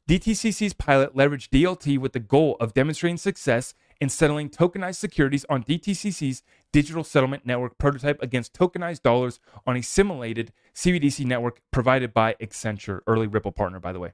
DTCC's 0.08 0.72
pilot 0.72 1.18
leveraged 1.18 1.50
DLT 1.50 1.98
with 1.98 2.14
the 2.14 2.22
goal 2.22 2.56
of 2.62 2.74
demonstrating 2.74 3.18
success 3.18 3.74
in 4.00 4.08
settling 4.08 4.50
tokenized 4.50 4.96
securities 4.96 5.46
on 5.50 5.66
DTCC's 5.66 6.44
digital 6.72 7.04
settlement 7.04 7.46
network 7.46 7.78
prototype 7.78 8.24
against 8.24 8.54
tokenized 8.54 9.04
dollars 9.04 9.42
on 9.66 9.76
a 9.76 9.84
simulated 9.84 10.54
CBDC 10.74 11.26
network 11.26 11.60
provided 11.72 12.14
by 12.14 12.36
Accenture, 12.42 13.02
early 13.06 13.28
Ripple 13.28 13.52
partner, 13.52 13.82
by 13.82 13.92
the 13.92 14.00
way. 14.00 14.14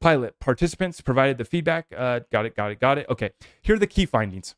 Pilot 0.00 0.40
participants 0.40 1.02
provided 1.02 1.36
the 1.36 1.44
feedback. 1.44 1.88
Uh, 1.94 2.20
got 2.32 2.46
it, 2.46 2.56
got 2.56 2.70
it, 2.70 2.80
got 2.80 2.96
it. 2.96 3.06
Okay, 3.10 3.32
here 3.60 3.74
are 3.74 3.78
the 3.78 3.86
key 3.86 4.06
findings. 4.06 4.54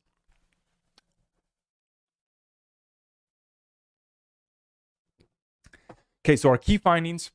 Okay, 6.26 6.34
so 6.34 6.48
our 6.48 6.58
key 6.58 6.76
findings 6.76 7.30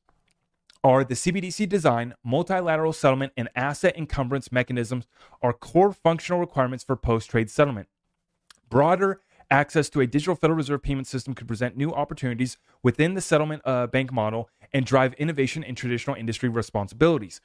are 0.83 1.05
the 1.05 1.13
CBDC 1.13 1.69
design, 1.69 2.13
multilateral 2.25 2.91
settlement, 2.91 3.31
and 3.37 3.47
asset 3.55 3.95
encumbrance 3.95 4.51
mechanisms 4.51 5.07
are 5.41 5.53
core 5.53 5.93
functional 5.93 6.41
requirements 6.41 6.83
for 6.83 6.97
post 6.97 7.29
trade 7.29 7.49
settlement. 7.49 7.87
Broader 8.69 9.21
access 9.49 9.87
to 9.91 10.01
a 10.01 10.07
digital 10.07 10.35
Federal 10.35 10.57
Reserve 10.57 10.83
payment 10.83 11.07
system 11.07 11.33
could 11.33 11.47
present 11.47 11.77
new 11.77 11.93
opportunities 11.93 12.57
within 12.83 13.13
the 13.13 13.21
settlement 13.21 13.61
uh, 13.63 13.87
bank 13.87 14.11
model 14.11 14.49
and 14.73 14.85
drive 14.85 15.13
innovation 15.13 15.63
in 15.63 15.73
traditional 15.73 16.17
industry 16.17 16.49
responsibilities. 16.49 17.39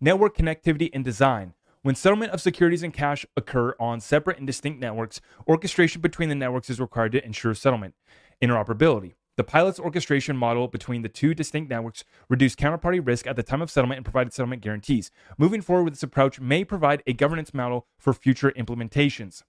Network 0.00 0.36
connectivity 0.36 0.90
and 0.92 1.04
design. 1.04 1.54
When 1.82 1.94
settlement 1.94 2.32
of 2.32 2.40
securities 2.40 2.82
and 2.82 2.92
cash 2.92 3.24
occur 3.36 3.76
on 3.78 4.00
separate 4.00 4.38
and 4.38 4.46
distinct 4.48 4.80
networks, 4.80 5.20
orchestration 5.46 6.00
between 6.00 6.30
the 6.30 6.34
networks 6.34 6.68
is 6.68 6.80
required 6.80 7.12
to 7.12 7.24
ensure 7.24 7.54
settlement 7.54 7.94
interoperability. 8.42 9.12
The 9.36 9.44
pilot's 9.44 9.80
orchestration 9.80 10.36
model 10.36 10.68
between 10.68 11.02
the 11.02 11.08
two 11.08 11.34
distinct 11.34 11.70
networks 11.70 12.04
reduced 12.28 12.58
counterparty 12.58 13.04
risk 13.04 13.26
at 13.26 13.36
the 13.36 13.42
time 13.42 13.62
of 13.62 13.70
settlement 13.70 13.98
and 13.98 14.04
provided 14.04 14.32
settlement 14.32 14.62
guarantees. 14.62 15.10
Moving 15.38 15.62
forward 15.62 15.84
with 15.84 15.94
this 15.94 16.02
approach 16.02 16.40
may 16.40 16.64
provide 16.64 17.02
a 17.06 17.12
governance 17.12 17.54
model 17.54 17.86
for 17.98 18.12
future 18.12 18.52
implementations 18.52 19.42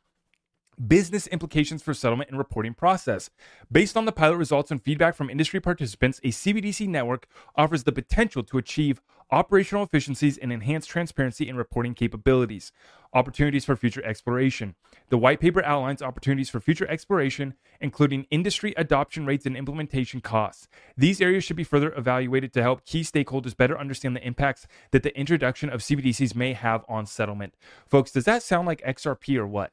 business 0.88 1.28
implications 1.28 1.84
for 1.84 1.94
settlement 1.94 2.30
and 2.30 2.38
reporting 2.38 2.74
process. 2.74 3.30
Based 3.72 3.96
on 3.96 4.06
the 4.06 4.12
pilot 4.12 4.38
results 4.38 4.72
and 4.72 4.82
feedback 4.82 5.15
from 5.15 5.30
industry 5.30 5.60
participants, 5.60 6.20
a 6.24 6.30
CBDC 6.30 6.88
network 6.88 7.28
offers 7.56 7.84
the 7.84 7.91
potential 7.91 8.44
to 8.44 8.58
achieve 8.58 9.02
operational 9.32 9.84
efficiencies 9.84 10.38
and 10.38 10.52
enhanced 10.52 10.89
transparency 10.89 11.48
and 11.48 11.58
reporting 11.58 11.94
capabilities. 11.94 12.72
Opportunities 13.13 13.65
for 13.65 13.76
future 13.76 14.04
exploration. 14.06 14.76
The 15.10 15.17
white 15.17 15.39
paper 15.39 15.63
outlines 15.63 16.02
opportunities 16.02 16.50
for 16.50 16.60
future 16.60 16.89
exploration, 16.89 17.56
including 17.80 18.26
industry 18.30 18.74
adoption 18.78 19.26
rates 19.26 19.46
and 19.46 19.58
implementation 19.58 20.22
costs. 20.22 20.67
These 20.98 21.22
areas 21.22 21.44
should 21.44 21.56
be 21.56 21.63
further 21.63 21.94
evaluated 21.94 22.54
to 22.54 22.62
help 22.62 22.86
key 22.86 23.02
stakeholders 23.02 23.56
better 23.56 23.78
understand 23.78 24.15
the 24.15 24.26
impacts 24.26 24.67
that 24.91 25.04
the 25.04 25.17
introduction 25.17 25.70
of 25.70 25.82
CBDCs 25.82 26.36
may 26.36 26.54
have 26.54 26.86
on 26.88 27.06
settlement. 27.06 27.54
Folks, 27.86 28.12
does 28.12 28.26
that 28.26 28.44
sound 28.44 28.67
like 28.67 28.82
XRP 28.82 29.38
or 29.38 29.48
what? 29.48 29.72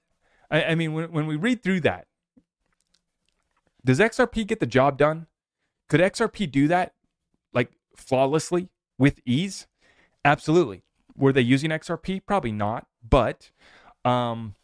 I, 0.51 0.65
I 0.65 0.75
mean, 0.75 0.93
when, 0.93 1.13
when 1.13 1.27
we 1.27 1.37
read 1.37 1.63
through 1.63 1.81
that, 1.81 2.07
does 3.85 4.01
XRP 4.01 4.47
get 4.47 4.61
the 4.61 4.67
job 4.67 4.99
done? 4.99 5.27
Could 5.89 6.01
XRP 6.01 6.51
do 6.51 6.69
that 6.69 6.95
like 7.55 7.71
flawlessly 7.97 8.69
with 8.99 9.21
ease? 9.25 9.67
Absolutely. 10.25 10.83
Were 11.17 11.33
they 11.33 11.41
using 11.41 11.71
XRP? 11.71 12.23
Probably 12.27 12.53
not, 12.53 12.87
but 13.09 13.51
um, 14.05 14.55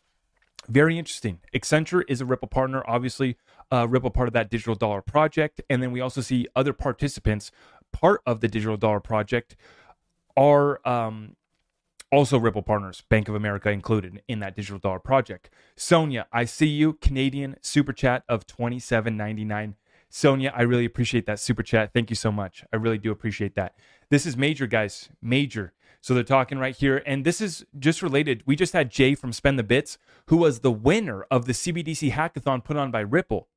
very 0.68 0.98
interesting. 0.98 1.40
Accenture 1.54 2.02
is 2.08 2.20
a 2.20 2.24
Ripple 2.26 2.48
partner, 2.48 2.82
obviously, 2.86 3.36
uh, 3.72 3.86
Ripple 3.88 4.10
part 4.10 4.28
of 4.28 4.34
that 4.34 4.50
digital 4.50 4.74
dollar 4.74 5.02
project. 5.02 5.60
And 5.68 5.82
then 5.82 5.92
we 5.92 6.00
also 6.00 6.20
see 6.20 6.46
other 6.54 6.72
participants, 6.72 7.50
part 7.92 8.20
of 8.26 8.40
the 8.40 8.48
digital 8.48 8.76
dollar 8.76 9.00
project, 9.00 9.56
are 10.36 10.86
um, 10.86 11.36
also, 12.14 12.38
Ripple 12.38 12.62
partners, 12.62 13.02
Bank 13.08 13.28
of 13.28 13.34
America 13.34 13.70
included 13.70 14.22
in 14.28 14.38
that 14.38 14.54
digital 14.54 14.78
dollar 14.78 15.00
project. 15.00 15.50
Sonia, 15.74 16.28
I 16.32 16.44
see 16.44 16.68
you. 16.68 16.92
Canadian 16.92 17.56
super 17.60 17.92
chat 17.92 18.22
of 18.28 18.46
twenty 18.46 18.78
seven 18.78 19.16
ninety 19.16 19.44
nine. 19.44 19.74
Sonia, 20.16 20.52
I 20.54 20.62
really 20.62 20.84
appreciate 20.84 21.26
that 21.26 21.40
super 21.40 21.64
chat. 21.64 21.92
Thank 21.92 22.08
you 22.08 22.14
so 22.14 22.30
much. 22.30 22.64
I 22.72 22.76
really 22.76 22.98
do 22.98 23.10
appreciate 23.10 23.56
that. 23.56 23.74
This 24.10 24.26
is 24.26 24.36
major, 24.36 24.68
guys. 24.68 25.08
Major. 25.20 25.72
So 26.00 26.14
they're 26.14 26.22
talking 26.22 26.58
right 26.58 26.76
here. 26.76 27.02
And 27.04 27.24
this 27.24 27.40
is 27.40 27.66
just 27.78 28.00
related. 28.00 28.44
We 28.46 28.54
just 28.54 28.74
had 28.74 28.90
Jay 28.90 29.16
from 29.16 29.32
Spend 29.32 29.58
the 29.58 29.64
Bits, 29.64 29.98
who 30.26 30.36
was 30.36 30.60
the 30.60 30.70
winner 30.70 31.24
of 31.32 31.46
the 31.46 31.52
CBDC 31.52 32.12
hackathon 32.12 32.62
put 32.62 32.76
on 32.76 32.92
by 32.92 33.00
Ripple 33.00 33.48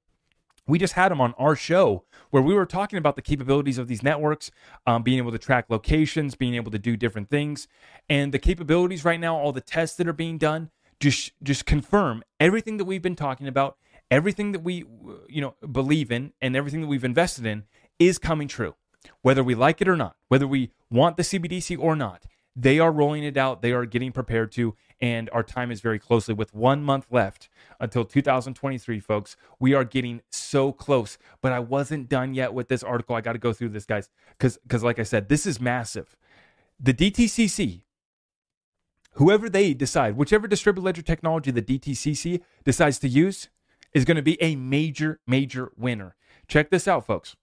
we 0.67 0.77
just 0.77 0.93
had 0.93 1.11
him 1.11 1.21
on 1.21 1.33
our 1.37 1.55
show 1.55 2.03
where 2.29 2.43
we 2.43 2.53
were 2.53 2.65
talking 2.65 2.99
about 2.99 3.15
the 3.15 3.21
capabilities 3.21 3.77
of 3.77 3.87
these 3.87 4.03
networks, 4.03 4.51
um, 4.85 5.01
being 5.01 5.17
able 5.17 5.31
to 5.31 5.37
track 5.37 5.65
locations, 5.69 6.35
being 6.35 6.55
able 6.55 6.71
to 6.71 6.79
do 6.79 6.97
different 6.97 7.29
things, 7.29 7.67
and 8.09 8.33
the 8.33 8.39
capabilities 8.39 9.05
right 9.05 9.19
now, 9.19 9.37
all 9.37 9.53
the 9.53 9.61
tests 9.61 9.95
that 9.95 10.07
are 10.07 10.13
being 10.13 10.37
done, 10.37 10.69
just 10.99 11.31
just 11.41 11.65
confirm 11.65 12.23
everything 12.39 12.77
that 12.77 12.85
we've 12.85 13.01
been 13.01 13.15
talking 13.15 13.47
about, 13.47 13.77
everything 14.11 14.51
that 14.53 14.61
we 14.63 14.85
you 15.29 15.41
know 15.41 15.55
believe 15.71 16.11
in, 16.11 16.33
and 16.41 16.55
everything 16.55 16.81
that 16.81 16.87
we've 16.87 17.03
invested 17.03 17.45
in 17.45 17.63
is 17.99 18.17
coming 18.17 18.47
true. 18.47 18.75
whether 19.21 19.43
we 19.43 19.55
like 19.55 19.81
it 19.81 19.87
or 19.87 19.95
not, 19.95 20.15
whether 20.27 20.47
we 20.47 20.71
want 20.89 21.17
the 21.17 21.23
CBDC 21.23 21.77
or 21.79 21.95
not. 21.95 22.23
They 22.55 22.79
are 22.79 22.91
rolling 22.91 23.23
it 23.23 23.37
out. 23.37 23.61
They 23.61 23.71
are 23.71 23.85
getting 23.85 24.11
prepared 24.11 24.51
to, 24.53 24.75
and 24.99 25.29
our 25.31 25.43
time 25.43 25.69
is 25.69 25.79
very 25.79 25.99
closely 25.99 26.33
with 26.33 26.55
one 26.55 26.81
month 26.83 27.05
left 27.11 27.49
until 27.79 28.03
2023, 28.03 28.99
folks. 28.99 29.37
We 29.59 29.75
are 29.75 29.83
getting 29.83 30.21
so 30.31 30.71
close, 30.71 31.19
but 31.41 31.51
I 31.51 31.59
wasn't 31.59 32.09
done 32.09 32.33
yet 32.33 32.53
with 32.53 32.67
this 32.67 32.81
article. 32.81 33.15
I 33.15 33.21
got 33.21 33.33
to 33.33 33.39
go 33.39 33.53
through 33.53 33.69
this, 33.69 33.85
guys, 33.85 34.09
because 34.37 34.57
because 34.57 34.83
like 34.83 34.97
I 34.97 35.03
said, 35.03 35.29
this 35.29 35.45
is 35.45 35.61
massive. 35.61 36.17
The 36.79 36.93
DTCC, 36.95 37.81
whoever 39.13 39.49
they 39.49 39.75
decide, 39.75 40.17
whichever 40.17 40.47
distributed 40.47 40.83
ledger 40.83 41.03
technology 41.03 41.51
the 41.51 41.61
DTCC 41.61 42.41
decides 42.63 42.97
to 42.99 43.07
use, 43.07 43.49
is 43.93 44.05
going 44.05 44.17
to 44.17 44.21
be 44.21 44.41
a 44.41 44.55
major, 44.55 45.19
major 45.27 45.71
winner. 45.77 46.15
Check 46.47 46.69
this 46.69 46.87
out, 46.87 47.05
folks. 47.05 47.35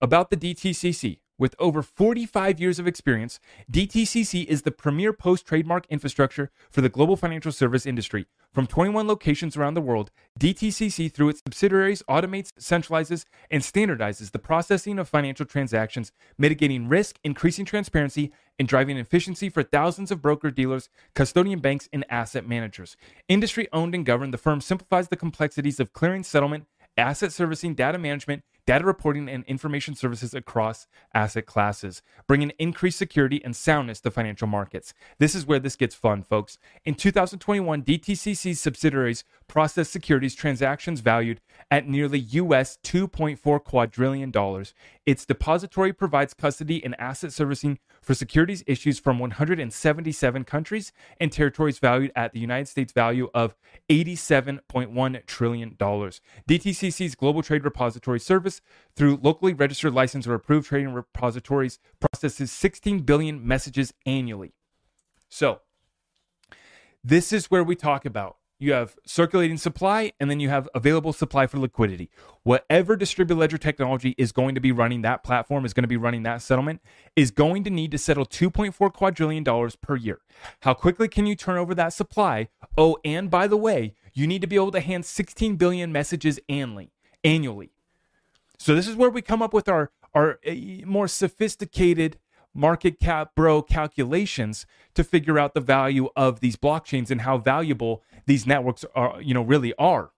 About 0.00 0.30
the 0.30 0.36
DTCC, 0.36 1.20
with 1.40 1.56
over 1.58 1.82
45 1.82 2.60
years 2.60 2.78
of 2.78 2.86
experience, 2.86 3.40
DTCC 3.72 4.44
is 4.44 4.62
the 4.62 4.70
premier 4.70 5.12
post 5.14 5.46
trade 5.46 5.66
market 5.66 5.90
infrastructure 5.90 6.50
for 6.70 6.82
the 6.82 6.90
global 6.90 7.16
financial 7.16 7.50
service 7.50 7.86
industry. 7.86 8.26
From 8.52 8.66
21 8.66 9.08
locations 9.08 9.56
around 9.56 9.74
the 9.74 9.80
world, 9.80 10.10
DTCC, 10.38 11.10
through 11.10 11.30
its 11.30 11.40
subsidiaries, 11.40 12.02
automates, 12.08 12.52
centralizes, 12.60 13.24
and 13.50 13.62
standardizes 13.62 14.32
the 14.32 14.38
processing 14.38 14.98
of 14.98 15.08
financial 15.08 15.46
transactions, 15.46 16.12
mitigating 16.36 16.88
risk, 16.88 17.18
increasing 17.24 17.64
transparency, 17.64 18.32
and 18.58 18.68
driving 18.68 18.98
efficiency 18.98 19.48
for 19.48 19.62
thousands 19.62 20.10
of 20.10 20.20
broker 20.20 20.50
dealers, 20.50 20.90
custodian 21.14 21.60
banks, 21.60 21.88
and 21.92 22.04
asset 22.10 22.46
managers. 22.46 22.96
Industry 23.28 23.66
owned 23.72 23.94
and 23.94 24.04
governed, 24.04 24.34
the 24.34 24.38
firm 24.38 24.60
simplifies 24.60 25.08
the 25.08 25.16
complexities 25.16 25.80
of 25.80 25.94
clearing, 25.94 26.22
settlement, 26.22 26.66
asset 26.98 27.32
servicing, 27.32 27.74
data 27.74 27.96
management, 27.96 28.42
data 28.66 28.84
reporting, 28.84 29.28
and 29.28 29.44
information 29.44 29.94
services 29.94 30.34
across 30.34 30.86
asset 31.14 31.46
classes, 31.46 32.02
bringing 32.26 32.52
increased 32.58 32.98
security 32.98 33.42
and 33.44 33.54
soundness 33.54 34.00
to 34.00 34.10
financial 34.10 34.46
markets. 34.46 34.94
This 35.18 35.34
is 35.34 35.46
where 35.46 35.58
this 35.58 35.76
gets 35.76 35.94
fun, 35.94 36.22
folks. 36.22 36.58
In 36.84 36.94
2021, 36.94 37.82
DTCC's 37.82 38.60
subsidiaries 38.60 39.24
processed 39.48 39.92
securities 39.92 40.34
transactions 40.34 41.00
valued 41.00 41.40
at 41.70 41.88
nearly 41.88 42.18
US 42.18 42.78
2.4 42.84 43.62
quadrillion 43.64 44.30
dollars. 44.30 44.74
Its 45.06 45.26
depository 45.26 45.92
provides 45.92 46.34
custody 46.34 46.84
and 46.84 46.98
asset 47.00 47.32
servicing 47.32 47.78
for 48.00 48.14
securities 48.14 48.64
issues 48.66 48.98
from 48.98 49.18
177 49.18 50.44
countries 50.44 50.92
and 51.18 51.30
territories 51.30 51.78
valued 51.78 52.12
at 52.16 52.32
the 52.32 52.40
United 52.40 52.66
States 52.66 52.92
value 52.92 53.28
of 53.34 53.54
$87.1 53.88 55.26
trillion. 55.26 55.76
DTCC's 55.76 57.14
Global 57.14 57.42
Trade 57.42 57.64
Repository 57.64 58.20
Service, 58.20 58.60
through 58.96 59.20
locally 59.22 59.52
registered 59.52 59.94
licensed 59.94 60.28
or 60.28 60.34
approved 60.34 60.68
trading 60.68 60.92
repositories, 60.92 61.78
processes 62.00 62.50
16 62.50 63.00
billion 63.00 63.46
messages 63.46 63.92
annually. 64.06 64.54
So, 65.28 65.60
this 67.02 67.32
is 67.32 67.50
where 67.50 67.64
we 67.64 67.76
talk 67.76 68.04
about 68.04 68.36
you 68.60 68.72
have 68.72 68.94
circulating 69.06 69.56
supply, 69.56 70.12
and 70.20 70.30
then 70.30 70.38
you 70.38 70.50
have 70.50 70.68
available 70.74 71.12
supply 71.12 71.46
for 71.46 71.58
liquidity. 71.58 72.10
Whatever 72.42 72.94
distributed 72.94 73.40
ledger 73.40 73.58
technology 73.58 74.14
is 74.18 74.32
going 74.32 74.54
to 74.54 74.60
be 74.60 74.70
running 74.70 75.02
that 75.02 75.24
platform, 75.24 75.64
is 75.64 75.72
going 75.72 75.84
to 75.84 75.88
be 75.88 75.96
running 75.96 76.22
that 76.24 76.42
settlement, 76.42 76.82
is 77.16 77.30
going 77.30 77.64
to 77.64 77.70
need 77.70 77.90
to 77.90 77.98
settle 77.98 78.26
$2.4 78.26 78.92
quadrillion 78.92 79.42
dollars 79.42 79.76
per 79.76 79.96
year. 79.96 80.20
How 80.60 80.74
quickly 80.74 81.08
can 81.08 81.26
you 81.26 81.34
turn 81.34 81.56
over 81.56 81.74
that 81.74 81.94
supply? 81.94 82.48
Oh, 82.76 82.98
and 83.04 83.30
by 83.30 83.46
the 83.46 83.56
way, 83.56 83.94
you 84.12 84.26
need 84.26 84.42
to 84.42 84.46
be 84.46 84.56
able 84.56 84.72
to 84.72 84.80
hand 84.80 85.06
16 85.06 85.56
billion 85.56 85.90
messages 85.90 86.38
annually. 86.48 86.92
Annually. 87.24 87.72
So 88.58 88.74
this 88.74 88.86
is 88.86 88.94
where 88.94 89.10
we 89.10 89.22
come 89.22 89.40
up 89.42 89.54
with 89.54 89.68
our 89.68 89.90
our 90.14 90.38
uh, 90.46 90.52
more 90.84 91.08
sophisticated 91.08 92.18
market 92.54 93.00
cap 93.00 93.34
bro 93.34 93.62
calculations 93.62 94.66
to 94.94 95.04
figure 95.04 95.38
out 95.38 95.54
the 95.54 95.60
value 95.60 96.08
of 96.16 96.40
these 96.40 96.56
blockchains 96.56 97.10
and 97.10 97.22
how 97.22 97.38
valuable 97.38 98.02
these 98.26 98.46
networks 98.46 98.84
are, 98.94 99.20
you 99.20 99.34
know, 99.34 99.42
really 99.42 99.74
are. 99.78 100.10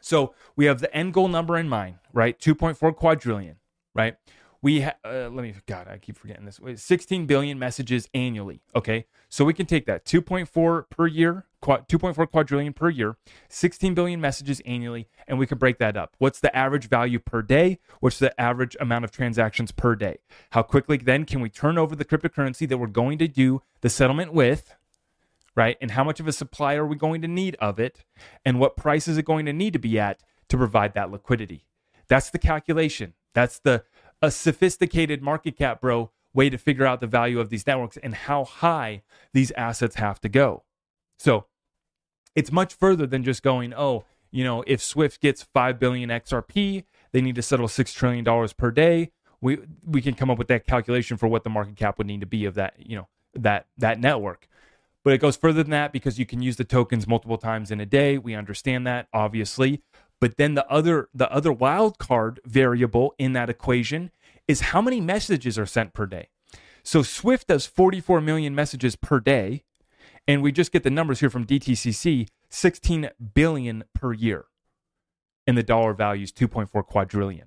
So 0.00 0.34
we 0.56 0.64
have 0.66 0.80
the 0.80 0.94
end 0.94 1.12
goal 1.12 1.28
number 1.28 1.56
in 1.56 1.68
mind, 1.68 1.96
right? 2.12 2.38
2.4 2.38 2.94
quadrillion, 2.96 3.56
right? 3.94 4.16
We 4.62 4.82
ha- 4.82 4.96
uh, 5.04 5.28
let 5.30 5.42
me 5.42 5.54
God, 5.66 5.88
I 5.88 5.98
keep 5.98 6.16
forgetting 6.16 6.44
this. 6.44 6.60
16 6.82 7.26
billion 7.26 7.58
messages 7.58 8.08
annually. 8.14 8.60
Okay, 8.74 9.06
so 9.28 9.44
we 9.44 9.54
can 9.54 9.66
take 9.66 9.86
that 9.86 10.04
2.4 10.04 10.88
per 10.90 11.06
year, 11.06 11.46
2.4 11.62 12.30
quadrillion 12.30 12.72
per 12.72 12.88
year, 12.88 13.16
16 13.48 13.94
billion 13.94 14.20
messages 14.20 14.60
annually, 14.64 15.08
and 15.28 15.38
we 15.38 15.46
can 15.46 15.58
break 15.58 15.78
that 15.78 15.96
up. 15.96 16.14
What's 16.18 16.40
the 16.40 16.54
average 16.56 16.88
value 16.88 17.18
per 17.18 17.42
day? 17.42 17.78
What's 18.00 18.18
the 18.18 18.38
average 18.40 18.76
amount 18.80 19.04
of 19.04 19.10
transactions 19.10 19.72
per 19.72 19.94
day? 19.94 20.18
How 20.50 20.62
quickly 20.62 20.96
then 20.96 21.24
can 21.24 21.40
we 21.40 21.50
turn 21.50 21.78
over 21.78 21.94
the 21.94 22.04
cryptocurrency 22.04 22.68
that 22.68 22.78
we're 22.78 22.86
going 22.86 23.18
to 23.18 23.28
do 23.28 23.62
the 23.80 23.90
settlement 23.90 24.32
with? 24.32 24.74
Right, 25.56 25.76
and 25.80 25.90
how 25.90 26.04
much 26.04 26.20
of 26.20 26.28
a 26.28 26.32
supply 26.32 26.74
are 26.76 26.86
we 26.86 26.96
going 26.96 27.22
to 27.22 27.28
need 27.28 27.56
of 27.56 27.80
it, 27.80 28.04
and 28.44 28.60
what 28.60 28.76
price 28.76 29.08
is 29.08 29.18
it 29.18 29.24
going 29.24 29.46
to 29.46 29.52
need 29.52 29.72
to 29.72 29.78
be 29.78 29.98
at 29.98 30.22
to 30.48 30.56
provide 30.56 30.94
that 30.94 31.10
liquidity? 31.10 31.66
That's 32.08 32.30
the 32.30 32.38
calculation. 32.38 33.14
That's 33.34 33.58
the 33.58 33.84
a 34.22 34.30
sophisticated 34.30 35.22
market 35.22 35.56
cap, 35.56 35.80
bro, 35.80 36.10
way 36.34 36.50
to 36.50 36.58
figure 36.58 36.86
out 36.86 37.00
the 37.00 37.06
value 37.06 37.40
of 37.40 37.50
these 37.50 37.66
networks 37.66 37.96
and 37.96 38.14
how 38.14 38.44
high 38.44 39.02
these 39.32 39.50
assets 39.52 39.96
have 39.96 40.20
to 40.20 40.28
go. 40.28 40.64
So 41.18 41.46
it's 42.34 42.52
much 42.52 42.74
further 42.74 43.06
than 43.06 43.24
just 43.24 43.42
going, 43.42 43.74
oh, 43.74 44.04
you 44.30 44.44
know, 44.44 44.62
if 44.66 44.82
Swift 44.82 45.20
gets 45.20 45.42
5 45.42 45.78
billion 45.78 46.10
XRP, 46.10 46.84
they 47.12 47.20
need 47.20 47.34
to 47.34 47.42
settle 47.42 47.68
6 47.68 47.92
trillion 47.92 48.24
dollars 48.24 48.52
per 48.52 48.70
day. 48.70 49.10
We 49.40 49.58
we 49.84 50.02
can 50.02 50.14
come 50.14 50.30
up 50.30 50.38
with 50.38 50.48
that 50.48 50.66
calculation 50.66 51.16
for 51.16 51.26
what 51.26 51.44
the 51.44 51.50
market 51.50 51.76
cap 51.76 51.98
would 51.98 52.06
need 52.06 52.20
to 52.20 52.26
be 52.26 52.44
of 52.44 52.54
that, 52.54 52.74
you 52.78 52.96
know, 52.96 53.08
that 53.34 53.66
that 53.78 53.98
network. 53.98 54.46
But 55.02 55.14
it 55.14 55.18
goes 55.18 55.36
further 55.36 55.62
than 55.62 55.70
that 55.70 55.92
because 55.92 56.18
you 56.18 56.26
can 56.26 56.42
use 56.42 56.56
the 56.56 56.64
tokens 56.64 57.08
multiple 57.08 57.38
times 57.38 57.70
in 57.70 57.80
a 57.80 57.86
day. 57.86 58.18
We 58.18 58.34
understand 58.34 58.86
that, 58.86 59.08
obviously. 59.14 59.82
But 60.20 60.36
then 60.36 60.54
the 60.54 60.70
other 60.70 61.08
the 61.14 61.32
other 61.32 61.52
wild 61.52 61.98
card 61.98 62.40
variable 62.44 63.14
in 63.18 63.32
that 63.32 63.48
equation 63.48 64.10
is 64.46 64.60
how 64.60 64.82
many 64.82 65.00
messages 65.00 65.58
are 65.58 65.66
sent 65.66 65.94
per 65.94 66.06
day. 66.06 66.28
So 66.82 67.02
Swift 67.02 67.48
does 67.48 67.66
44 67.66 68.20
million 68.20 68.54
messages 68.54 68.96
per 68.96 69.20
day, 69.20 69.64
and 70.26 70.42
we 70.42 70.52
just 70.52 70.72
get 70.72 70.82
the 70.82 70.90
numbers 70.90 71.20
here 71.20 71.30
from 71.30 71.46
DTCC, 71.46 72.28
16 72.48 73.10
billion 73.34 73.84
per 73.94 74.12
year. 74.12 74.46
And 75.46 75.56
the 75.56 75.62
dollar 75.62 75.94
value 75.94 76.24
is 76.24 76.32
2.4 76.32 76.86
quadrillion. 76.86 77.46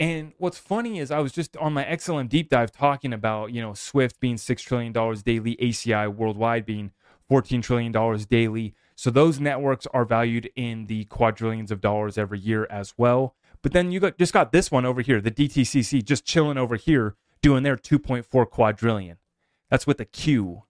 And 0.00 0.32
what's 0.38 0.58
funny 0.58 1.00
is 1.00 1.10
I 1.10 1.18
was 1.18 1.32
just 1.32 1.56
on 1.56 1.72
my 1.72 1.84
XLM 1.84 2.28
deep 2.28 2.50
dive 2.50 2.70
talking 2.70 3.12
about, 3.12 3.52
you 3.52 3.60
know, 3.60 3.74
Swift 3.74 4.20
being 4.20 4.36
$6 4.36 4.58
trillion 4.60 4.92
daily, 4.92 5.56
ACI 5.56 6.14
worldwide 6.14 6.64
being 6.64 6.92
$14 7.30 7.62
trillion 7.62 7.92
daily. 8.30 8.74
So 8.94 9.10
those 9.10 9.40
networks 9.40 9.86
are 9.88 10.04
valued 10.04 10.50
in 10.54 10.86
the 10.86 11.04
quadrillions 11.06 11.70
of 11.70 11.80
dollars 11.80 12.16
every 12.16 12.38
year 12.38 12.66
as 12.70 12.94
well. 12.96 13.34
But 13.60 13.72
then 13.72 13.90
you 13.90 13.98
got, 13.98 14.18
just 14.18 14.32
got 14.32 14.52
this 14.52 14.70
one 14.70 14.86
over 14.86 15.00
here, 15.00 15.20
the 15.20 15.32
DTCC, 15.32 16.04
just 16.04 16.24
chilling 16.24 16.58
over 16.58 16.76
here, 16.76 17.16
doing 17.42 17.62
their 17.62 17.76
2.4 17.76 18.50
quadrillion. 18.50 19.18
That's 19.70 19.86
with 19.86 20.00
a 20.00 20.04
Q, 20.04 20.64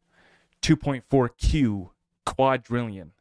2.4 0.62 1.28
Q 1.38 1.90
quadrillion. 2.26 3.12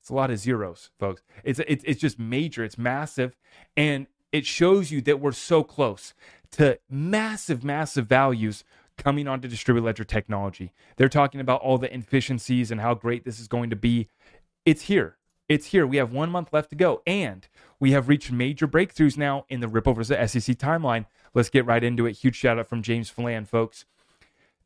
It's 0.00 0.10
a 0.10 0.14
lot 0.14 0.30
of 0.30 0.38
zeros, 0.38 0.90
folks. 0.98 1.22
It's 1.44 1.60
it's 1.66 2.00
just 2.00 2.18
major. 2.18 2.64
It's 2.64 2.78
massive, 2.78 3.36
and 3.76 4.06
it 4.32 4.46
shows 4.46 4.90
you 4.90 5.00
that 5.02 5.20
we're 5.20 5.32
so 5.32 5.62
close 5.62 6.14
to 6.52 6.78
massive, 6.88 7.62
massive 7.62 8.06
values 8.06 8.64
coming 8.96 9.28
onto 9.28 9.48
distributed 9.48 9.86
ledger 9.86 10.04
technology. 10.04 10.72
They're 10.96 11.08
talking 11.08 11.40
about 11.40 11.60
all 11.60 11.78
the 11.78 11.94
efficiencies 11.94 12.70
and 12.70 12.80
how 12.80 12.94
great 12.94 13.24
this 13.24 13.38
is 13.38 13.48
going 13.48 13.70
to 13.70 13.76
be. 13.76 14.08
It's 14.66 14.82
here. 14.82 15.16
It's 15.48 15.66
here. 15.66 15.86
We 15.86 15.96
have 15.96 16.12
one 16.12 16.30
month 16.30 16.52
left 16.52 16.70
to 16.70 16.76
go. 16.76 17.00
And 17.06 17.48
we 17.80 17.92
have 17.92 18.08
reached 18.08 18.30
major 18.30 18.68
breakthroughs 18.68 19.16
now 19.16 19.46
in 19.48 19.60
the 19.60 19.68
Ripple 19.68 19.94
versus 19.94 20.16
the 20.16 20.40
SEC 20.40 20.56
timeline. 20.58 21.06
Let's 21.34 21.50
get 21.50 21.66
right 21.66 21.82
into 21.82 22.06
it. 22.06 22.18
Huge 22.18 22.36
shout 22.36 22.58
out 22.58 22.68
from 22.68 22.82
James 22.82 23.10
Filan, 23.10 23.44
folks. 23.44 23.84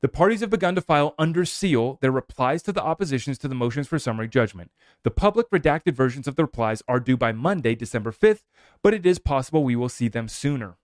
The 0.02 0.08
parties 0.08 0.40
have 0.40 0.50
begun 0.50 0.74
to 0.74 0.80
file 0.80 1.14
under 1.16 1.44
seal 1.44 1.98
their 2.00 2.10
replies 2.10 2.62
to 2.64 2.72
the 2.72 2.82
oppositions 2.82 3.38
to 3.38 3.48
the 3.48 3.54
motions 3.54 3.86
for 3.86 4.00
summary 4.00 4.28
judgment. 4.28 4.72
The 5.04 5.12
public 5.12 5.48
redacted 5.50 5.94
versions 5.94 6.26
of 6.26 6.34
the 6.34 6.42
replies 6.42 6.82
are 6.88 6.98
due 6.98 7.16
by 7.16 7.30
Monday, 7.30 7.76
December 7.76 8.10
5th, 8.10 8.42
but 8.82 8.94
it 8.94 9.06
is 9.06 9.20
possible 9.20 9.62
we 9.62 9.76
will 9.76 9.88
see 9.88 10.08
them 10.08 10.26
sooner. 10.26 10.74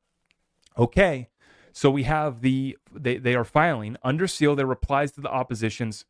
Okay, 0.78 1.30
so 1.72 1.90
we 1.90 2.04
have 2.04 2.42
the 2.42 2.78
they, 2.94 3.18
they 3.18 3.34
are 3.34 3.44
filing 3.44 3.96
under 4.04 4.28
seal 4.28 4.54
their 4.54 4.66
replies 4.66 5.10
to 5.12 5.20
the 5.20 5.30
oppositions, 5.30 6.04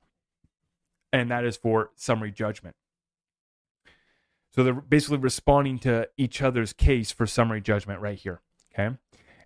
and 1.10 1.30
that 1.30 1.46
is 1.46 1.56
for 1.56 1.90
summary 1.96 2.30
judgment. 2.30 2.76
So 4.50 4.62
they're 4.62 4.74
basically 4.74 5.18
responding 5.18 5.78
to 5.80 6.08
each 6.18 6.42
other's 6.42 6.74
case 6.74 7.10
for 7.10 7.26
summary 7.26 7.62
judgment 7.62 8.02
right 8.02 8.18
here. 8.18 8.42
Okay. 8.74 8.96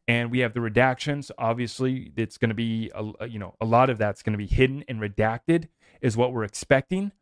And 0.08 0.30
we 0.30 0.40
have 0.40 0.52
the 0.52 0.60
redactions. 0.60 1.30
Obviously, 1.38 2.12
it's 2.16 2.36
going 2.36 2.48
to 2.48 2.54
be, 2.54 2.90
a, 2.94 3.26
you 3.26 3.38
know, 3.38 3.54
a 3.60 3.64
lot 3.64 3.88
of 3.88 3.98
that's 3.98 4.22
going 4.22 4.32
to 4.32 4.38
be 4.38 4.46
hidden 4.46 4.84
and 4.88 5.00
redacted, 5.00 5.68
is 6.00 6.16
what 6.16 6.32
we're 6.32 6.44
expecting. 6.44 7.12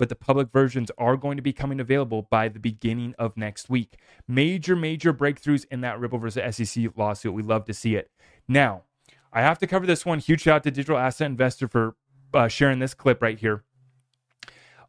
but 0.00 0.08
the 0.08 0.16
public 0.16 0.50
versions 0.50 0.90
are 0.96 1.14
going 1.14 1.36
to 1.36 1.42
be 1.42 1.52
coming 1.52 1.78
available 1.78 2.26
by 2.30 2.48
the 2.48 2.58
beginning 2.58 3.14
of 3.18 3.36
next 3.36 3.68
week. 3.68 3.98
Major, 4.26 4.74
major 4.74 5.12
breakthroughs 5.12 5.66
in 5.70 5.82
that 5.82 6.00
Ripple 6.00 6.18
versus 6.18 6.56
SEC 6.56 6.86
lawsuit. 6.96 7.34
We 7.34 7.42
love 7.42 7.66
to 7.66 7.74
see 7.74 7.96
it. 7.96 8.10
Now, 8.48 8.84
I 9.30 9.42
have 9.42 9.58
to 9.58 9.66
cover 9.66 9.84
this 9.84 10.06
one. 10.06 10.18
Huge 10.18 10.40
shout 10.40 10.56
out 10.56 10.62
to 10.62 10.70
Digital 10.70 10.96
Asset 10.96 11.26
Investor 11.26 11.68
for 11.68 11.96
uh, 12.32 12.48
sharing 12.48 12.78
this 12.78 12.94
clip 12.94 13.20
right 13.20 13.38
here. 13.38 13.62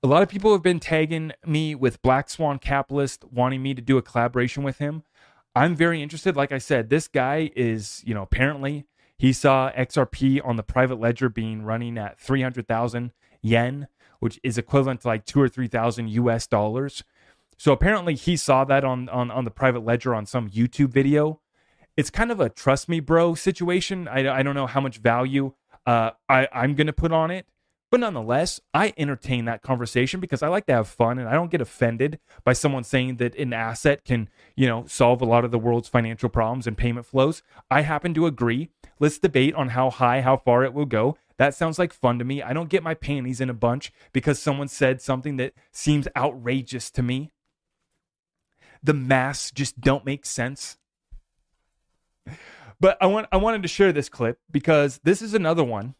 A 0.01 0.07
lot 0.07 0.23
of 0.23 0.29
people 0.29 0.53
have 0.53 0.63
been 0.63 0.79
tagging 0.79 1.33
me 1.45 1.75
with 1.75 2.01
Black 2.01 2.29
Swan 2.29 2.57
Capitalist, 2.57 3.25
wanting 3.29 3.61
me 3.61 3.73
to 3.73 3.81
do 3.81 3.97
a 3.97 4.01
collaboration 4.01 4.63
with 4.63 4.77
him. 4.77 5.03
I'm 5.55 5.75
very 5.75 6.01
interested. 6.01 6.35
Like 6.35 6.51
I 6.51 6.57
said, 6.57 6.89
this 6.89 7.07
guy 7.07 7.51
is, 7.55 8.01
you 8.05 8.13
know, 8.13 8.21
apparently 8.21 8.85
he 9.17 9.33
saw 9.33 9.71
XRP 9.71 10.41
on 10.43 10.55
the 10.55 10.63
private 10.63 10.99
ledger 10.99 11.29
being 11.29 11.63
running 11.63 11.97
at 11.97 12.19
300,000 12.19 13.11
yen, 13.41 13.87
which 14.19 14.39
is 14.43 14.57
equivalent 14.57 15.01
to 15.01 15.07
like 15.07 15.25
two 15.25 15.41
or 15.41 15.49
3,000 15.49 16.09
US 16.09 16.47
dollars. 16.47 17.03
So 17.57 17.73
apparently 17.73 18.15
he 18.15 18.37
saw 18.37 18.63
that 18.65 18.83
on, 18.83 19.09
on, 19.09 19.29
on 19.29 19.45
the 19.45 19.51
private 19.51 19.85
ledger 19.85 20.15
on 20.15 20.25
some 20.25 20.49
YouTube 20.49 20.89
video. 20.89 21.41
It's 21.97 22.09
kind 22.09 22.31
of 22.31 22.39
a 22.39 22.49
trust 22.49 22.87
me, 22.87 22.99
bro 22.99 23.35
situation. 23.35 24.07
I, 24.07 24.39
I 24.39 24.43
don't 24.43 24.55
know 24.55 24.67
how 24.67 24.81
much 24.81 24.97
value 24.97 25.53
uh, 25.85 26.11
I, 26.29 26.47
I'm 26.53 26.75
going 26.75 26.87
to 26.87 26.93
put 26.93 27.11
on 27.11 27.29
it. 27.29 27.45
But 27.91 27.99
nonetheless, 27.99 28.61
I 28.73 28.93
entertain 28.97 29.43
that 29.45 29.61
conversation 29.61 30.21
because 30.21 30.41
I 30.41 30.47
like 30.47 30.65
to 30.67 30.73
have 30.73 30.87
fun 30.87 31.19
and 31.19 31.27
I 31.27 31.33
don't 31.33 31.51
get 31.51 31.59
offended 31.59 32.19
by 32.45 32.53
someone 32.53 32.85
saying 32.85 33.17
that 33.17 33.35
an 33.35 33.51
asset 33.51 34.05
can, 34.05 34.29
you 34.55 34.65
know, 34.65 34.85
solve 34.87 35.21
a 35.21 35.25
lot 35.25 35.43
of 35.43 35.51
the 35.51 35.59
world's 35.59 35.89
financial 35.89 36.29
problems 36.29 36.65
and 36.65 36.77
payment 36.77 37.05
flows. 37.05 37.43
I 37.69 37.81
happen 37.81 38.13
to 38.13 38.27
agree. 38.27 38.69
Let's 39.01 39.19
debate 39.19 39.55
on 39.55 39.69
how 39.69 39.89
high, 39.89 40.21
how 40.21 40.37
far 40.37 40.63
it 40.63 40.73
will 40.73 40.85
go. 40.85 41.17
That 41.35 41.53
sounds 41.53 41.77
like 41.77 41.91
fun 41.91 42.17
to 42.19 42.23
me. 42.25 42.41
I 42.41 42.53
don't 42.53 42.69
get 42.69 42.81
my 42.81 42.93
panties 42.93 43.41
in 43.41 43.49
a 43.49 43.53
bunch 43.53 43.91
because 44.13 44.39
someone 44.39 44.69
said 44.69 45.01
something 45.01 45.35
that 45.35 45.53
seems 45.73 46.07
outrageous 46.15 46.91
to 46.91 47.03
me. 47.03 47.31
The 48.81 48.93
mass 48.93 49.51
just 49.51 49.81
don't 49.81 50.05
make 50.05 50.25
sense. 50.25 50.77
But 52.79 52.97
I 53.01 53.07
want 53.07 53.27
I 53.31 53.37
wanted 53.37 53.61
to 53.61 53.67
share 53.67 53.91
this 53.91 54.09
clip 54.09 54.39
because 54.49 54.99
this 55.03 55.21
is 55.21 55.33
another 55.33 55.63
one 55.63 55.93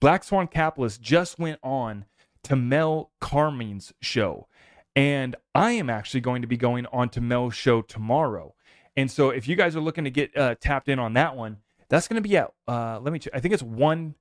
Black 0.00 0.22
Swan 0.22 0.46
Capitalist 0.46 1.00
just 1.02 1.38
went 1.38 1.58
on 1.62 2.04
to 2.44 2.56
Mel 2.56 3.10
Carmine's 3.20 3.92
show. 4.00 4.46
And 4.94 5.36
I 5.54 5.72
am 5.72 5.90
actually 5.90 6.20
going 6.20 6.42
to 6.42 6.48
be 6.48 6.56
going 6.56 6.86
on 6.86 7.08
to 7.10 7.20
Mel's 7.20 7.54
show 7.54 7.82
tomorrow. 7.82 8.54
And 8.96 9.10
so 9.10 9.30
if 9.30 9.46
you 9.46 9.54
guys 9.54 9.76
are 9.76 9.80
looking 9.80 10.04
to 10.04 10.10
get 10.10 10.36
uh, 10.36 10.56
tapped 10.60 10.88
in 10.88 10.98
on 10.98 11.12
that 11.14 11.36
one, 11.36 11.58
that's 11.88 12.08
going 12.08 12.20
to 12.20 12.28
be 12.28 12.36
at, 12.36 12.52
uh, 12.66 12.98
let 13.00 13.12
me 13.12 13.18
check. 13.18 13.32
I 13.34 13.40
think 13.40 13.54
it's 13.54 13.62
1, 13.62 14.14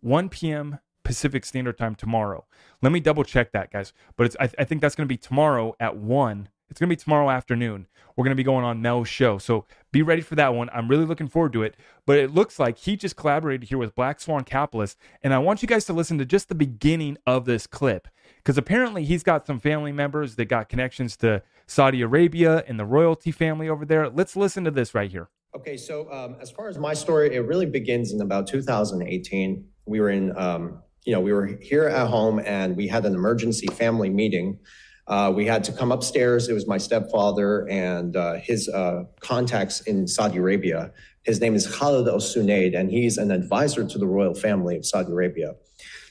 1 0.00 0.28
p.m. 0.28 0.78
Pacific 1.04 1.44
Standard 1.44 1.78
Time 1.78 1.94
tomorrow. 1.94 2.46
Let 2.82 2.90
me 2.90 3.00
double 3.00 3.24
check 3.24 3.52
that, 3.52 3.70
guys. 3.72 3.92
But 4.16 4.34
I, 4.40 4.50
I 4.58 4.64
think 4.64 4.80
that's 4.80 4.94
going 4.94 5.06
to 5.06 5.12
be 5.12 5.18
tomorrow 5.18 5.74
at 5.78 5.96
1 5.96 6.48
it's 6.74 6.80
going 6.80 6.90
to 6.90 6.96
be 6.96 7.00
tomorrow 7.00 7.30
afternoon. 7.30 7.86
We're 8.16 8.24
going 8.24 8.32
to 8.32 8.36
be 8.36 8.42
going 8.42 8.64
on 8.64 8.82
Mel's 8.82 9.08
show. 9.08 9.38
So 9.38 9.64
be 9.92 10.02
ready 10.02 10.22
for 10.22 10.34
that 10.34 10.54
one. 10.54 10.68
I'm 10.72 10.88
really 10.88 11.04
looking 11.04 11.28
forward 11.28 11.52
to 11.52 11.62
it. 11.62 11.76
But 12.04 12.18
it 12.18 12.34
looks 12.34 12.58
like 12.58 12.78
he 12.78 12.96
just 12.96 13.14
collaborated 13.14 13.68
here 13.68 13.78
with 13.78 13.94
Black 13.94 14.20
Swan 14.20 14.42
Capitalist. 14.42 14.98
And 15.22 15.32
I 15.32 15.38
want 15.38 15.62
you 15.62 15.68
guys 15.68 15.84
to 15.84 15.92
listen 15.92 16.18
to 16.18 16.24
just 16.24 16.48
the 16.48 16.54
beginning 16.56 17.16
of 17.28 17.44
this 17.44 17.68
clip 17.68 18.08
because 18.38 18.58
apparently 18.58 19.04
he's 19.04 19.22
got 19.22 19.46
some 19.46 19.60
family 19.60 19.92
members 19.92 20.34
that 20.34 20.46
got 20.46 20.68
connections 20.68 21.16
to 21.18 21.44
Saudi 21.68 22.02
Arabia 22.02 22.64
and 22.66 22.76
the 22.76 22.84
royalty 22.84 23.30
family 23.30 23.68
over 23.68 23.84
there. 23.84 24.08
Let's 24.08 24.34
listen 24.34 24.64
to 24.64 24.72
this 24.72 24.96
right 24.96 25.12
here. 25.12 25.28
Okay, 25.54 25.76
so 25.76 26.12
um, 26.12 26.34
as 26.40 26.50
far 26.50 26.68
as 26.68 26.76
my 26.76 26.92
story, 26.92 27.36
it 27.36 27.46
really 27.46 27.66
begins 27.66 28.12
in 28.12 28.20
about 28.20 28.48
2018. 28.48 29.64
We 29.86 30.00
were 30.00 30.10
in, 30.10 30.36
um, 30.36 30.82
you 31.04 31.12
know, 31.12 31.20
we 31.20 31.32
were 31.32 31.46
here 31.46 31.84
at 31.84 32.08
home 32.08 32.40
and 32.44 32.76
we 32.76 32.88
had 32.88 33.06
an 33.06 33.14
emergency 33.14 33.68
family 33.68 34.10
meeting 34.10 34.58
uh, 35.06 35.32
we 35.34 35.46
had 35.46 35.64
to 35.64 35.72
come 35.72 35.92
upstairs. 35.92 36.48
It 36.48 36.54
was 36.54 36.66
my 36.66 36.78
stepfather 36.78 37.68
and 37.68 38.16
uh, 38.16 38.34
his 38.34 38.68
uh, 38.68 39.04
contacts 39.20 39.82
in 39.82 40.06
Saudi 40.06 40.38
Arabia. 40.38 40.92
His 41.24 41.40
name 41.40 41.54
is 41.54 41.66
Khalid 41.66 42.08
Al 42.08 42.18
Sunaid, 42.18 42.78
and 42.78 42.90
he's 42.90 43.18
an 43.18 43.30
advisor 43.30 43.86
to 43.86 43.98
the 43.98 44.06
royal 44.06 44.34
family 44.34 44.76
of 44.76 44.86
Saudi 44.86 45.12
Arabia. 45.12 45.54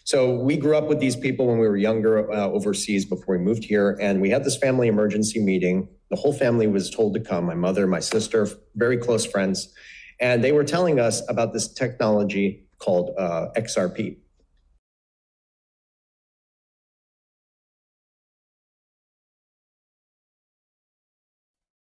So 0.05 0.35
we 0.35 0.57
grew 0.57 0.75
up 0.75 0.87
with 0.87 0.99
these 0.99 1.15
people 1.15 1.47
when 1.47 1.59
we 1.59 1.67
were 1.67 1.77
younger 1.77 2.31
uh, 2.31 2.47
overseas 2.49 3.05
before 3.05 3.37
we 3.37 3.43
moved 3.43 3.63
here, 3.63 3.97
and 4.01 4.21
we 4.21 4.29
had 4.29 4.43
this 4.43 4.57
family 4.57 4.87
emergency 4.87 5.39
meeting. 5.39 5.87
The 6.09 6.17
whole 6.17 6.33
family 6.33 6.67
was 6.67 6.89
told 6.89 7.13
to 7.13 7.19
come 7.19 7.45
my 7.45 7.55
mother, 7.55 7.87
my 7.87 7.99
sister, 7.99 8.47
very 8.75 8.97
close 8.97 9.25
friends. 9.25 9.73
And 10.19 10.43
they 10.43 10.51
were 10.51 10.63
telling 10.63 10.99
us 10.99 11.21
about 11.29 11.53
this 11.53 11.67
technology 11.67 12.65
called 12.79 13.15
uh, 13.17 13.47
XRP. 13.55 14.17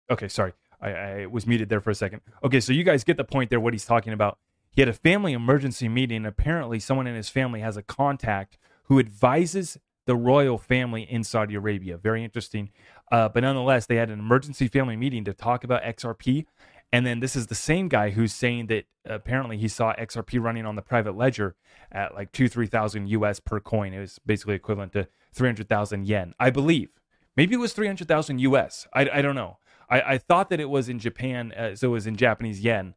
Okay, 0.10 0.28
sorry. 0.28 0.54
I, 0.82 0.90
I, 0.90 1.26
was 1.26 1.48
muted 1.48 1.70
there 1.70 1.82
for 1.82 1.90
a 1.90 1.96
second. 1.96 2.22
Okay, 2.44 2.60
so 2.60 2.74
you 2.74 2.84
guys 2.84 3.04
get 3.04 3.18
the 3.18 3.24
point 3.24 3.50
there, 3.50 3.60
what 3.60 3.74
he's 3.74 3.86
talking 3.86 4.14
about. 4.14 4.38
He 4.72 4.82
had 4.82 4.90
a 4.90 4.94
family 4.94 5.34
emergency 5.34 5.88
meeting. 5.88 6.26
Apparently, 6.26 6.80
someone 6.80 7.08
in 7.08 7.16
his 7.16 7.30
family 7.30 7.62
has 7.62 7.78
a 7.78 7.82
contact 7.82 8.58
who 8.84 9.00
advises 9.00 9.78
the 10.06 10.16
royal 10.16 10.58
family 10.58 11.04
in 11.04 11.24
Saudi 11.24 11.56
Arabia. 11.56 11.98
Very 11.98 12.24
interesting. 12.24 12.70
Uh, 13.12 13.30
but 13.30 13.42
nonetheless, 13.42 13.86
they 13.86 13.96
had 13.96 14.10
an 14.10 14.20
emergency 14.20 14.68
family 14.68 14.96
meeting 14.96 15.24
to 15.24 15.34
talk 15.34 15.64
about 15.64 15.82
XRP. 15.84 16.46
And 16.92 17.06
then 17.06 17.20
this 17.20 17.36
is 17.36 17.48
the 17.48 17.56
same 17.56 17.88
guy 17.88 18.12
who's 18.12 18.34
saying 18.34 18.68
that 18.68 18.86
apparently 19.06 19.58
he 19.58 19.68
saw 19.68 19.94
XRP 19.96 20.42
running 20.42 20.66
on 20.66 20.76
the 20.76 20.82
private 20.82 21.18
ledger 21.18 21.56
at 21.92 22.14
like 22.14 22.32
two, 22.32 22.48
3,000 22.48 23.08
US 23.08 23.40
per 23.40 23.60
coin. 23.60 23.94
It 23.94 24.00
was 24.00 24.20
basically 24.26 24.56
equivalent 24.56 24.94
to 24.94 25.08
300,000 25.34 26.06
yen, 26.08 26.34
I 26.40 26.52
believe. 26.52 26.90
Maybe 27.36 27.56
it 27.56 27.60
was 27.60 27.74
300,000 27.74 28.40
US. 28.40 28.88
I, 28.94 29.10
I 29.10 29.22
don't 29.22 29.36
know. 29.36 29.58
I, 29.90 30.02
I 30.02 30.18
thought 30.18 30.50
that 30.50 30.60
it 30.60 30.70
was 30.70 30.90
in 30.90 31.00
Japan, 31.00 31.52
uh, 31.54 31.76
so 31.76 31.90
it 31.90 31.92
was 31.92 32.08
in 32.08 32.16
Japanese 32.16 32.62
yen. 32.62 32.96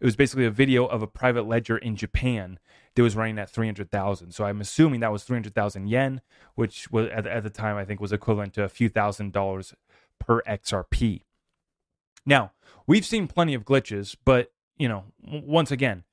It 0.00 0.04
was 0.04 0.16
basically 0.16 0.44
a 0.44 0.50
video 0.50 0.86
of 0.86 1.02
a 1.02 1.08
private 1.08 1.46
ledger 1.46 1.76
in 1.76 1.96
Japan 1.96 2.58
that 2.94 3.02
was 3.02 3.16
running 3.16 3.38
at 3.38 3.50
300,000. 3.50 4.32
So 4.32 4.44
I'm 4.44 4.60
assuming 4.60 5.00
that 5.00 5.12
was 5.12 5.24
300,000 5.24 5.88
yen, 5.88 6.20
which 6.54 6.90
was 6.90 7.08
at, 7.08 7.26
at 7.26 7.42
the 7.42 7.50
time 7.50 7.76
I 7.76 7.84
think 7.84 8.00
was 8.00 8.12
equivalent 8.12 8.54
to 8.54 8.64
a 8.64 8.68
few 8.68 8.88
thousand 8.88 9.32
dollars 9.32 9.74
per 10.20 10.42
XRP. 10.42 11.22
Now, 12.26 12.52
we've 12.86 13.06
seen 13.06 13.26
plenty 13.26 13.54
of 13.54 13.64
glitches, 13.64 14.16
but 14.24 14.52
you 14.76 14.88
know, 14.88 15.04
once 15.22 15.70
again, 15.70 16.04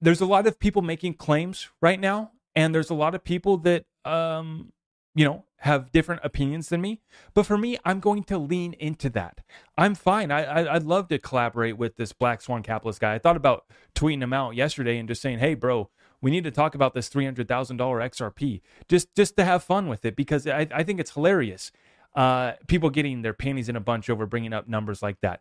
there's 0.00 0.20
a 0.20 0.26
lot 0.26 0.46
of 0.46 0.58
people 0.58 0.82
making 0.82 1.14
claims 1.14 1.68
right 1.80 2.00
now, 2.00 2.32
and 2.54 2.74
there's 2.74 2.90
a 2.90 2.94
lot 2.94 3.14
of 3.14 3.24
people 3.24 3.56
that 3.58 3.84
um, 4.04 4.72
you 5.14 5.24
know, 5.24 5.44
have 5.58 5.92
different 5.92 6.20
opinions 6.24 6.68
than 6.68 6.80
me. 6.80 7.00
But 7.32 7.46
for 7.46 7.56
me, 7.56 7.78
I'm 7.84 8.00
going 8.00 8.24
to 8.24 8.36
lean 8.36 8.74
into 8.74 9.08
that. 9.10 9.40
I'm 9.78 9.94
fine. 9.94 10.30
I, 10.30 10.44
I 10.44 10.74
would 10.74 10.84
love 10.84 11.08
to 11.08 11.18
collaborate 11.18 11.78
with 11.78 11.96
this 11.96 12.12
Black 12.12 12.42
Swan 12.42 12.62
capitalist 12.62 13.00
guy. 13.00 13.14
I 13.14 13.18
thought 13.18 13.36
about 13.36 13.64
tweeting 13.94 14.22
him 14.22 14.32
out 14.32 14.54
yesterday 14.54 14.98
and 14.98 15.08
just 15.08 15.22
saying, 15.22 15.38
"Hey, 15.38 15.54
bro, 15.54 15.88
we 16.20 16.30
need 16.30 16.44
to 16.44 16.50
talk 16.50 16.74
about 16.74 16.94
this 16.94 17.08
three 17.08 17.24
hundred 17.24 17.48
thousand 17.48 17.76
dollar 17.76 18.00
XRP 18.00 18.60
just 18.88 19.14
just 19.14 19.36
to 19.36 19.44
have 19.44 19.62
fun 19.62 19.88
with 19.88 20.04
it 20.04 20.16
because 20.16 20.46
I, 20.46 20.66
I 20.74 20.82
think 20.82 21.00
it's 21.00 21.12
hilarious. 21.12 21.72
Uh, 22.14 22.52
people 22.66 22.90
getting 22.90 23.22
their 23.22 23.32
panties 23.32 23.68
in 23.68 23.76
a 23.76 23.80
bunch 23.80 24.08
over 24.08 24.26
bringing 24.26 24.52
up 24.52 24.68
numbers 24.68 25.02
like 25.02 25.20
that. 25.20 25.40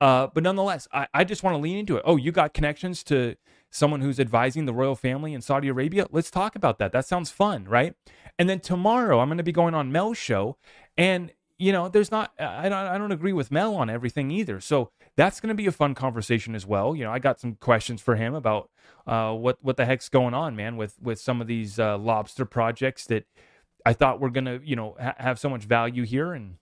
Uh, 0.00 0.28
but 0.32 0.42
nonetheless, 0.42 0.86
I, 0.92 1.08
I 1.12 1.24
just 1.24 1.42
want 1.42 1.54
to 1.54 1.58
lean 1.58 1.78
into 1.78 1.96
it. 1.96 2.02
Oh, 2.04 2.16
you 2.16 2.30
got 2.30 2.54
connections 2.54 3.02
to 3.04 3.36
someone 3.70 4.00
who's 4.00 4.20
advising 4.20 4.66
the 4.66 4.74
royal 4.74 4.96
family 4.96 5.34
in 5.34 5.40
Saudi 5.40 5.68
Arabia? 5.68 6.06
Let's 6.10 6.30
talk 6.30 6.56
about 6.56 6.78
that. 6.78 6.92
That 6.92 7.06
sounds 7.06 7.30
fun, 7.30 7.64
right? 7.64 7.94
And 8.38 8.48
then 8.48 8.60
tomorrow, 8.60 9.20
I'm 9.20 9.28
going 9.28 9.38
to 9.38 9.44
be 9.44 9.52
going 9.52 9.74
on 9.74 9.92
Mel's 9.92 10.18
show, 10.18 10.56
and 10.96 11.32
you 11.58 11.72
know, 11.72 11.88
there's 11.88 12.10
not. 12.10 12.32
I 12.38 12.68
don't. 12.68 12.78
I 12.78 12.98
don't 12.98 13.12
agree 13.12 13.32
with 13.32 13.50
Mel 13.50 13.74
on 13.76 13.88
everything 13.88 14.30
either. 14.30 14.60
So 14.60 14.90
that's 15.16 15.40
going 15.40 15.48
to 15.48 15.54
be 15.54 15.66
a 15.66 15.72
fun 15.72 15.94
conversation 15.94 16.54
as 16.54 16.66
well. 16.66 16.94
You 16.94 17.04
know, 17.04 17.12
I 17.12 17.18
got 17.18 17.40
some 17.40 17.54
questions 17.54 18.02
for 18.02 18.16
him 18.16 18.34
about 18.34 18.68
uh, 19.06 19.32
what 19.32 19.56
what 19.62 19.78
the 19.78 19.86
heck's 19.86 20.10
going 20.10 20.34
on, 20.34 20.54
man, 20.54 20.76
with 20.76 20.96
with 21.00 21.18
some 21.18 21.40
of 21.40 21.46
these 21.46 21.78
uh, 21.78 21.96
lobster 21.96 22.44
projects 22.44 23.06
that 23.06 23.24
I 23.86 23.94
thought 23.94 24.20
were 24.20 24.30
going 24.30 24.46
to, 24.46 24.60
you 24.62 24.76
know, 24.76 24.96
ha- 25.00 25.14
have 25.18 25.38
so 25.38 25.48
much 25.48 25.64
value 25.64 26.04
here 26.04 26.32
and 26.32 26.56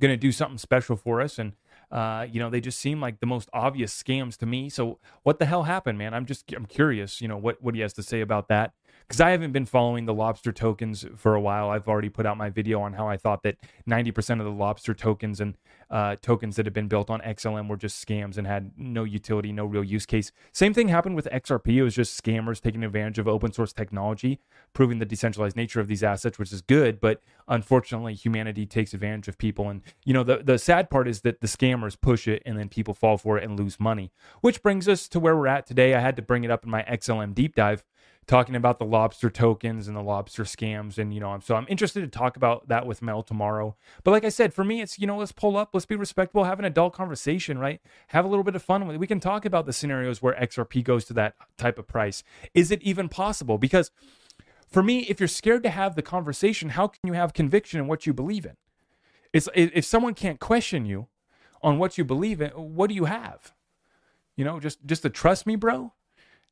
going 0.00 0.12
to 0.12 0.16
do 0.16 0.32
something 0.32 0.58
special 0.58 0.96
for 0.96 1.20
us. 1.20 1.38
And 1.38 1.52
uh, 1.90 2.26
you 2.30 2.40
know, 2.40 2.50
they 2.50 2.60
just 2.60 2.78
seem 2.78 3.00
like 3.00 3.20
the 3.20 3.26
most 3.26 3.48
obvious 3.52 3.94
scams 4.00 4.36
to 4.38 4.46
me. 4.46 4.68
So 4.68 4.98
what 5.22 5.38
the 5.38 5.46
hell 5.46 5.64
happened, 5.64 5.98
man? 5.98 6.14
I'm 6.14 6.26
just 6.26 6.52
I'm 6.52 6.66
curious, 6.66 7.20
you 7.20 7.28
know, 7.28 7.36
what 7.36 7.62
what 7.62 7.74
he 7.74 7.80
has 7.80 7.92
to 7.94 8.02
say 8.02 8.20
about 8.20 8.48
that 8.48 8.72
because 9.06 9.20
I 9.20 9.30
haven't 9.30 9.52
been 9.52 9.66
following 9.66 10.06
the 10.06 10.14
lobster 10.14 10.50
tokens 10.50 11.04
for 11.16 11.34
a 11.34 11.40
while. 11.40 11.70
I've 11.70 11.86
already 11.86 12.08
put 12.08 12.26
out 12.26 12.36
my 12.36 12.50
video 12.50 12.80
on 12.80 12.94
how 12.94 13.08
I 13.08 13.16
thought 13.16 13.44
that 13.44 13.56
90% 13.88 14.40
of 14.40 14.44
the 14.44 14.50
lobster 14.50 14.94
tokens 14.94 15.40
and 15.40 15.56
uh, 15.88 16.16
tokens 16.20 16.56
that 16.56 16.66
have 16.66 16.72
been 16.72 16.88
built 16.88 17.08
on 17.08 17.20
XLM 17.20 17.68
were 17.68 17.76
just 17.76 18.04
scams 18.04 18.36
and 18.36 18.48
had 18.48 18.72
no 18.76 19.04
utility, 19.04 19.52
no 19.52 19.64
real 19.64 19.84
use 19.84 20.06
case. 20.06 20.32
Same 20.50 20.74
thing 20.74 20.88
happened 20.88 21.14
with 21.14 21.28
XRP. 21.32 21.68
It 21.68 21.82
was 21.84 21.94
just 21.94 22.20
scammers 22.20 22.60
taking 22.60 22.82
advantage 22.82 23.20
of 23.20 23.28
open 23.28 23.52
source 23.52 23.72
technology, 23.72 24.40
proving 24.72 24.98
the 24.98 25.06
decentralized 25.06 25.54
nature 25.54 25.78
of 25.78 25.86
these 25.86 26.02
assets, 26.02 26.36
which 26.36 26.52
is 26.52 26.60
good. 26.60 27.00
But 27.00 27.22
unfortunately, 27.46 28.14
humanity 28.14 28.66
takes 28.66 28.92
advantage 28.92 29.28
of 29.28 29.38
people. 29.38 29.68
And, 29.68 29.82
you 30.04 30.14
know, 30.14 30.24
the, 30.24 30.38
the 30.38 30.58
sad 30.58 30.90
part 30.90 31.06
is 31.06 31.20
that 31.20 31.40
the 31.40 31.46
scammers 31.46 31.96
push 32.00 32.26
it 32.26 32.42
and 32.44 32.58
then 32.58 32.68
people 32.68 32.92
fall 32.92 33.18
for 33.18 33.38
it 33.38 33.44
and 33.44 33.56
lose 33.56 33.78
money, 33.78 34.10
which 34.40 34.64
brings 34.64 34.88
us 34.88 35.06
to 35.08 35.20
where 35.20 35.36
we're 35.36 35.46
at 35.46 35.64
today. 35.64 35.94
I 35.94 36.00
had 36.00 36.16
to 36.16 36.22
bring 36.22 36.42
it 36.42 36.50
up 36.50 36.64
in 36.64 36.70
my 36.70 36.82
XLM 36.82 37.34
deep 37.34 37.54
dive 37.54 37.84
talking 38.26 38.56
about 38.56 38.78
the 38.78 38.84
lobster 38.84 39.30
tokens 39.30 39.86
and 39.86 39.96
the 39.96 40.02
lobster 40.02 40.42
scams. 40.42 40.98
And, 40.98 41.14
you 41.14 41.20
know, 41.20 41.30
I'm 41.30 41.40
so 41.40 41.54
I'm 41.54 41.66
interested 41.68 42.00
to 42.00 42.08
talk 42.08 42.36
about 42.36 42.68
that 42.68 42.86
with 42.86 43.02
Mel 43.02 43.22
tomorrow. 43.22 43.76
But 44.02 44.10
like 44.10 44.24
I 44.24 44.30
said, 44.30 44.52
for 44.52 44.64
me, 44.64 44.80
it's, 44.80 44.98
you 44.98 45.06
know, 45.06 45.18
let's 45.18 45.32
pull 45.32 45.56
up, 45.56 45.70
let's 45.72 45.86
be 45.86 45.96
respectful, 45.96 46.44
have 46.44 46.58
an 46.58 46.64
adult 46.64 46.92
conversation, 46.92 47.58
right? 47.58 47.80
Have 48.08 48.24
a 48.24 48.28
little 48.28 48.44
bit 48.44 48.56
of 48.56 48.62
fun 48.62 48.86
with 48.86 48.96
it. 48.96 48.98
We 48.98 49.06
can 49.06 49.20
talk 49.20 49.44
about 49.44 49.66
the 49.66 49.72
scenarios 49.72 50.20
where 50.20 50.34
XRP 50.34 50.82
goes 50.82 51.04
to 51.06 51.12
that 51.14 51.34
type 51.56 51.78
of 51.78 51.86
price. 51.86 52.22
Is 52.52 52.70
it 52.70 52.82
even 52.82 53.08
possible? 53.08 53.58
Because 53.58 53.90
for 54.68 54.82
me, 54.82 55.00
if 55.00 55.20
you're 55.20 55.28
scared 55.28 55.62
to 55.62 55.70
have 55.70 55.94
the 55.94 56.02
conversation, 56.02 56.70
how 56.70 56.88
can 56.88 57.00
you 57.04 57.12
have 57.12 57.32
conviction 57.32 57.78
in 57.78 57.86
what 57.86 58.06
you 58.06 58.12
believe 58.12 58.44
in? 58.44 58.56
It's 59.32 59.48
if 59.54 59.84
someone 59.84 60.14
can't 60.14 60.40
question 60.40 60.86
you 60.86 61.08
on 61.62 61.78
what 61.78 61.98
you 61.98 62.04
believe 62.04 62.40
in, 62.40 62.50
what 62.50 62.88
do 62.88 62.94
you 62.94 63.04
have? 63.04 63.52
You 64.34 64.44
know, 64.44 64.60
just 64.60 64.84
just 64.86 65.02
to 65.02 65.10
trust 65.10 65.46
me, 65.46 65.56
bro. 65.56 65.92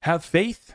Have 0.00 0.24
faith 0.24 0.74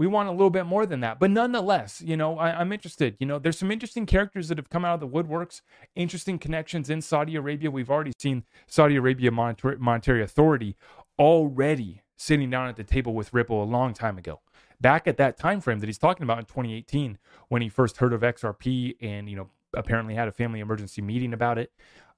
we 0.00 0.06
want 0.06 0.30
a 0.30 0.32
little 0.32 0.48
bit 0.48 0.64
more 0.64 0.86
than 0.86 1.00
that. 1.00 1.20
But 1.20 1.30
nonetheless, 1.30 2.00
you 2.00 2.16
know, 2.16 2.38
I, 2.38 2.58
am 2.58 2.72
interested. 2.72 3.18
You 3.20 3.26
know, 3.26 3.38
there's 3.38 3.58
some 3.58 3.70
interesting 3.70 4.06
characters 4.06 4.48
that 4.48 4.56
have 4.56 4.70
come 4.70 4.82
out 4.82 4.94
of 4.94 5.00
the 5.00 5.06
woodworks, 5.06 5.60
interesting 5.94 6.38
connections 6.38 6.88
in 6.88 7.02
Saudi 7.02 7.36
Arabia. 7.36 7.70
We've 7.70 7.90
already 7.90 8.12
seen 8.18 8.44
Saudi 8.66 8.96
Arabia 8.96 9.30
Monetary, 9.30 9.76
Monetary 9.76 10.22
Authority 10.22 10.74
already 11.18 12.00
sitting 12.16 12.48
down 12.48 12.66
at 12.66 12.76
the 12.76 12.82
table 12.82 13.12
with 13.12 13.34
Ripple 13.34 13.62
a 13.62 13.64
long 13.64 13.92
time 13.92 14.16
ago. 14.16 14.40
Back 14.80 15.06
at 15.06 15.18
that 15.18 15.36
time 15.36 15.60
frame 15.60 15.80
that 15.80 15.86
he's 15.86 15.98
talking 15.98 16.22
about 16.22 16.38
in 16.38 16.44
2018, 16.46 17.18
when 17.48 17.60
he 17.60 17.68
first 17.68 17.98
heard 17.98 18.14
of 18.14 18.22
XRP 18.22 18.96
and 19.02 19.28
you 19.28 19.36
know 19.36 19.50
apparently 19.74 20.14
had 20.14 20.28
a 20.28 20.32
family 20.32 20.60
emergency 20.60 21.02
meeting 21.02 21.34
about 21.34 21.58
it. 21.58 21.72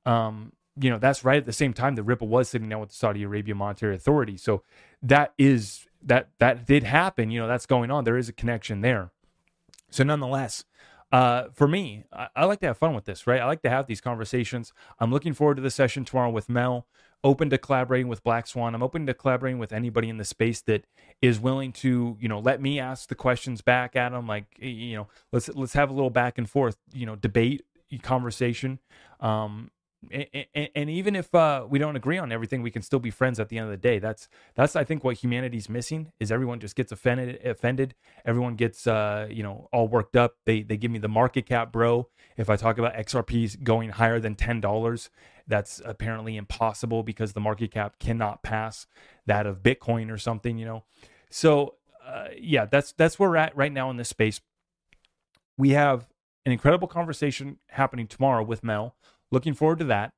Um, 0.07 0.53
you 0.80 0.89
know, 0.89 0.99
that's 0.99 1.24
right 1.24 1.39
at 1.39 1.47
the 1.47 1.53
same 1.53 1.72
time 1.72 1.97
that 1.97 2.05
Ripple 2.05 2.28
was 2.28 2.49
sitting 2.49 2.68
down 2.68 2.78
with 2.78 2.91
the 2.91 2.95
Saudi 2.95 3.24
Arabia 3.24 3.57
Monetary 3.57 3.97
Authority. 3.97 4.37
So 4.37 4.62
that 5.03 5.35
is 5.37 5.89
that 6.05 6.29
that 6.39 6.67
did 6.67 6.83
happen. 6.83 7.31
You 7.31 7.41
know, 7.41 7.49
that's 7.49 7.67
going 7.67 7.91
on. 7.91 8.05
There 8.05 8.17
is 8.17 8.29
a 8.29 8.33
connection 8.33 8.81
there. 8.81 9.11
So 9.91 10.05
nonetheless, 10.05 10.65
uh, 11.13 11.49
for 11.53 11.69
me, 11.69 12.05
I, 12.13 12.29
I, 12.35 12.45
like 12.47 12.61
to 12.61 12.67
have 12.69 12.79
fun 12.79 12.95
with 12.95 13.05
this, 13.05 13.27
right? 13.27 13.41
I 13.41 13.47
like 13.47 13.61
to 13.63 13.71
have 13.71 13.87
these 13.87 14.01
conversations. 14.01 14.73
I'm 14.99 15.11
looking 15.11 15.35
forward 15.35 15.57
to 15.57 15.63
the 15.63 15.71
session 15.71 16.07
tomorrow 16.07 16.31
with 16.31 16.49
Mel. 16.49 16.87
Open 17.23 17.51
to 17.51 17.59
collaborating 17.59 18.09
with 18.09 18.25
Black 18.25 18.47
Swan. 18.47 18.75
I'm 18.75 18.83
open 18.83 19.07
to 19.07 19.15
collaborating 19.15 19.59
with 19.59 19.73
anybody 19.73 20.09
in 20.09 20.17
the 20.17 20.25
space 20.25 20.61
that 20.63 20.87
is 21.21 21.39
willing 21.39 21.71
to, 21.75 22.17
you 22.19 22.29
know, 22.29 22.41
let 22.41 22.61
me 22.61 22.81
ask 22.81 23.09
the 23.09 23.15
questions 23.15 23.61
back 23.61 23.95
at 23.95 24.11
them. 24.11 24.27
Like, 24.27 24.47
you 24.59 24.97
know, 24.97 25.09
let's 25.31 25.49
let's 25.51 25.75
have 25.75 25.91
a 25.91 25.93
little 25.93 26.11
back 26.11 26.39
and 26.39 26.49
forth, 26.49 26.79
you 26.93 27.07
know, 27.07 27.15
debate 27.15 27.63
conversation. 28.01 28.79
Um, 29.21 29.71
and, 30.11 30.69
and, 30.75 30.91
even 30.91 31.15
if 31.15 31.33
uh, 31.35 31.65
we 31.69 31.79
don't 31.79 31.95
agree 31.95 32.19
on 32.19 32.33
everything, 32.33 32.61
we 32.63 32.71
can 32.71 32.83
still 32.83 32.99
be 32.99 33.11
friends 33.11 33.39
at 33.39 33.49
the 33.49 33.59
end 33.59 33.67
of 33.67 33.71
the 33.71 33.77
day. 33.77 33.99
That's 33.99 34.29
that's 34.55 34.75
I 34.75 34.85
think 34.85 35.05
what 35.05 35.17
humanity's 35.19 35.69
missing 35.69 36.13
is 36.19 36.33
everyone 36.33 36.61
just 36.61 36.75
gets 36.75 36.91
offended. 36.91 37.45
Offended. 37.45 37.95
Everyone 38.25 38.57
gets 38.57 38.87
uh, 38.87 39.29
you 39.31 39.43
know 39.43 39.69
all 39.73 39.87
worked 39.87 40.17
up. 40.17 40.37
They 40.45 40.63
they 40.63 40.77
give 40.77 40.91
me 40.91 40.99
the 40.99 41.09
market 41.09 41.47
cap, 41.47 41.73
bro. 41.73 42.09
If 42.37 42.51
I 42.51 42.57
talk 42.57 42.79
about 42.79 42.95
XRPs 42.95 43.63
going 43.63 43.91
higher 43.91 44.19
than 44.19 44.35
ten 44.35 44.61
dollars, 44.61 45.09
that's 45.47 45.81
apparently 45.85 46.37
impossible 46.37 47.03
because 47.03 47.33
the 47.33 47.41
market 47.41 47.71
cap 47.71 47.99
cannot 48.01 48.43
pass 48.43 48.87
that 49.27 49.47
of 49.47 49.63
Bitcoin 49.63 50.11
or 50.11 50.19
something. 50.19 50.59
You 50.59 50.67
know, 50.67 50.85
so 51.31 51.77
uh, 52.05 52.29
yeah, 52.39 52.67
that's 52.67 52.93
that's 52.93 53.19
where 53.19 53.31
we're 53.31 53.37
at 53.37 53.57
right 53.57 53.73
now 53.73 53.89
in 53.91 53.99
this 53.99 54.09
space. 54.09 54.41
We 55.57 55.71
have 55.71 56.09
an 56.45 56.51
incredible 56.51 56.89
conversation 56.89 57.59
happening 57.69 58.09
tomorrow 58.09 58.43
with 58.43 58.65
Mel 58.65 58.97
Looking 59.33 59.55
forward 59.55 59.80
to 59.80 59.85
that. 59.87 60.12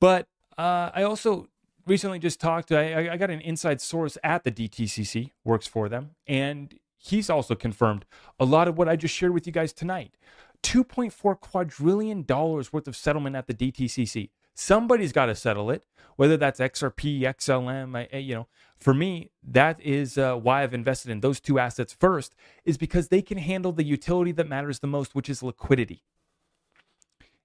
But 0.00 0.26
uh, 0.58 0.90
I 0.94 1.04
also 1.04 1.48
recently 1.86 2.18
just 2.18 2.40
talked. 2.40 2.70
I, 2.72 3.12
I 3.12 3.16
got 3.16 3.30
an 3.30 3.40
inside 3.40 3.80
source 3.80 4.18
at 4.22 4.44
the 4.44 4.50
DTCC, 4.50 5.30
works 5.44 5.66
for 5.66 5.88
them, 5.88 6.10
and 6.26 6.78
he's 6.98 7.30
also 7.30 7.54
confirmed 7.54 8.04
a 8.38 8.44
lot 8.44 8.68
of 8.68 8.76
what 8.76 8.88
I 8.88 8.96
just 8.96 9.14
shared 9.14 9.32
with 9.32 9.46
you 9.46 9.52
guys 9.52 9.72
tonight. 9.72 10.16
$2.4 10.62 11.40
quadrillion 11.40 12.24
worth 12.28 12.88
of 12.88 12.96
settlement 12.96 13.34
at 13.34 13.46
the 13.46 13.54
DTCC. 13.54 14.30
Somebody's 14.54 15.12
got 15.12 15.26
to 15.26 15.34
settle 15.34 15.70
it, 15.70 15.84
whether 16.16 16.36
that's 16.36 16.60
XRP, 16.60 17.22
XLM. 17.22 18.08
I, 18.12 18.16
you 18.18 18.34
know, 18.34 18.48
for 18.78 18.92
me, 18.92 19.30
that 19.42 19.80
is 19.80 20.18
uh, 20.18 20.36
why 20.36 20.62
I've 20.62 20.74
invested 20.74 21.10
in 21.10 21.20
those 21.20 21.40
two 21.40 21.58
assets 21.58 21.92
first, 21.92 22.34
is 22.64 22.76
because 22.76 23.08
they 23.08 23.22
can 23.22 23.38
handle 23.38 23.72
the 23.72 23.84
utility 23.84 24.30
that 24.32 24.48
matters 24.48 24.80
the 24.80 24.86
most, 24.86 25.14
which 25.14 25.30
is 25.30 25.42
liquidity. 25.42 26.02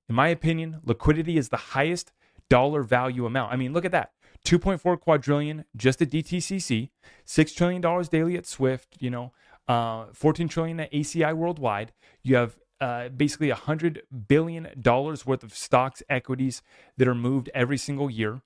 In 0.09 0.15
my 0.15 0.29
opinion, 0.29 0.81
liquidity 0.83 1.37
is 1.37 1.49
the 1.49 1.57
highest 1.57 2.11
dollar 2.49 2.83
value 2.83 3.25
amount. 3.25 3.51
I 3.51 3.55
mean, 3.55 3.73
look 3.73 3.85
at 3.85 3.91
that. 3.91 4.11
2.4 4.45 4.99
quadrillion 4.99 5.65
just 5.75 6.01
at 6.01 6.09
DTCC, 6.09 6.89
$6 7.25 7.55
trillion 7.55 7.81
daily 8.09 8.37
at 8.37 8.45
Swift, 8.45 8.95
you 8.99 9.09
know, 9.09 9.33
uh, 9.67 10.05
14 10.13 10.47
trillion 10.47 10.79
at 10.79 10.91
ACI 10.91 11.35
worldwide. 11.35 11.91
You 12.23 12.37
have 12.37 12.57
uh, 12.79 13.09
basically 13.09 13.49
$100 13.49 13.99
billion 14.27 14.67
worth 14.85 15.43
of 15.43 15.53
stocks, 15.53 16.01
equities 16.09 16.61
that 16.95 17.07
are 17.07 17.15
moved 17.15 17.49
every 17.53 17.77
single 17.77 18.09
year. 18.09 18.41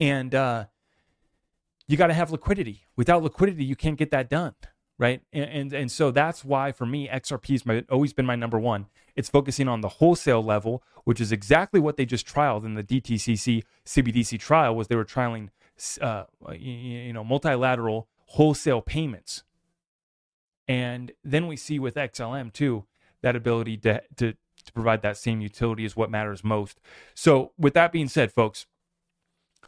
And 0.00 0.34
uh, 0.34 0.66
you 1.86 1.96
got 1.96 2.06
to 2.06 2.14
have 2.14 2.30
liquidity. 2.30 2.86
Without 2.96 3.22
liquidity, 3.22 3.64
you 3.64 3.76
can't 3.76 3.98
get 3.98 4.10
that 4.12 4.30
done 4.30 4.54
right? 4.98 5.22
And, 5.32 5.44
and, 5.44 5.72
and 5.72 5.92
so 5.92 6.10
that's 6.10 6.44
why 6.44 6.72
for 6.72 6.86
me, 6.86 7.08
XRP 7.08 7.66
has 7.66 7.84
always 7.90 8.12
been 8.12 8.26
my 8.26 8.36
number 8.36 8.58
one. 8.58 8.86
It's 9.16 9.28
focusing 9.28 9.68
on 9.68 9.80
the 9.80 9.88
wholesale 9.88 10.42
level, 10.42 10.82
which 11.04 11.20
is 11.20 11.30
exactly 11.30 11.80
what 11.80 11.96
they 11.96 12.04
just 12.04 12.26
trialed 12.26 12.64
in 12.64 12.74
the 12.74 12.82
DTCC 12.82 13.62
CBDC 13.86 14.38
trial. 14.38 14.74
Was 14.74 14.88
they 14.88 14.96
were 14.96 15.04
trialing, 15.04 15.50
uh, 16.00 16.24
you 16.52 17.12
know, 17.12 17.24
multilateral 17.24 18.08
wholesale 18.26 18.80
payments, 18.80 19.44
and 20.66 21.12
then 21.22 21.46
we 21.46 21.56
see 21.56 21.78
with 21.78 21.94
XLM 21.94 22.52
too 22.52 22.86
that 23.22 23.36
ability 23.36 23.76
to 23.78 24.02
to 24.16 24.34
to 24.64 24.72
provide 24.72 25.02
that 25.02 25.16
same 25.16 25.40
utility 25.40 25.84
is 25.84 25.96
what 25.96 26.10
matters 26.10 26.42
most. 26.42 26.80
So, 27.14 27.52
with 27.58 27.74
that 27.74 27.92
being 27.92 28.08
said, 28.08 28.32
folks, 28.32 28.66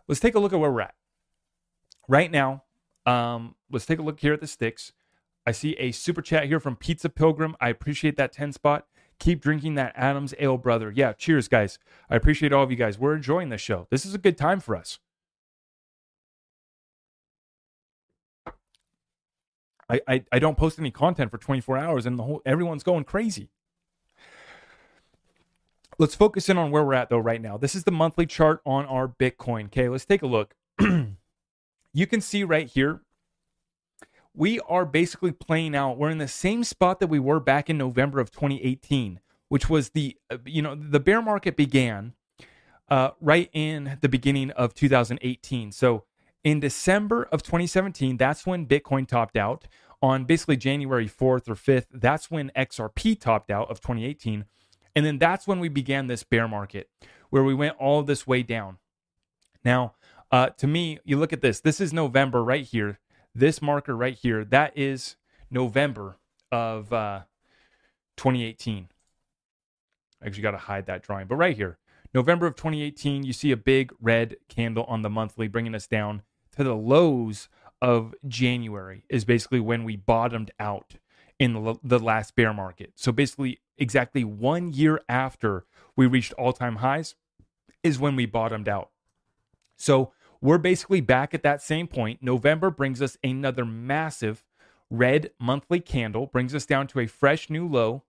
let's 0.09 0.21
take 0.21 0.35
a 0.35 0.39
look 0.39 0.53
at 0.53 0.59
where 0.59 0.73
we're 0.73 0.81
at 0.81 0.95
right 2.09 2.31
now. 2.31 2.65
Um, 3.05 3.55
let's 3.71 3.87
take 3.87 3.99
a 3.99 4.03
look 4.03 4.21
here 4.21 4.33
at 4.33 4.41
the 4.41 4.47
sticks. 4.47 4.93
I 5.47 5.53
see 5.53 5.75
a 5.75 5.93
super 5.93 6.23
chat 6.23 6.47
here 6.47 6.59
from 6.59 6.77
Pizza 6.77 7.09
Pilgrim. 7.09 7.55
I 7.61 7.69
appreciate 7.69 8.17
that 8.17 8.33
10 8.33 8.53
spot. 8.53 8.87
Keep 9.19 9.41
drinking 9.41 9.75
that 9.77 9.93
Adams 9.97 10.35
Ale, 10.39 10.59
brother. 10.59 10.93
Yeah, 10.95 11.13
cheers, 11.13 11.49
guys. 11.49 11.79
I 12.11 12.17
appreciate 12.17 12.53
all 12.53 12.63
of 12.63 12.71
you 12.71 12.77
guys. 12.77 12.99
We're 12.99 13.15
enjoying 13.15 13.49
the 13.49 13.59
show. 13.59 13.87
This 13.91 14.05
is 14.05 14.15
a 14.15 14.19
good 14.19 14.37
time 14.37 14.61
for 14.61 14.77
us. 14.77 14.99
I, 19.89 20.01
I, 20.09 20.25
I 20.33 20.39
don't 20.39 20.59
post 20.59 20.79
any 20.79 20.91
content 20.91 21.31
for 21.31 21.39
24 21.39 21.79
hours 21.79 22.07
and 22.07 22.19
the 22.19 22.25
whole 22.25 22.43
everyone's 22.45 22.83
going 22.83 23.05
crazy. 23.05 23.51
Let's 25.99 26.15
focus 26.15 26.49
in 26.49 26.59
on 26.59 26.71
where 26.71 26.85
we're 26.85 26.95
at 26.95 27.09
though 27.09 27.19
right 27.19 27.41
now. 27.41 27.57
This 27.57 27.75
is 27.75 27.85
the 27.85 27.93
monthly 27.93 28.27
chart 28.27 28.61
on 28.67 28.85
our 28.87 29.09
Bitcoin. 29.09 29.67
Okay, 29.67 29.89
let's 29.89 30.05
take 30.05 30.23
a 30.23 30.27
look. 30.27 30.55
you 30.81 32.07
can 32.07 32.21
see 32.21 32.45
right 32.45 32.67
here 32.67 33.01
we 34.37 34.61
are 34.61 34.85
basically 34.85 35.33
playing 35.33 35.75
out. 35.75 35.97
We're 35.97 36.11
in 36.11 36.19
the 36.19 36.29
same 36.29 36.63
spot 36.63 37.01
that 37.01 37.07
we 37.09 37.19
were 37.19 37.41
back 37.41 37.71
in 37.71 37.79
November 37.79 38.21
of 38.21 38.31
2018, 38.31 39.21
which 39.49 39.71
was 39.71 39.91
the, 39.91 40.17
uh, 40.31 40.37
you 40.45 40.61
know, 40.61 40.75
the 40.75 41.01
bear 41.01 41.23
market 41.23 41.57
began 41.57 42.13
uh, 42.89 43.11
right 43.21 43.49
in 43.53 43.99
the 44.03 44.09
beginning 44.09 44.51
of 44.53 44.75
2018. 44.75 45.73
So 45.73 46.05
in 46.45 46.61
December 46.61 47.25
of 47.33 47.43
2017, 47.43 48.19
that's 48.19 48.47
when 48.47 48.67
Bitcoin 48.67 49.09
topped 49.09 49.37
out. 49.37 49.67
On 50.03 50.27
basically 50.27 50.59
January 50.59 51.09
4th 51.09 51.49
or 51.49 51.55
5th, 51.55 51.87
that's 51.91 52.31
when 52.31 52.53
XRP 52.55 53.19
topped 53.19 53.51
out 53.51 53.71
of 53.71 53.81
2018. 53.81 54.45
And 54.95 55.07
then 55.07 55.19
that's 55.19 55.47
when 55.47 55.59
we 55.59 55.71
began 55.71 56.07
this 56.07 56.23
bear 56.23 56.47
market 56.47 56.91
where 57.31 57.43
we 57.43 57.55
went 57.55 57.77
all 57.79 58.03
this 58.03 58.27
way 58.27 58.43
down. 58.43 58.77
Now, 59.65 59.95
uh, 60.31 60.51
to 60.51 60.67
me, 60.67 60.99
you 61.05 61.17
look 61.17 61.33
at 61.33 61.41
this, 61.41 61.61
this 61.61 61.81
is 61.81 61.95
November 61.95 62.45
right 62.45 62.65
here. 62.65 62.99
This 63.39 63.61
marker 63.61 63.95
right 63.95 64.15
here, 64.15 64.47
that 64.47 64.73
is 64.79 65.17
November 65.51 66.17
of 66.51 66.91
uh, 66.91 67.21
2018. 68.17 68.89
Actually, 70.25 70.43
got 70.43 70.53
to 70.53 70.57
hide 70.57 70.87
that 70.87 71.03
drawing, 71.03 71.27
but 71.27 71.37
right 71.37 71.55
here, 71.55 71.77
November 72.15 72.47
of 72.47 72.57
2018, 72.57 73.25
you 73.25 73.35
see 73.35 73.53
a 73.53 73.57
big 73.59 73.93
red 74.01 74.37
candle 74.49 74.85
on 74.85 75.03
the 75.03 75.11
monthly, 75.11 75.49
bringing 75.49 75.75
us 75.75 75.87
down 75.87 76.23
to 76.57 76.65
the 76.65 76.75
lows 76.75 77.51
of 77.83 78.15
January, 78.27 79.05
is 79.11 79.27
basically 79.27 79.61
when 79.61 79.85
we 79.85 79.97
bottomed 79.97 80.51
out 80.59 80.95
in 81.39 81.53
the, 81.53 81.75
the 81.85 81.99
last 81.99 82.37
bear 82.37 82.55
market. 82.55 82.93
So 82.95 83.13
basically, 83.13 83.61
exactly 83.77 84.25
one 84.25 84.73
year 84.73 85.03
after 85.11 85.67
we 85.95 86.07
reached 86.07 86.33
all 86.33 86.55
time 86.55 86.77
highs 86.77 87.17
is 87.83 87.99
when 87.99 88.17
we 88.17 88.25
bottomed 88.25 88.67
out. 88.67 88.93
So 89.77 90.15
we're 90.47 90.59
basically 90.59 91.01
back 91.01 91.35
at 91.35 91.43
that 91.43 91.61
same 91.61 91.89
point. 91.89 92.23
November 92.23 92.71
brings 92.71 93.03
us 93.03 93.19
another 93.25 93.65
massive 93.65 94.45
red 94.89 95.33
monthly 95.41 95.81
candle, 95.81 96.27
brings 96.27 96.55
us 96.55 96.65
down 96.65 96.87
to 96.87 97.01
a 97.01 97.07
fresh 97.09 97.51
new 97.51 97.67
low, 97.67 98.05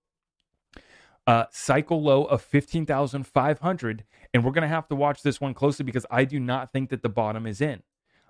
uh, 1.25 1.45
cycle 1.49 1.99
low 1.99 2.25
of 2.25 2.43
15,500. 2.43 4.03
And 4.35 4.45
we're 4.45 4.51
going 4.51 4.61
to 4.61 4.67
have 4.67 4.87
to 4.89 4.95
watch 4.95 5.23
this 5.23 5.41
one 5.41 5.55
closely 5.55 5.83
because 5.83 6.05
I 6.11 6.25
do 6.25 6.39
not 6.39 6.71
think 6.71 6.91
that 6.91 7.01
the 7.01 7.09
bottom 7.09 7.47
is 7.47 7.59
in. 7.59 7.81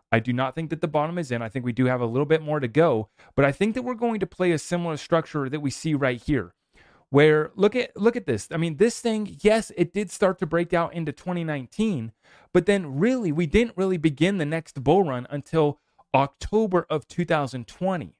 I 0.09 0.19
do 0.21 0.31
not 0.31 0.55
think 0.55 0.69
that 0.69 0.79
the 0.79 0.87
bottom 0.87 1.17
is 1.17 1.29
in. 1.29 1.41
I 1.41 1.49
think 1.49 1.65
we 1.65 1.73
do 1.73 1.87
have 1.87 1.99
a 1.99 2.05
little 2.05 2.25
bit 2.25 2.41
more 2.41 2.61
to 2.61 2.67
go, 2.69 3.09
but 3.35 3.43
I 3.43 3.51
think 3.51 3.75
that 3.75 3.81
we're 3.81 3.93
going 3.93 4.21
to 4.21 4.25
play 4.25 4.53
a 4.53 4.57
similar 4.57 4.95
structure 4.95 5.49
that 5.49 5.59
we 5.59 5.69
see 5.69 5.93
right 5.93 6.23
here. 6.23 6.53
Where 7.09 7.51
look 7.55 7.75
at 7.75 7.95
look 7.95 8.17
at 8.17 8.25
this. 8.25 8.49
I 8.51 8.57
mean, 8.57 8.77
this 8.77 8.99
thing, 8.99 9.37
yes, 9.41 9.71
it 9.77 9.93
did 9.93 10.11
start 10.11 10.39
to 10.39 10.45
break 10.45 10.73
out 10.73 10.93
into 10.93 11.13
2019, 11.13 12.11
but 12.51 12.65
then 12.65 12.99
really 12.99 13.31
we 13.31 13.45
didn't 13.45 13.77
really 13.77 13.97
begin 13.97 14.37
the 14.37 14.45
next 14.45 14.83
bull 14.83 15.03
run 15.03 15.25
until 15.29 15.79
October 16.13 16.85
of 16.89 17.07
2020. 17.07 18.15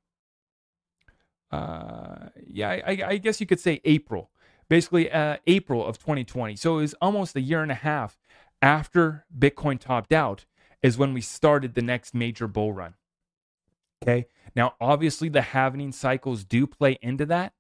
Uh, 1.52 2.30
yeah, 2.46 2.70
I, 2.70 3.04
I 3.06 3.18
guess 3.18 3.40
you 3.42 3.48
could 3.48 3.60
say 3.60 3.82
April, 3.84 4.32
basically 4.70 5.12
uh, 5.12 5.38
April 5.48 5.86
of 5.86 5.98
2020. 5.98 6.56
So 6.56 6.78
it 6.78 6.82
was 6.82 6.96
almost 7.02 7.36
a 7.36 7.42
year 7.42 7.62
and 7.62 7.72
a 7.72 7.76
half 7.76 8.18
after 8.62 9.26
Bitcoin 9.38 9.80
topped 9.80 10.14
out 10.14 10.46
is 10.82 10.98
when 10.98 11.14
we 11.14 11.22
started 11.22 11.74
the 11.74 11.82
next 11.82 12.14
major 12.14 12.48
bull 12.48 12.74
run. 12.74 12.96
Okay. 14.04 14.28
Now, 14.56 14.76
obviously, 14.80 15.30
the 15.30 15.42
halvening 15.42 15.94
cycles 15.94 16.44
do 16.44 16.68
play 16.68 16.98
into 17.02 17.26
that. 17.28 17.54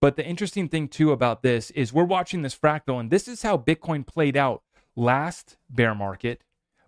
But 0.00 0.16
the 0.16 0.24
interesting 0.24 0.68
thing, 0.68 0.88
too, 0.88 1.12
about 1.12 1.42
this 1.42 1.70
is 1.72 1.92
we're 1.92 2.04
watching 2.04 2.42
this 2.42 2.56
fractal, 2.56 2.98
and 2.98 3.10
this 3.10 3.28
is 3.28 3.42
how 3.42 3.58
Bitcoin 3.58 4.06
played 4.06 4.36
out 4.36 4.62
last 4.96 5.56
bear 5.68 5.94
market. 5.94 6.42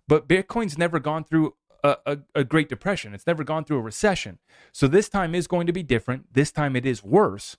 But 0.07 0.27
Bitcoin's 0.27 0.77
never 0.77 0.99
gone 0.99 1.23
through 1.23 1.53
a, 1.83 1.97
a, 2.05 2.17
a, 2.35 2.43
Great 2.43 2.69
Depression, 2.69 3.13
it's 3.13 3.27
never 3.27 3.43
gone 3.43 3.65
through 3.65 3.77
a 3.77 3.81
recession. 3.81 4.39
So 4.71 4.87
this 4.87 5.09
time 5.09 5.35
is 5.35 5.47
going 5.47 5.67
to 5.67 5.73
be 5.73 5.83
different. 5.83 6.33
This 6.33 6.51
time 6.51 6.75
it 6.75 6.85
is 6.85 7.03
worse. 7.03 7.57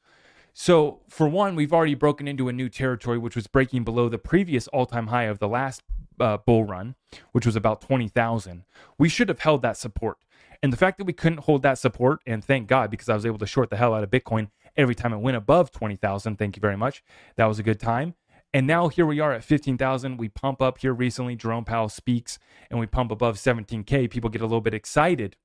So, 0.56 1.00
for 1.08 1.28
one, 1.28 1.56
we've 1.56 1.72
already 1.72 1.94
broken 1.94 2.28
into 2.28 2.48
a 2.48 2.52
new 2.52 2.68
territory, 2.68 3.18
which 3.18 3.34
was 3.34 3.48
breaking 3.48 3.82
below 3.82 4.08
the 4.08 4.18
previous 4.18 4.68
all 4.68 4.86
time 4.86 5.08
high 5.08 5.24
of 5.24 5.40
the 5.40 5.48
last 5.48 5.82
uh, 6.20 6.36
bull 6.36 6.64
run, 6.64 6.94
which 7.32 7.44
was 7.44 7.56
about 7.56 7.80
20,000. 7.80 8.64
We 8.96 9.08
should 9.08 9.28
have 9.28 9.40
held 9.40 9.62
that 9.62 9.76
support. 9.76 10.18
And 10.62 10.72
the 10.72 10.76
fact 10.76 10.98
that 10.98 11.04
we 11.04 11.12
couldn't 11.12 11.40
hold 11.40 11.62
that 11.62 11.78
support, 11.78 12.20
and 12.24 12.42
thank 12.42 12.68
God, 12.68 12.90
because 12.90 13.08
I 13.08 13.14
was 13.14 13.26
able 13.26 13.38
to 13.38 13.46
short 13.46 13.68
the 13.68 13.76
hell 13.76 13.94
out 13.94 14.04
of 14.04 14.10
Bitcoin 14.10 14.48
every 14.76 14.94
time 14.94 15.12
it 15.12 15.18
went 15.18 15.36
above 15.36 15.70
20,000. 15.70 16.36
Thank 16.36 16.56
you 16.56 16.60
very 16.60 16.76
much. 16.76 17.02
That 17.36 17.46
was 17.46 17.58
a 17.58 17.62
good 17.62 17.80
time. 17.80 18.14
And 18.52 18.68
now 18.68 18.88
here 18.88 19.04
we 19.04 19.18
are 19.18 19.32
at 19.32 19.42
15,000. 19.42 20.16
We 20.16 20.28
pump 20.28 20.62
up 20.62 20.78
here 20.78 20.92
recently. 20.94 21.34
Jerome 21.34 21.64
Powell 21.64 21.88
speaks 21.88 22.38
and 22.70 22.78
we 22.78 22.86
pump 22.86 23.10
above 23.10 23.36
17K. 23.36 24.08
People 24.08 24.30
get 24.30 24.42
a 24.42 24.46
little 24.46 24.60
bit 24.60 24.74
excited. 24.74 25.36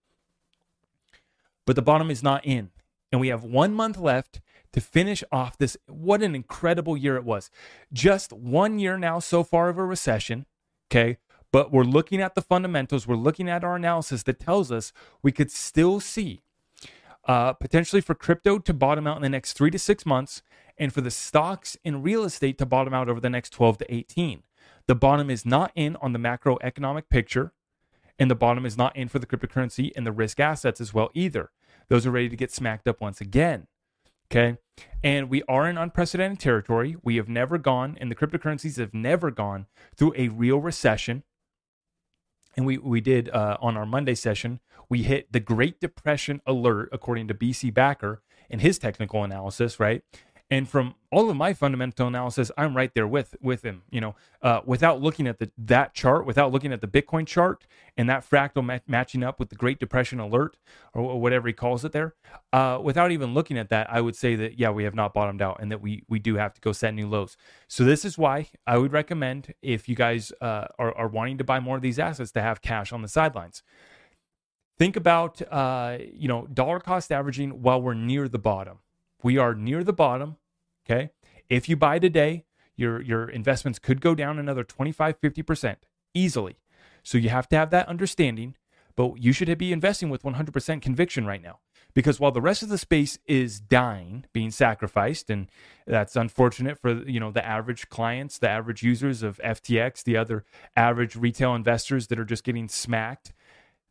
But 1.65 1.75
the 1.75 1.81
bottom 1.81 2.11
is 2.11 2.21
not 2.21 2.45
in. 2.45 2.69
And 3.11 3.19
we 3.19 3.29
have 3.29 3.43
one 3.43 3.73
month 3.73 3.97
left 3.97 4.41
to 4.73 4.81
finish 4.81 5.23
off 5.31 5.57
this. 5.57 5.75
What 5.87 6.21
an 6.21 6.35
incredible 6.35 6.95
year 6.95 7.15
it 7.15 7.23
was. 7.23 7.49
Just 7.91 8.31
one 8.31 8.77
year 8.77 8.97
now 8.97 9.17
so 9.17 9.43
far 9.43 9.69
of 9.69 9.79
a 9.79 9.83
recession. 9.83 10.45
Okay. 10.91 11.17
But 11.51 11.71
we're 11.71 11.83
looking 11.83 12.21
at 12.21 12.35
the 12.35 12.43
fundamentals. 12.43 13.07
We're 13.07 13.15
looking 13.15 13.49
at 13.49 13.63
our 13.63 13.75
analysis 13.75 14.21
that 14.23 14.39
tells 14.39 14.71
us 14.71 14.93
we 15.23 15.31
could 15.31 15.49
still 15.49 15.99
see 15.99 16.43
uh, 17.29 17.53
potentially 17.53 18.01
for 18.01 18.15
crypto 18.15 18.57
to 18.57 18.73
bottom 18.73 19.05
out 19.05 19.15
in 19.15 19.21
the 19.21 19.29
next 19.29 19.53
three 19.53 19.69
to 19.69 19.77
six 19.77 20.03
months 20.03 20.41
and 20.79 20.91
for 20.91 21.01
the 21.01 21.11
stocks 21.11 21.77
and 21.85 22.03
real 22.03 22.23
estate 22.23 22.57
to 22.57 22.65
bottom 22.65 22.91
out 22.91 23.07
over 23.07 23.19
the 23.19 23.29
next 23.29 23.51
12 23.51 23.77
to 23.77 23.93
18. 23.93 24.41
The 24.87 24.95
bottom 24.95 25.29
is 25.29 25.45
not 25.45 25.71
in 25.75 25.95
on 25.97 26.13
the 26.13 26.17
macroeconomic 26.17 27.03
picture, 27.07 27.53
and 28.17 28.31
the 28.31 28.35
bottom 28.35 28.65
is 28.65 28.79
not 28.79 28.95
in 28.95 29.09
for 29.09 29.19
the 29.19 29.27
cryptocurrency 29.27 29.91
and 29.95 30.07
the 30.07 30.11
risk 30.11 30.39
assets 30.39 30.81
as 30.81 30.91
well 30.91 31.11
either. 31.13 31.51
Those 31.87 32.07
are 32.07 32.11
ready 32.11 32.29
to 32.29 32.35
get 32.35 32.51
smacked 32.51 32.87
up 32.87 32.99
once 32.99 33.21
again. 33.21 33.67
Okay. 34.31 34.57
And 35.03 35.29
we 35.29 35.43
are 35.47 35.69
in 35.69 35.77
unprecedented 35.77 36.39
territory. 36.39 36.95
We 37.03 37.17
have 37.17 37.29
never 37.29 37.59
gone, 37.59 37.95
and 38.01 38.09
the 38.09 38.15
cryptocurrencies 38.15 38.77
have 38.77 38.95
never 38.95 39.29
gone 39.29 39.67
through 39.95 40.15
a 40.17 40.29
real 40.29 40.57
recession. 40.57 41.21
And 42.59 42.65
we, 42.65 42.77
we 42.77 42.99
did 42.99 43.29
uh, 43.29 43.55
on 43.61 43.77
our 43.77 43.85
Monday 43.85 44.15
session, 44.15 44.59
we 44.89 45.03
hit 45.03 45.31
the 45.31 45.39
Great 45.39 45.79
Depression 45.79 46.41
alert, 46.45 46.89
according 46.91 47.29
to 47.29 47.33
BC 47.33 47.73
Backer 47.73 48.21
in 48.49 48.59
his 48.59 48.77
technical 48.77 49.23
analysis, 49.23 49.79
right? 49.79 50.03
And 50.51 50.67
from 50.67 50.95
all 51.11 51.29
of 51.29 51.35
my 51.35 51.53
fundamental 51.53 52.07
analysis, 52.07 52.51
I'm 52.57 52.75
right 52.75 52.91
there 52.95 53.07
with 53.07 53.35
with 53.39 53.61
him. 53.61 53.83
You 53.91 54.01
know, 54.01 54.15
uh, 54.41 54.61
without 54.65 54.99
looking 54.99 55.27
at 55.27 55.37
the 55.37 55.51
that 55.59 55.93
chart, 55.93 56.25
without 56.25 56.51
looking 56.51 56.73
at 56.73 56.81
the 56.81 56.87
Bitcoin 56.87 57.27
chart 57.27 57.67
and 57.95 58.09
that 58.09 58.27
fractal 58.27 58.65
ma- 58.65 58.79
matching 58.87 59.23
up 59.23 59.39
with 59.39 59.49
the 59.49 59.55
Great 59.55 59.79
Depression 59.79 60.19
alert 60.19 60.57
or, 60.93 61.19
whatever 61.19 61.47
he 61.47 61.53
calls 61.53 61.85
it 61.85 61.91
there, 61.91 62.15
uh, 62.51 62.79
without 62.81 63.11
even 63.11 63.35
looking 63.35 63.59
at 63.59 63.69
that, 63.69 63.91
I 63.91 64.01
would 64.01 64.15
say 64.15 64.35
that 64.35 64.59
yeah, 64.59 64.71
we 64.71 64.85
have 64.85 64.95
not 64.95 65.13
bottomed 65.13 65.41
out 65.41 65.57
and 65.61 65.71
that 65.71 65.81
we 65.81 66.03
we 66.09 66.17
do 66.17 66.35
have 66.35 66.53
to 66.55 66.61
go 66.61 66.71
set 66.71 66.95
new 66.95 67.07
lows. 67.07 67.37
So 67.67 67.83
this 67.83 68.03
is 68.03 68.17
why 68.17 68.47
I 68.65 68.77
would 68.77 68.91
recommend 68.91 69.53
if 69.61 69.87
you 69.87 69.95
guys 69.95 70.31
uh, 70.41 70.65
are, 70.79 70.97
are 70.97 71.07
wanting 71.07 71.37
to 71.37 71.43
buy 71.43 71.59
more 71.59 71.75
of 71.75 71.83
these 71.83 71.99
assets 71.99 72.31
to 72.31 72.41
have 72.41 72.63
cash 72.63 72.91
on 72.91 73.03
the 73.03 73.07
sidelines. 73.07 73.61
Think 74.79 74.95
about 74.95 75.43
uh, 75.51 75.99
you 76.11 76.27
know 76.27 76.47
dollar 76.51 76.79
cost 76.79 77.11
averaging 77.11 77.61
while 77.61 77.79
we're 77.79 77.93
near 77.93 78.27
the 78.27 78.39
bottom 78.39 78.79
we 79.23 79.37
are 79.37 79.53
near 79.53 79.83
the 79.83 79.93
bottom. 79.93 80.37
Okay. 80.89 81.11
If 81.49 81.69
you 81.69 81.75
buy 81.75 81.99
today, 81.99 82.45
your, 82.75 83.01
your 83.01 83.29
investments 83.29 83.79
could 83.79 84.01
go 84.01 84.15
down 84.15 84.39
another 84.39 84.63
25, 84.63 85.19
50% 85.19 85.75
easily. 86.13 86.57
So 87.03 87.17
you 87.17 87.29
have 87.29 87.47
to 87.49 87.55
have 87.55 87.69
that 87.71 87.87
understanding, 87.87 88.55
but 88.95 89.15
you 89.17 89.31
should 89.33 89.55
be 89.57 89.71
investing 89.71 90.09
with 90.09 90.23
100% 90.23 90.81
conviction 90.81 91.25
right 91.25 91.41
now. 91.41 91.59
Because 91.93 92.19
while 92.19 92.31
the 92.31 92.41
rest 92.41 92.61
of 92.61 92.69
the 92.69 92.77
space 92.77 93.17
is 93.25 93.59
dying, 93.59 94.25
being 94.31 94.51
sacrificed, 94.51 95.29
and 95.29 95.47
that's 95.87 96.15
unfortunate 96.15 96.77
for 96.77 97.03
you 97.09 97.19
know 97.19 97.31
the 97.31 97.43
average 97.43 97.89
clients, 97.89 98.37
the 98.37 98.47
average 98.47 98.83
users 98.83 99.23
of 99.23 99.39
FTX, 99.43 100.03
the 100.03 100.15
other 100.15 100.45
average 100.75 101.15
retail 101.15 101.55
investors 101.55 102.07
that 102.07 102.19
are 102.19 102.25
just 102.25 102.43
getting 102.43 102.67
smacked, 102.67 103.33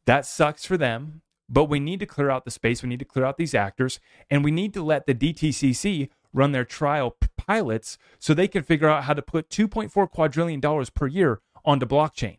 that 0.07 0.27
sucks 0.27 0.65
for 0.65 0.77
them. 0.77 1.23
But 1.49 1.65
we 1.65 1.81
need 1.81 1.99
to 1.99 2.07
clear 2.07 2.31
out 2.31 2.45
the 2.45 2.53
space. 2.53 2.85
We 2.85 2.89
need 2.89 3.01
to 3.01 3.05
clear 3.05 3.25
out 3.25 3.37
these 3.37 3.55
actors, 3.55 3.99
and 4.31 4.45
we 4.45 4.53
need 4.53 4.73
to 4.75 4.83
let 4.85 5.07
the 5.07 5.15
DTCC 5.15 6.09
run 6.33 6.53
their 6.53 6.65
trial 6.65 7.11
p- 7.13 7.29
pilots 7.37 7.99
so 8.19 8.35
they 8.35 8.49
can 8.49 8.63
figure 8.63 8.89
out 8.89 9.05
how 9.05 9.15
to 9.15 9.23
put 9.23 9.49
2.4 9.49 10.11
quadrillion 10.11 10.61
dollars 10.61 10.91
per 10.91 11.07
year 11.07 11.41
onto 11.65 11.87
blockchain. 11.87 12.39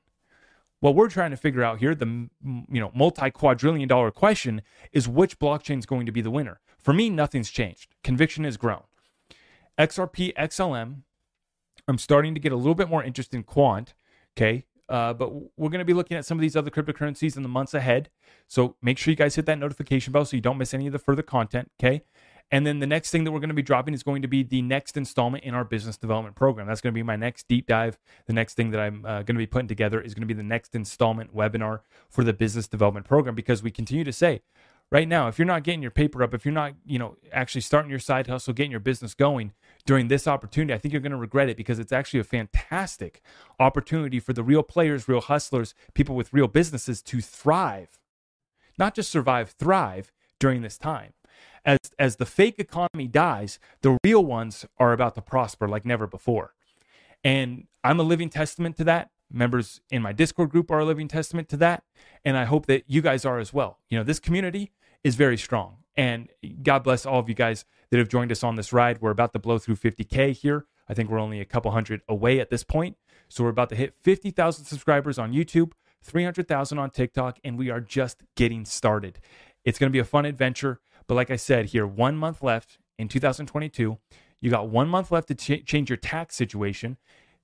What 0.80 0.96
we're 0.96 1.10
trying 1.10 1.32
to 1.32 1.38
figure 1.38 1.64
out 1.64 1.80
here, 1.80 1.94
the 1.94 2.30
you 2.44 2.80
know 2.80 2.92
multi 2.96 3.30
quadrillion 3.32 3.88
dollar 3.88 4.12
question, 4.12 4.62
is 4.92 5.08
which 5.08 5.40
blockchain 5.40 5.80
is 5.80 5.86
going 5.86 6.06
to 6.06 6.12
be 6.12 6.22
the 6.22 6.32
winner. 6.32 6.62
For 6.78 6.94
me, 6.94 7.10
nothing's 7.10 7.50
changed. 7.50 7.96
Conviction 8.04 8.46
has 8.46 8.56
grown. 8.56 8.84
XRP, 9.78 10.34
XLM. 10.36 11.02
I'm 11.88 11.98
starting 11.98 12.34
to 12.34 12.40
get 12.40 12.52
a 12.52 12.56
little 12.56 12.76
bit 12.76 12.90
more 12.90 13.04
interest 13.04 13.34
in 13.34 13.44
quant. 13.44 13.94
Okay, 14.38 14.66
uh, 14.88 15.14
but 15.14 15.32
we're 15.58 15.70
going 15.70 15.80
to 15.80 15.86
be 15.86 15.94
looking 15.94 16.18
at 16.18 16.26
some 16.26 16.38
of 16.38 16.42
these 16.42 16.56
other 16.56 16.72
cryptocurrencies 16.72 17.36
in 17.36 17.44
the 17.44 17.50
months 17.50 17.74
ahead. 17.74 18.10
So 18.48 18.76
make 18.82 18.98
sure 18.98 19.12
you 19.12 19.18
guys 19.18 19.36
hit 19.36 19.46
that 19.48 19.60
notification 19.60 20.14
bell 20.14 20.26
so 20.26 20.38
you 20.38 20.42
don't 20.42 20.58
miss 20.58 20.74
any 20.74 20.88
of 20.88 20.94
the 20.94 21.00
further 21.00 21.22
content. 21.22 21.72
Okay. 21.80 22.04
And 22.52 22.66
then 22.66 22.80
the 22.80 22.88
next 22.88 23.12
thing 23.12 23.24
that 23.24 23.32
we're 23.32 23.40
going 23.40 23.50
to 23.50 23.56
be 23.56 23.62
dropping 23.62 23.94
is 23.94 24.02
going 24.02 24.24
to 24.24 24.28
be 24.28 24.42
the 24.42 24.62
next 24.62 24.98
installment 24.98 25.44
in 25.44 25.54
our 25.54 25.64
business 25.64 25.98
development 25.98 26.36
program. 26.36 26.68
That's 26.68 26.82
going 26.82 26.94
to 26.94 26.98
be 26.98 27.04
my 27.04 27.16
next 27.16 27.48
deep 27.48 27.68
dive. 27.68 28.00
The 28.26 28.34
next 28.34 28.56
thing 28.56 28.72
that 28.72 28.80
I'm 28.80 29.06
uh, 29.06 29.22
going 29.22 29.36
to 29.36 29.40
be 29.40 29.46
putting 29.46 29.68
together 29.68 30.02
is 30.02 30.14
going 30.14 30.22
to 30.22 30.28
be 30.28 30.34
the 30.34 30.44
next 30.44 30.74
installment 30.74 31.36
webinar 31.36 31.82
for 32.10 32.24
the 32.24 32.34
business 32.34 32.68
development 32.68 33.06
program 33.06 33.36
because 33.36 33.62
we 33.62 33.70
continue 33.70 34.04
to 34.04 34.14
say 34.14 34.42
right 34.92 35.08
now, 35.08 35.28
if 35.28 35.38
you're 35.38 35.46
not 35.46 35.64
getting 35.64 35.82
your 35.82 35.92
paper 35.92 36.24
up, 36.24 36.34
if 36.34 36.46
you're 36.46 36.54
not, 36.54 36.74
you 36.86 37.00
know, 37.00 37.18
actually 37.32 37.62
starting 37.62 37.90
your 37.90 38.00
side 38.00 38.28
hustle, 38.28 38.54
getting 38.54 38.72
your 38.72 38.80
business 38.80 39.14
going 39.14 39.54
during 39.86 40.08
this 40.08 40.28
opportunity, 40.28 40.74
I 40.74 40.78
think 40.78 40.94
you're 40.94 41.02
going 41.02 41.12
to 41.12 41.18
regret 41.18 41.50
it 41.50 41.58
because 41.58 41.80
it's 41.80 41.92
actually 41.92 42.20
a 42.20 42.26
fantastic 42.26 43.22
opportunity 43.60 44.20
for 44.20 44.34
the 44.34 44.44
real 44.44 44.64
players, 44.64 45.08
real 45.08 45.22
hustlers, 45.22 45.74
people 45.94 46.16
with 46.16 46.34
real 46.34 46.48
businesses 46.48 47.02
to 47.04 47.22
thrive, 47.22 48.00
not 48.78 48.96
just 48.96 49.12
survive, 49.12 49.52
thrive 49.52 50.12
during 50.40 50.62
this 50.62 50.78
time. 50.78 51.14
As 51.66 51.80
as 51.98 52.16
the 52.18 52.26
fake 52.26 52.56
economy 52.58 53.08
dies, 53.08 53.60
the 53.82 53.98
real 54.04 54.24
ones 54.24 54.66
are 54.78 54.94
about 54.94 55.16
to 55.16 55.22
prosper 55.22 55.68
like 55.68 55.86
never 55.86 56.08
before. 56.08 56.54
And 57.24 57.68
I'm 57.84 58.00
a 58.00 58.04
living 58.04 58.30
testament 58.30 58.78
to 58.78 58.84
that 58.86 59.12
members 59.32 59.82
in 59.90 60.02
my 60.02 60.12
Discord 60.12 60.50
group 60.50 60.72
are 60.72 60.80
a 60.80 60.86
living 60.86 61.08
testament 61.08 61.50
to 61.50 61.58
that. 61.58 61.84
And 62.26 62.38
I 62.38 62.46
hope 62.46 62.66
that 62.66 62.84
you 62.88 63.02
guys 63.02 63.26
are 63.26 63.40
as 63.40 63.54
well. 63.54 63.80
You 63.90 63.98
know, 63.98 64.04
this 64.04 64.20
community 64.20 64.72
is 65.04 65.16
very 65.16 65.38
strong. 65.38 65.78
And 65.96 66.30
God 66.64 66.84
bless 66.84 67.06
all 67.06 67.20
of 67.20 67.30
you 67.30 67.36
guys 67.36 67.66
that 67.90 67.98
have 67.98 68.10
joined 68.10 68.32
us 68.32 68.44
on 68.44 68.56
this 68.56 68.72
ride. 68.72 69.02
We're 69.02 69.12
about 69.12 69.34
to 69.34 69.40
blow 69.40 69.58
through 69.58 69.76
50K 69.76 70.32
here. 70.32 70.66
I 70.88 70.94
think 70.94 71.10
we're 71.10 71.20
only 71.20 71.40
a 71.40 71.46
couple 71.46 71.72
hundred 71.72 72.02
away 72.08 72.40
at 72.40 72.50
this 72.50 72.64
point. 72.64 72.98
So 73.28 73.44
we're 73.44 73.52
about 73.52 73.70
to 73.70 73.76
hit 73.76 73.94
50,000 74.02 74.66
subscribers 74.66 75.20
on 75.20 75.34
YouTube, 75.34 75.74
300,000 76.04 76.80
on 76.80 76.90
TikTok, 76.90 77.38
and 77.44 77.58
we 77.58 77.70
are 77.70 77.82
just 77.82 78.24
getting 78.36 78.66
started. 78.66 79.20
It's 79.66 79.78
going 79.78 79.90
to 79.90 79.94
be 79.94 80.00
a 80.00 80.06
fun 80.06 80.26
adventure. 80.26 80.80
But 81.10 81.16
like 81.16 81.32
I 81.32 81.36
said, 81.36 81.66
here, 81.66 81.88
one 81.88 82.16
month 82.16 82.44
left 82.44 82.78
in 83.00 83.08
2022. 83.08 83.98
You 84.40 84.50
got 84.50 84.70
one 84.70 84.88
month 84.88 85.12
left 85.12 85.28
to 85.30 85.36
ch- 85.36 85.66
change 85.66 85.90
your 85.90 85.98
tax 85.98 86.36
situation. 86.36 86.98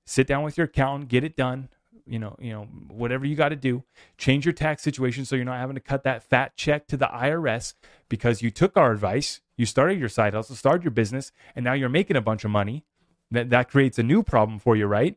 Sit 0.06 0.28
down 0.28 0.44
with 0.44 0.56
your 0.56 0.66
accountant, 0.66 1.10
get 1.10 1.24
it 1.24 1.36
done 1.36 1.68
you 2.06 2.20
know, 2.20 2.36
you 2.38 2.52
know, 2.52 2.68
whatever 2.88 3.26
you 3.26 3.34
got 3.34 3.48
to 3.48 3.56
do, 3.56 3.82
change 4.16 4.46
your 4.46 4.52
tax 4.52 4.82
situation 4.82 5.24
so 5.24 5.34
you're 5.34 5.44
not 5.44 5.58
having 5.58 5.74
to 5.74 5.80
cut 5.80 6.04
that 6.04 6.22
fat 6.22 6.56
check 6.56 6.86
to 6.86 6.96
the 6.96 7.06
IRS 7.06 7.74
because 8.08 8.42
you 8.42 8.50
took 8.50 8.76
our 8.76 8.92
advice, 8.92 9.40
you 9.56 9.66
started 9.66 9.98
your 9.98 10.08
side 10.08 10.32
hustle, 10.32 10.54
started 10.54 10.84
your 10.84 10.92
business, 10.92 11.32
and 11.56 11.64
now 11.64 11.72
you're 11.72 11.88
making 11.88 12.16
a 12.16 12.20
bunch 12.20 12.44
of 12.44 12.50
money. 12.52 12.84
That 13.32 13.50
that 13.50 13.68
creates 13.68 13.98
a 13.98 14.04
new 14.04 14.22
problem 14.22 14.60
for 14.60 14.76
you, 14.76 14.86
right? 14.86 15.16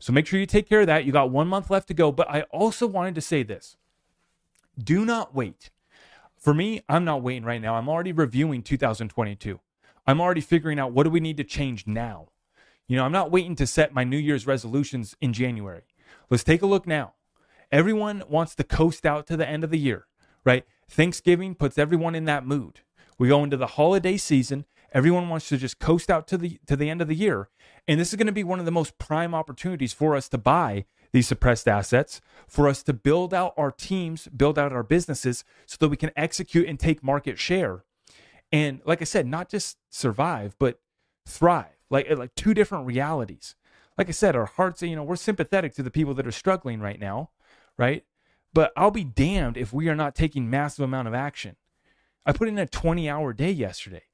So 0.00 0.12
make 0.12 0.26
sure 0.26 0.40
you 0.40 0.46
take 0.46 0.68
care 0.68 0.80
of 0.80 0.88
that. 0.88 1.04
You 1.04 1.12
got 1.12 1.30
one 1.30 1.46
month 1.46 1.70
left 1.70 1.86
to 1.88 1.94
go. 1.94 2.10
But 2.10 2.28
I 2.28 2.42
also 2.50 2.88
wanted 2.88 3.14
to 3.14 3.20
say 3.20 3.44
this. 3.44 3.76
Do 4.76 5.04
not 5.04 5.32
wait. 5.32 5.70
For 6.40 6.54
me, 6.54 6.80
I'm 6.88 7.04
not 7.04 7.22
waiting 7.22 7.44
right 7.44 7.60
now. 7.60 7.74
I'm 7.74 7.88
already 7.88 8.12
reviewing 8.12 8.62
2022. 8.62 9.60
I'm 10.06 10.20
already 10.22 10.40
figuring 10.40 10.78
out 10.78 10.92
what 10.92 11.04
do 11.04 11.10
we 11.10 11.20
need 11.20 11.36
to 11.36 11.44
change 11.44 11.86
now. 11.86 12.28
You 12.88 12.96
know, 12.96 13.04
I'm 13.04 13.12
not 13.12 13.30
waiting 13.30 13.54
to 13.56 13.66
set 13.66 13.92
my 13.92 14.04
New 14.04 14.16
Year's 14.16 14.46
resolutions 14.46 15.14
in 15.20 15.34
January. 15.34 15.82
Let's 16.30 16.42
take 16.42 16.62
a 16.62 16.66
look 16.66 16.86
now. 16.86 17.12
Everyone 17.70 18.22
wants 18.26 18.54
to 18.54 18.64
coast 18.64 19.04
out 19.04 19.26
to 19.26 19.36
the 19.36 19.46
end 19.46 19.64
of 19.64 19.70
the 19.70 19.78
year, 19.78 20.06
right? 20.42 20.64
Thanksgiving 20.88 21.54
puts 21.54 21.78
everyone 21.78 22.14
in 22.14 22.24
that 22.24 22.46
mood. 22.46 22.80
We 23.18 23.28
go 23.28 23.44
into 23.44 23.58
the 23.58 23.66
holiday 23.66 24.16
season. 24.16 24.64
Everyone 24.92 25.28
wants 25.28 25.48
to 25.50 25.58
just 25.58 25.78
coast 25.78 26.10
out 26.10 26.26
to 26.28 26.38
the 26.38 26.58
to 26.66 26.74
the 26.74 26.88
end 26.88 27.02
of 27.02 27.06
the 27.06 27.14
year. 27.14 27.50
And 27.86 28.00
this 28.00 28.08
is 28.08 28.16
going 28.16 28.26
to 28.26 28.32
be 28.32 28.44
one 28.44 28.58
of 28.58 28.64
the 28.64 28.72
most 28.72 28.98
prime 28.98 29.34
opportunities 29.34 29.92
for 29.92 30.16
us 30.16 30.28
to 30.30 30.38
buy 30.38 30.86
these 31.12 31.28
suppressed 31.28 31.66
assets, 31.66 32.20
for 32.46 32.68
us 32.68 32.82
to 32.84 32.92
build 32.92 33.34
out 33.34 33.54
our 33.56 33.70
teams, 33.70 34.28
build 34.28 34.58
out 34.58 34.72
our 34.72 34.82
businesses 34.82 35.44
so 35.66 35.76
that 35.80 35.88
we 35.88 35.96
can 35.96 36.10
execute 36.16 36.68
and 36.68 36.78
take 36.78 37.02
market 37.02 37.38
share. 37.38 37.84
And 38.52 38.80
like 38.84 39.00
I 39.00 39.04
said, 39.04 39.26
not 39.26 39.48
just 39.48 39.78
survive, 39.90 40.56
but 40.58 40.80
thrive. 41.26 41.76
Like 41.90 42.06
eh, 42.08 42.14
like 42.14 42.34
two 42.34 42.54
different 42.54 42.86
realities. 42.86 43.54
Like 43.98 44.08
I 44.08 44.12
said, 44.12 44.36
our 44.36 44.46
hearts, 44.46 44.82
you 44.82 44.96
know, 44.96 45.02
we're 45.02 45.16
sympathetic 45.16 45.74
to 45.74 45.82
the 45.82 45.90
people 45.90 46.14
that 46.14 46.26
are 46.26 46.32
struggling 46.32 46.80
right 46.80 46.98
now, 46.98 47.30
right? 47.76 48.04
But 48.52 48.72
I'll 48.76 48.90
be 48.90 49.04
damned 49.04 49.56
if 49.56 49.72
we 49.72 49.88
are 49.88 49.94
not 49.94 50.14
taking 50.14 50.48
massive 50.50 50.84
amount 50.84 51.08
of 51.08 51.14
action. 51.14 51.56
I 52.24 52.32
put 52.32 52.48
in 52.48 52.58
a 52.58 52.66
20 52.66 53.08
hour 53.08 53.32
day 53.32 53.50
yesterday. 53.50 54.04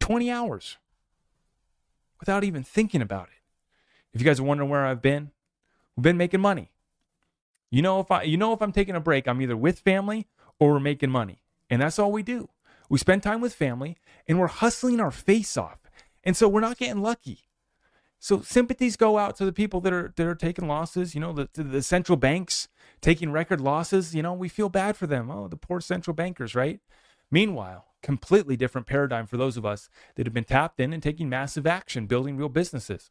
20 0.00 0.30
hours 0.30 0.78
without 2.18 2.44
even 2.44 2.62
thinking 2.62 3.02
about 3.02 3.28
it. 3.28 3.39
If 4.12 4.20
you 4.20 4.24
guys 4.24 4.40
are 4.40 4.44
wondering 4.44 4.70
where 4.70 4.86
I've 4.86 5.02
been, 5.02 5.30
we've 5.96 6.02
been 6.02 6.16
making 6.16 6.40
money. 6.40 6.72
You 7.70 7.82
know 7.82 8.00
if 8.00 8.10
I 8.10 8.22
you 8.22 8.36
know 8.36 8.52
if 8.52 8.60
I'm 8.60 8.72
taking 8.72 8.96
a 8.96 9.00
break, 9.00 9.28
I'm 9.28 9.40
either 9.40 9.56
with 9.56 9.78
family 9.80 10.28
or 10.58 10.72
we're 10.72 10.80
making 10.80 11.10
money. 11.10 11.42
And 11.68 11.80
that's 11.80 11.98
all 11.98 12.10
we 12.10 12.22
do. 12.22 12.48
We 12.88 12.98
spend 12.98 13.22
time 13.22 13.40
with 13.40 13.54
family 13.54 13.96
and 14.26 14.38
we're 14.38 14.48
hustling 14.48 15.00
our 15.00 15.12
face 15.12 15.56
off. 15.56 15.78
And 16.24 16.36
so 16.36 16.48
we're 16.48 16.60
not 16.60 16.78
getting 16.78 17.00
lucky. 17.00 17.44
So 18.18 18.42
sympathies 18.42 18.96
go 18.96 19.16
out 19.16 19.36
to 19.36 19.46
the 19.46 19.52
people 19.52 19.80
that 19.80 19.92
are 19.92 20.12
that 20.16 20.26
are 20.26 20.34
taking 20.34 20.68
losses, 20.68 21.14
you 21.14 21.20
know, 21.20 21.32
the 21.32 21.48
the 21.54 21.82
central 21.82 22.16
banks 22.16 22.68
taking 23.00 23.32
record 23.32 23.60
losses, 23.60 24.14
you 24.14 24.22
know, 24.22 24.34
we 24.34 24.48
feel 24.48 24.68
bad 24.68 24.96
for 24.96 25.06
them. 25.06 25.30
Oh, 25.30 25.48
the 25.48 25.56
poor 25.56 25.80
central 25.80 26.14
bankers, 26.14 26.54
right? 26.54 26.80
Meanwhile, 27.30 27.86
completely 28.02 28.56
different 28.56 28.86
paradigm 28.86 29.26
for 29.26 29.36
those 29.36 29.56
of 29.56 29.64
us 29.64 29.88
that 30.16 30.26
have 30.26 30.34
been 30.34 30.44
tapped 30.44 30.80
in 30.80 30.92
and 30.92 31.02
taking 31.02 31.28
massive 31.28 31.66
action, 31.66 32.06
building 32.06 32.36
real 32.36 32.48
businesses. 32.48 33.10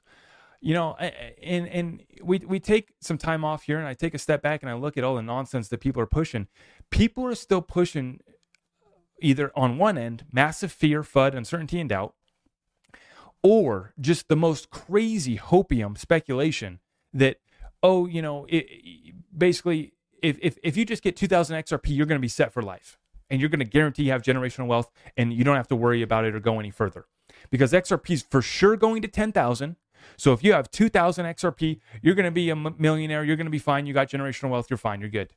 You 0.62 0.74
know, 0.74 0.96
and 0.96 1.68
and 1.68 2.04
we 2.22 2.40
we 2.40 2.60
take 2.60 2.90
some 3.00 3.18
time 3.18 3.46
off 3.46 3.64
here, 3.64 3.80
and 3.80 3.88
I 3.88 3.94
take 3.94 4.14
a 4.14 4.18
step 4.18 4.42
back 4.42 4.62
and 4.62 4.70
I 4.70 4.74
look 4.74 4.98
at 4.98 5.04
all 5.04 5.16
the 5.16 5.22
nonsense 5.22 5.70
that 5.70 5.80
people 5.80 6.02
are 6.02 6.08
pushing. 6.08 6.48
People 6.90 7.26
are 7.26 7.36
still 7.36 7.62
pushing 7.62 8.20
uh, 8.28 8.90
either 9.22 9.52
on 9.56 9.78
one 9.78 9.98
end 9.98 10.26
massive 10.34 10.72
fear, 10.72 11.02
FUD, 11.02 11.34
uncertainty, 11.34 11.80
and 11.80 11.90
doubt, 11.90 12.14
or 13.42 13.94
just 14.02 14.28
the 14.28 14.36
most 14.36 14.70
crazy 14.70 15.38
hopium 15.38 15.98
speculation 15.98 16.80
that 17.14 17.38
oh, 17.82 18.06
you 18.06 18.22
know, 18.22 18.46
it, 18.50 18.66
basically 19.36 19.94
if, 20.22 20.38
if 20.42 20.58
if 20.64 20.78
you 20.78 20.86
just 20.86 21.04
get 21.04 21.16
2000 21.16 21.64
XRP, 21.64 21.88
you're 21.90 22.06
going 22.06 22.20
to 22.20 22.22
be 22.22 22.28
set 22.28 22.52
for 22.54 22.62
life 22.62 22.98
and 23.30 23.40
you're 23.40 23.50
going 23.50 23.60
to 23.60 23.66
guarantee 23.66 24.04
you 24.04 24.12
have 24.12 24.22
generational 24.22 24.68
wealth 24.68 24.92
and 25.18 25.34
you 25.34 25.44
don't 25.44 25.56
have 25.56 25.68
to 25.68 25.76
worry 25.76 26.02
about 26.02 26.26
it 26.26 26.36
or 26.36 26.40
go 26.40 26.60
any 26.60 26.72
further 26.72 27.06
because 27.50 27.72
XRP 27.72 28.12
is 28.12 28.26
for 28.30 28.42
sure 28.42 28.76
going 28.76 29.02
to 29.02 29.08
10,000. 29.08 29.76
So 30.18 30.34
if 30.34 30.44
you 30.44 30.54
have 30.54 30.70
2,000 30.72 31.26
XRP, 31.26 31.80
you're 32.02 32.16
going 32.16 32.26
to 32.26 32.32
be 32.32 32.50
a 32.50 32.56
millionaire. 32.56 33.24
You're 33.24 33.36
going 33.36 33.46
to 33.46 33.52
be 33.52 33.60
fine. 33.60 33.86
You 33.86 33.94
got 33.94 34.10
generational 34.10 34.50
wealth. 34.50 34.70
You're 34.70 34.78
fine. 34.78 35.00
You're 35.00 35.10
good. 35.10 35.34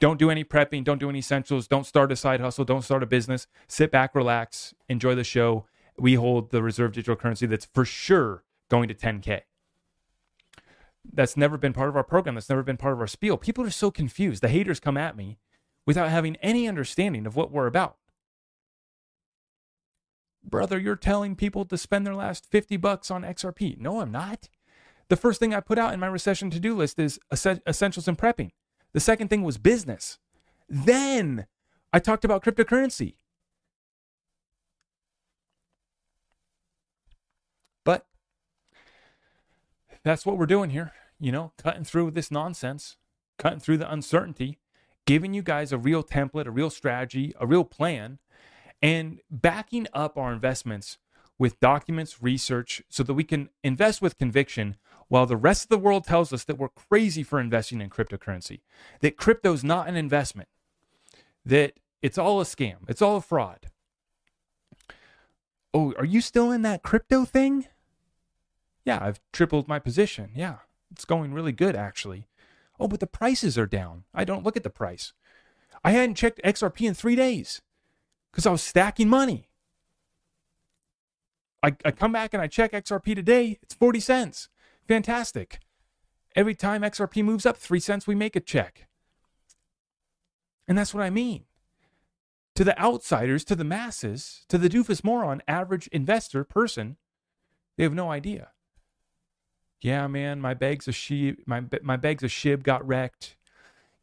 Don't 0.00 0.18
do 0.18 0.30
any 0.30 0.44
prepping. 0.44 0.82
Don't 0.82 0.98
do 0.98 1.10
any 1.10 1.18
essentials. 1.18 1.68
Don't 1.68 1.84
start 1.84 2.10
a 2.10 2.16
side 2.16 2.40
hustle. 2.40 2.64
Don't 2.64 2.82
start 2.82 3.02
a 3.02 3.06
business. 3.06 3.46
Sit 3.68 3.90
back, 3.90 4.14
relax, 4.14 4.74
enjoy 4.88 5.14
the 5.14 5.24
show. 5.24 5.66
We 5.98 6.14
hold 6.14 6.50
the 6.50 6.62
reserve 6.62 6.92
digital 6.92 7.16
currency 7.16 7.46
that's 7.46 7.66
for 7.66 7.84
sure 7.84 8.44
going 8.70 8.88
to 8.88 8.94
10K. 8.94 9.42
That's 11.12 11.36
never 11.36 11.58
been 11.58 11.72
part 11.72 11.90
of 11.90 11.96
our 11.96 12.04
program. 12.04 12.34
That's 12.34 12.48
never 12.48 12.62
been 12.62 12.78
part 12.78 12.94
of 12.94 13.00
our 13.00 13.06
spiel. 13.06 13.36
People 13.36 13.64
are 13.64 13.70
so 13.70 13.90
confused. 13.90 14.42
The 14.42 14.48
haters 14.48 14.80
come 14.80 14.96
at 14.96 15.16
me 15.16 15.38
without 15.86 16.08
having 16.08 16.36
any 16.36 16.66
understanding 16.66 17.26
of 17.26 17.36
what 17.36 17.50
we're 17.50 17.66
about. 17.66 17.96
Brother, 20.42 20.78
you're 20.78 20.96
telling 20.96 21.36
people 21.36 21.64
to 21.66 21.76
spend 21.76 22.06
their 22.06 22.14
last 22.14 22.46
50 22.50 22.76
bucks 22.78 23.10
on 23.10 23.22
XRP. 23.22 23.78
No, 23.78 24.00
I'm 24.00 24.10
not. 24.10 24.48
The 25.08 25.16
first 25.16 25.38
thing 25.38 25.54
I 25.54 25.60
put 25.60 25.78
out 25.78 25.92
in 25.92 26.00
my 26.00 26.06
recession 26.06 26.50
to 26.50 26.60
do 26.60 26.74
list 26.74 26.98
is 26.98 27.18
essentials 27.32 28.08
and 28.08 28.16
prepping. 28.18 28.50
The 28.92 29.00
second 29.00 29.28
thing 29.28 29.42
was 29.42 29.58
business. 29.58 30.18
Then 30.68 31.46
I 31.92 31.98
talked 31.98 32.24
about 32.24 32.44
cryptocurrency. 32.44 33.16
But 37.84 38.06
that's 40.02 40.24
what 40.24 40.38
we're 40.38 40.46
doing 40.46 40.70
here, 40.70 40.92
you 41.18 41.32
know, 41.32 41.52
cutting 41.62 41.84
through 41.84 42.12
this 42.12 42.30
nonsense, 42.30 42.96
cutting 43.38 43.60
through 43.60 43.78
the 43.78 43.92
uncertainty, 43.92 44.58
giving 45.06 45.34
you 45.34 45.42
guys 45.42 45.72
a 45.72 45.78
real 45.78 46.04
template, 46.04 46.46
a 46.46 46.50
real 46.50 46.70
strategy, 46.70 47.32
a 47.40 47.46
real 47.46 47.64
plan, 47.64 48.18
and 48.82 49.20
backing 49.30 49.86
up 49.92 50.16
our 50.16 50.32
investments 50.32 50.98
with 51.38 51.60
documents, 51.60 52.22
research, 52.22 52.82
so 52.88 53.02
that 53.02 53.14
we 53.14 53.24
can 53.24 53.48
invest 53.64 54.02
with 54.02 54.18
conviction 54.18 54.76
while 55.08 55.26
the 55.26 55.36
rest 55.36 55.64
of 55.64 55.68
the 55.70 55.78
world 55.78 56.04
tells 56.04 56.32
us 56.32 56.44
that 56.44 56.58
we're 56.58 56.68
crazy 56.68 57.22
for 57.22 57.40
investing 57.40 57.80
in 57.80 57.90
cryptocurrency, 57.90 58.60
that 59.00 59.16
crypto's 59.16 59.64
not 59.64 59.88
an 59.88 59.96
investment, 59.96 60.48
that 61.44 61.80
it's 62.02 62.18
all 62.18 62.40
a 62.40 62.44
scam, 62.44 62.76
it's 62.88 63.02
all 63.02 63.16
a 63.16 63.22
fraud. 63.22 63.70
Oh, 65.72 65.94
are 65.98 66.04
you 66.04 66.20
still 66.20 66.50
in 66.52 66.62
that 66.62 66.82
crypto 66.82 67.24
thing? 67.24 67.66
Yeah, 68.84 68.98
I've 69.00 69.20
tripled 69.32 69.66
my 69.66 69.78
position. 69.78 70.30
Yeah, 70.34 70.56
it's 70.90 71.04
going 71.04 71.32
really 71.32 71.52
good 71.52 71.76
actually. 71.76 72.28
Oh, 72.78 72.88
but 72.88 73.00
the 73.00 73.06
prices 73.06 73.56
are 73.58 73.66
down. 73.66 74.04
I 74.12 74.24
don't 74.24 74.44
look 74.44 74.56
at 74.56 74.62
the 74.62 74.70
price. 74.70 75.12
I 75.84 75.92
hadn't 75.92 76.16
checked 76.16 76.40
XRP 76.44 76.86
in 76.86 76.94
three 76.94 77.16
days 77.16 77.62
because 78.30 78.46
I 78.46 78.50
was 78.50 78.62
stacking 78.62 79.08
money. 79.08 79.48
I, 81.62 81.74
I 81.84 81.90
come 81.90 82.12
back 82.12 82.32
and 82.32 82.42
I 82.42 82.46
check 82.46 82.72
XRP 82.72 83.14
today, 83.14 83.58
it's 83.62 83.74
40 83.74 84.00
cents. 84.00 84.48
Fantastic. 84.88 85.60
Every 86.34 86.54
time 86.54 86.82
XRP 86.82 87.22
moves 87.22 87.44
up 87.44 87.56
three 87.56 87.80
cents, 87.80 88.06
we 88.06 88.14
make 88.14 88.36
a 88.36 88.40
check. 88.40 88.86
And 90.66 90.78
that's 90.78 90.94
what 90.94 91.02
I 91.02 91.10
mean. 91.10 91.44
To 92.54 92.64
the 92.64 92.78
outsiders, 92.80 93.44
to 93.44 93.56
the 93.56 93.64
masses, 93.64 94.44
to 94.48 94.58
the 94.58 94.68
doofus 94.68 95.04
moron, 95.04 95.42
average 95.46 95.88
investor 95.88 96.44
person, 96.44 96.96
they 97.76 97.84
have 97.84 97.94
no 97.94 98.10
idea 98.10 98.50
yeah, 99.80 100.06
man, 100.06 100.40
my 100.40 100.54
bags 100.54 100.88
of 100.88 100.94
shib, 100.94 101.38
my 101.46 101.64
my 101.82 101.96
bags 101.96 102.22
of 102.22 102.30
shib 102.30 102.62
got 102.62 102.86
wrecked. 102.86 103.36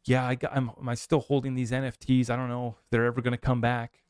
Yeah, 0.04 0.26
I 0.26 0.34
got, 0.34 0.56
I'm, 0.56 0.70
am 0.78 0.88
I 0.88 0.94
still 0.94 1.20
holding 1.20 1.54
these 1.54 1.70
NFTs? 1.70 2.30
I 2.30 2.36
don't 2.36 2.48
know 2.48 2.76
if 2.78 2.90
they're 2.90 3.04
ever 3.04 3.20
going 3.20 3.32
to 3.32 3.38
come 3.38 3.60
back. 3.60 4.00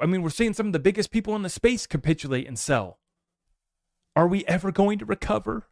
I 0.00 0.06
mean, 0.06 0.22
we're 0.22 0.30
seeing 0.30 0.54
some 0.54 0.66
of 0.66 0.72
the 0.72 0.78
biggest 0.78 1.10
people 1.10 1.36
in 1.36 1.42
the 1.42 1.48
space 1.48 1.86
capitulate 1.86 2.46
and 2.46 2.58
sell. 2.58 2.98
Are 4.16 4.26
we 4.26 4.44
ever 4.46 4.72
going 4.72 4.98
to 4.98 5.04
recover? 5.04 5.68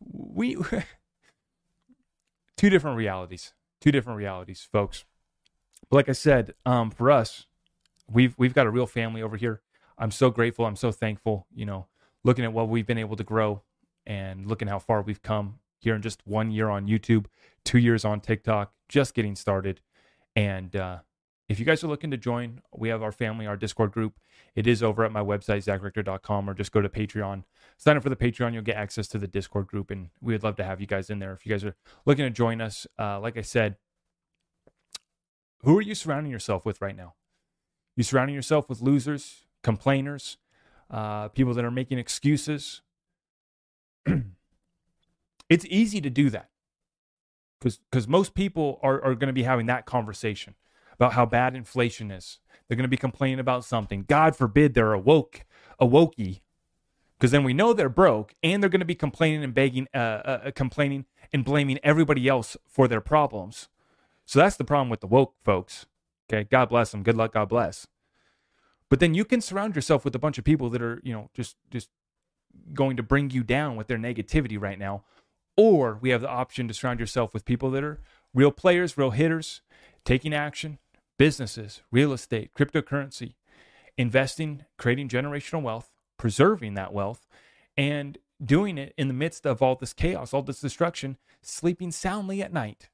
We 0.00 0.56
two 2.56 2.70
different 2.70 2.96
realities. 2.96 3.52
Two 3.80 3.92
different 3.92 4.18
realities, 4.18 4.66
folks. 4.70 5.04
But 5.90 5.96
like 5.96 6.08
I 6.08 6.12
said, 6.12 6.54
um, 6.64 6.90
for 6.90 7.10
us, 7.10 7.46
we've 8.10 8.34
we've 8.38 8.54
got 8.54 8.66
a 8.66 8.70
real 8.70 8.86
family 8.86 9.22
over 9.22 9.36
here. 9.36 9.60
I'm 9.98 10.10
so 10.10 10.30
grateful. 10.30 10.64
I'm 10.64 10.76
so 10.76 10.92
thankful, 10.92 11.46
you 11.54 11.66
know, 11.66 11.86
looking 12.24 12.44
at 12.44 12.52
what 12.52 12.68
we've 12.68 12.86
been 12.86 12.98
able 12.98 13.16
to 13.16 13.24
grow 13.24 13.62
and 14.06 14.46
looking 14.46 14.68
how 14.68 14.78
far 14.78 15.02
we've 15.02 15.22
come 15.22 15.58
here 15.78 15.94
in 15.94 16.02
just 16.02 16.26
one 16.26 16.50
year 16.50 16.68
on 16.68 16.86
YouTube, 16.86 17.26
two 17.64 17.78
years 17.78 18.04
on 18.04 18.20
TikTok, 18.20 18.72
just 18.88 19.14
getting 19.14 19.36
started. 19.36 19.80
And 20.36 20.74
uh, 20.76 20.98
if 21.48 21.58
you 21.58 21.64
guys 21.64 21.82
are 21.82 21.88
looking 21.88 22.12
to 22.12 22.16
join, 22.16 22.62
we 22.72 22.88
have 22.90 23.02
our 23.02 23.12
family, 23.12 23.46
our 23.46 23.56
Discord 23.56 23.90
group. 23.90 24.20
It 24.54 24.66
is 24.66 24.82
over 24.82 25.04
at 25.04 25.12
my 25.12 25.20
website, 25.20 25.64
zachrector.com, 25.64 26.48
or 26.48 26.54
just 26.54 26.72
go 26.72 26.80
to 26.80 26.88
Patreon. 26.88 27.44
Sign 27.76 27.96
up 27.96 28.02
for 28.02 28.08
the 28.08 28.16
Patreon. 28.16 28.52
You'll 28.52 28.62
get 28.62 28.76
access 28.76 29.08
to 29.08 29.18
the 29.18 29.26
Discord 29.26 29.66
group. 29.66 29.90
And 29.90 30.10
we 30.20 30.32
would 30.32 30.44
love 30.44 30.56
to 30.56 30.64
have 30.64 30.80
you 30.80 30.86
guys 30.86 31.10
in 31.10 31.18
there. 31.18 31.32
If 31.32 31.44
you 31.44 31.50
guys 31.50 31.64
are 31.64 31.74
looking 32.06 32.24
to 32.24 32.30
join 32.30 32.60
us, 32.60 32.86
uh, 32.98 33.18
like 33.20 33.36
I 33.36 33.42
said, 33.42 33.76
who 35.62 35.76
are 35.76 35.82
you 35.82 35.94
surrounding 35.94 36.32
yourself 36.32 36.64
with 36.64 36.80
right 36.80 36.96
now? 36.96 37.14
You 37.96 38.04
surrounding 38.04 38.34
yourself 38.34 38.68
with 38.68 38.80
losers, 38.80 39.44
complainers, 39.62 40.38
uh, 40.88 41.28
people 41.28 41.52
that 41.54 41.64
are 41.64 41.70
making 41.70 41.98
excuses. 41.98 42.82
it's 45.48 45.66
easy 45.66 46.00
to 46.00 46.10
do 46.10 46.30
that 46.30 46.50
because 47.60 48.08
most 48.08 48.34
people 48.34 48.78
are, 48.82 49.02
are 49.02 49.14
going 49.14 49.28
to 49.28 49.32
be 49.32 49.42
having 49.42 49.66
that 49.66 49.86
conversation 49.86 50.54
about 50.94 51.12
how 51.12 51.26
bad 51.26 51.54
inflation 51.54 52.10
is. 52.10 52.38
They're 52.66 52.76
going 52.76 52.84
to 52.84 52.88
be 52.88 52.96
complaining 52.96 53.40
about 53.40 53.64
something. 53.64 54.04
God 54.08 54.36
forbid 54.36 54.74
they're 54.74 54.92
awoke, 54.92 55.44
awokey, 55.80 56.40
because 57.18 57.32
then 57.32 57.44
we 57.44 57.52
know 57.52 57.72
they're 57.72 57.88
broke, 57.88 58.34
and 58.42 58.62
they're 58.62 58.70
going 58.70 58.80
to 58.80 58.86
be 58.86 58.94
complaining 58.94 59.44
and 59.44 59.52
begging, 59.52 59.88
uh, 59.94 59.98
uh, 59.98 60.40
uh, 60.44 60.50
complaining 60.52 61.04
and 61.32 61.44
blaming 61.44 61.78
everybody 61.82 62.28
else 62.28 62.56
for 62.66 62.88
their 62.88 63.00
problems. 63.00 63.68
So 64.24 64.38
that's 64.38 64.56
the 64.56 64.64
problem 64.64 64.88
with 64.88 65.00
the 65.00 65.06
woke 65.06 65.34
folks. 65.44 65.86
Okay, 66.32 66.44
God 66.48 66.68
bless 66.68 66.92
them. 66.92 67.02
Good 67.02 67.16
luck, 67.16 67.32
God 67.32 67.48
bless. 67.48 67.86
But 68.88 69.00
then 69.00 69.14
you 69.14 69.24
can 69.24 69.40
surround 69.40 69.74
yourself 69.74 70.04
with 70.04 70.14
a 70.14 70.18
bunch 70.18 70.38
of 70.38 70.44
people 70.44 70.70
that 70.70 70.82
are, 70.82 71.00
you 71.02 71.12
know, 71.12 71.30
just 71.34 71.56
just 71.70 71.88
going 72.74 72.96
to 72.96 73.02
bring 73.02 73.30
you 73.30 73.42
down 73.42 73.76
with 73.76 73.86
their 73.86 73.98
negativity 73.98 74.60
right 74.60 74.78
now. 74.78 75.04
Or 75.62 75.98
we 76.00 76.08
have 76.08 76.22
the 76.22 76.28
option 76.30 76.68
to 76.68 76.72
surround 76.72 77.00
yourself 77.00 77.34
with 77.34 77.44
people 77.44 77.70
that 77.72 77.84
are 77.84 78.00
real 78.32 78.50
players, 78.50 78.96
real 78.96 79.10
hitters, 79.10 79.60
taking 80.06 80.32
action, 80.32 80.78
businesses, 81.18 81.82
real 81.92 82.14
estate, 82.14 82.54
cryptocurrency, 82.54 83.34
investing, 83.98 84.64
creating 84.78 85.10
generational 85.10 85.60
wealth, 85.60 85.90
preserving 86.16 86.72
that 86.76 86.94
wealth, 86.94 87.26
and 87.76 88.16
doing 88.42 88.78
it 88.78 88.94
in 88.96 89.08
the 89.08 89.12
midst 89.12 89.46
of 89.46 89.60
all 89.60 89.74
this 89.74 89.92
chaos, 89.92 90.32
all 90.32 90.40
this 90.40 90.62
destruction, 90.62 91.18
sleeping 91.42 91.90
soundly 91.90 92.42
at 92.42 92.54
night. 92.54 92.88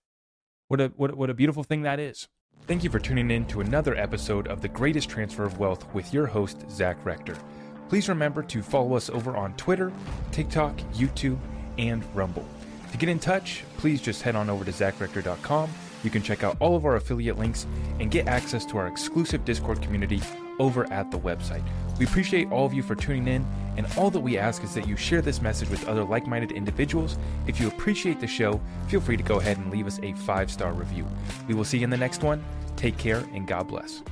What 0.67 0.81
a, 0.81 0.89
what, 0.97 1.17
what 1.17 1.31
a 1.31 1.35
beautiful 1.35 1.63
thing 1.63 1.83
that 1.83 2.01
is. 2.01 2.27
Thank 2.67 2.83
you 2.83 2.91
for 2.91 2.99
tuning 2.99 3.31
in 3.31 3.47
to 3.47 3.61
another 3.61 3.95
episode 3.95 4.49
of 4.49 4.61
The 4.61 4.67
Greatest 4.67 5.09
Transfer 5.09 5.45
of 5.45 5.61
Wealth 5.61 5.87
with 5.95 6.13
your 6.13 6.27
host, 6.27 6.69
Zach 6.69 6.97
Rector. 7.05 7.37
Please 7.89 8.09
remember 8.09 8.43
to 8.43 8.61
follow 8.61 8.97
us 8.97 9.09
over 9.09 9.37
on 9.37 9.55
Twitter, 9.55 9.93
TikTok, 10.33 10.77
YouTube, 10.95 11.39
and 11.79 12.05
Rumble. 12.13 12.45
To 12.97 13.01
get 13.01 13.11
in 13.11 13.19
touch, 13.19 13.63
please 13.77 14.01
just 14.01 14.23
head 14.23 14.37
on 14.37 14.49
over 14.49 14.65
to 14.65 14.73
zachrector.com. 14.73 15.71
You 16.03 16.09
can 16.09 16.23
check 16.23 16.43
out 16.43 16.57
all 16.61 16.77
of 16.77 16.87
our 16.87 16.97
affiliate 16.97 17.37
links 17.37 17.67
and 18.01 18.11
get 18.11 18.27
access 18.27 18.65
to 18.65 18.79
our 18.79 18.87
exclusive 18.87 19.45
Discord 19.45 19.83
community 19.83 20.23
over 20.59 20.91
at 20.91 21.11
the 21.11 21.19
website. 21.19 21.63
We 21.99 22.07
appreciate 22.07 22.51
all 22.51 22.65
of 22.65 22.73
you 22.73 22.83
for 22.83 22.95
tuning 22.95 23.29
in, 23.29 23.47
and 23.77 23.87
all 23.99 24.09
that 24.09 24.21
we 24.21 24.39
ask 24.39 24.65
is 24.65 24.73
that 24.73 24.89
you 24.89 24.97
share 24.97 25.21
this 25.21 25.43
message 25.43 25.69
with 25.69 25.87
other 25.87 26.05
like 26.05 26.27
minded 26.27 26.53
individuals. 26.53 27.19
If 27.47 27.61
you 27.61 27.69
appreciate 27.69 28.19
the 28.19 28.27
show, 28.27 28.63
feel 28.89 29.03
free 29.03 29.19
to 29.19 29.23
go 29.23 29.41
ahead 29.41 29.59
and 29.59 29.71
leave 29.71 29.87
us 29.87 30.01
a 30.03 30.15
five 30.15 30.51
star 30.51 30.73
review. 30.73 31.07
We 31.49 31.55
will 31.55 31.65
see 31.65 31.77
you 31.77 31.85
in 31.85 31.91
the 31.91 31.99
next 31.99 32.23
one. 32.23 32.43
Take 32.77 32.97
care, 32.97 33.19
and 33.35 33.47
God 33.47 33.69
bless. 33.69 34.03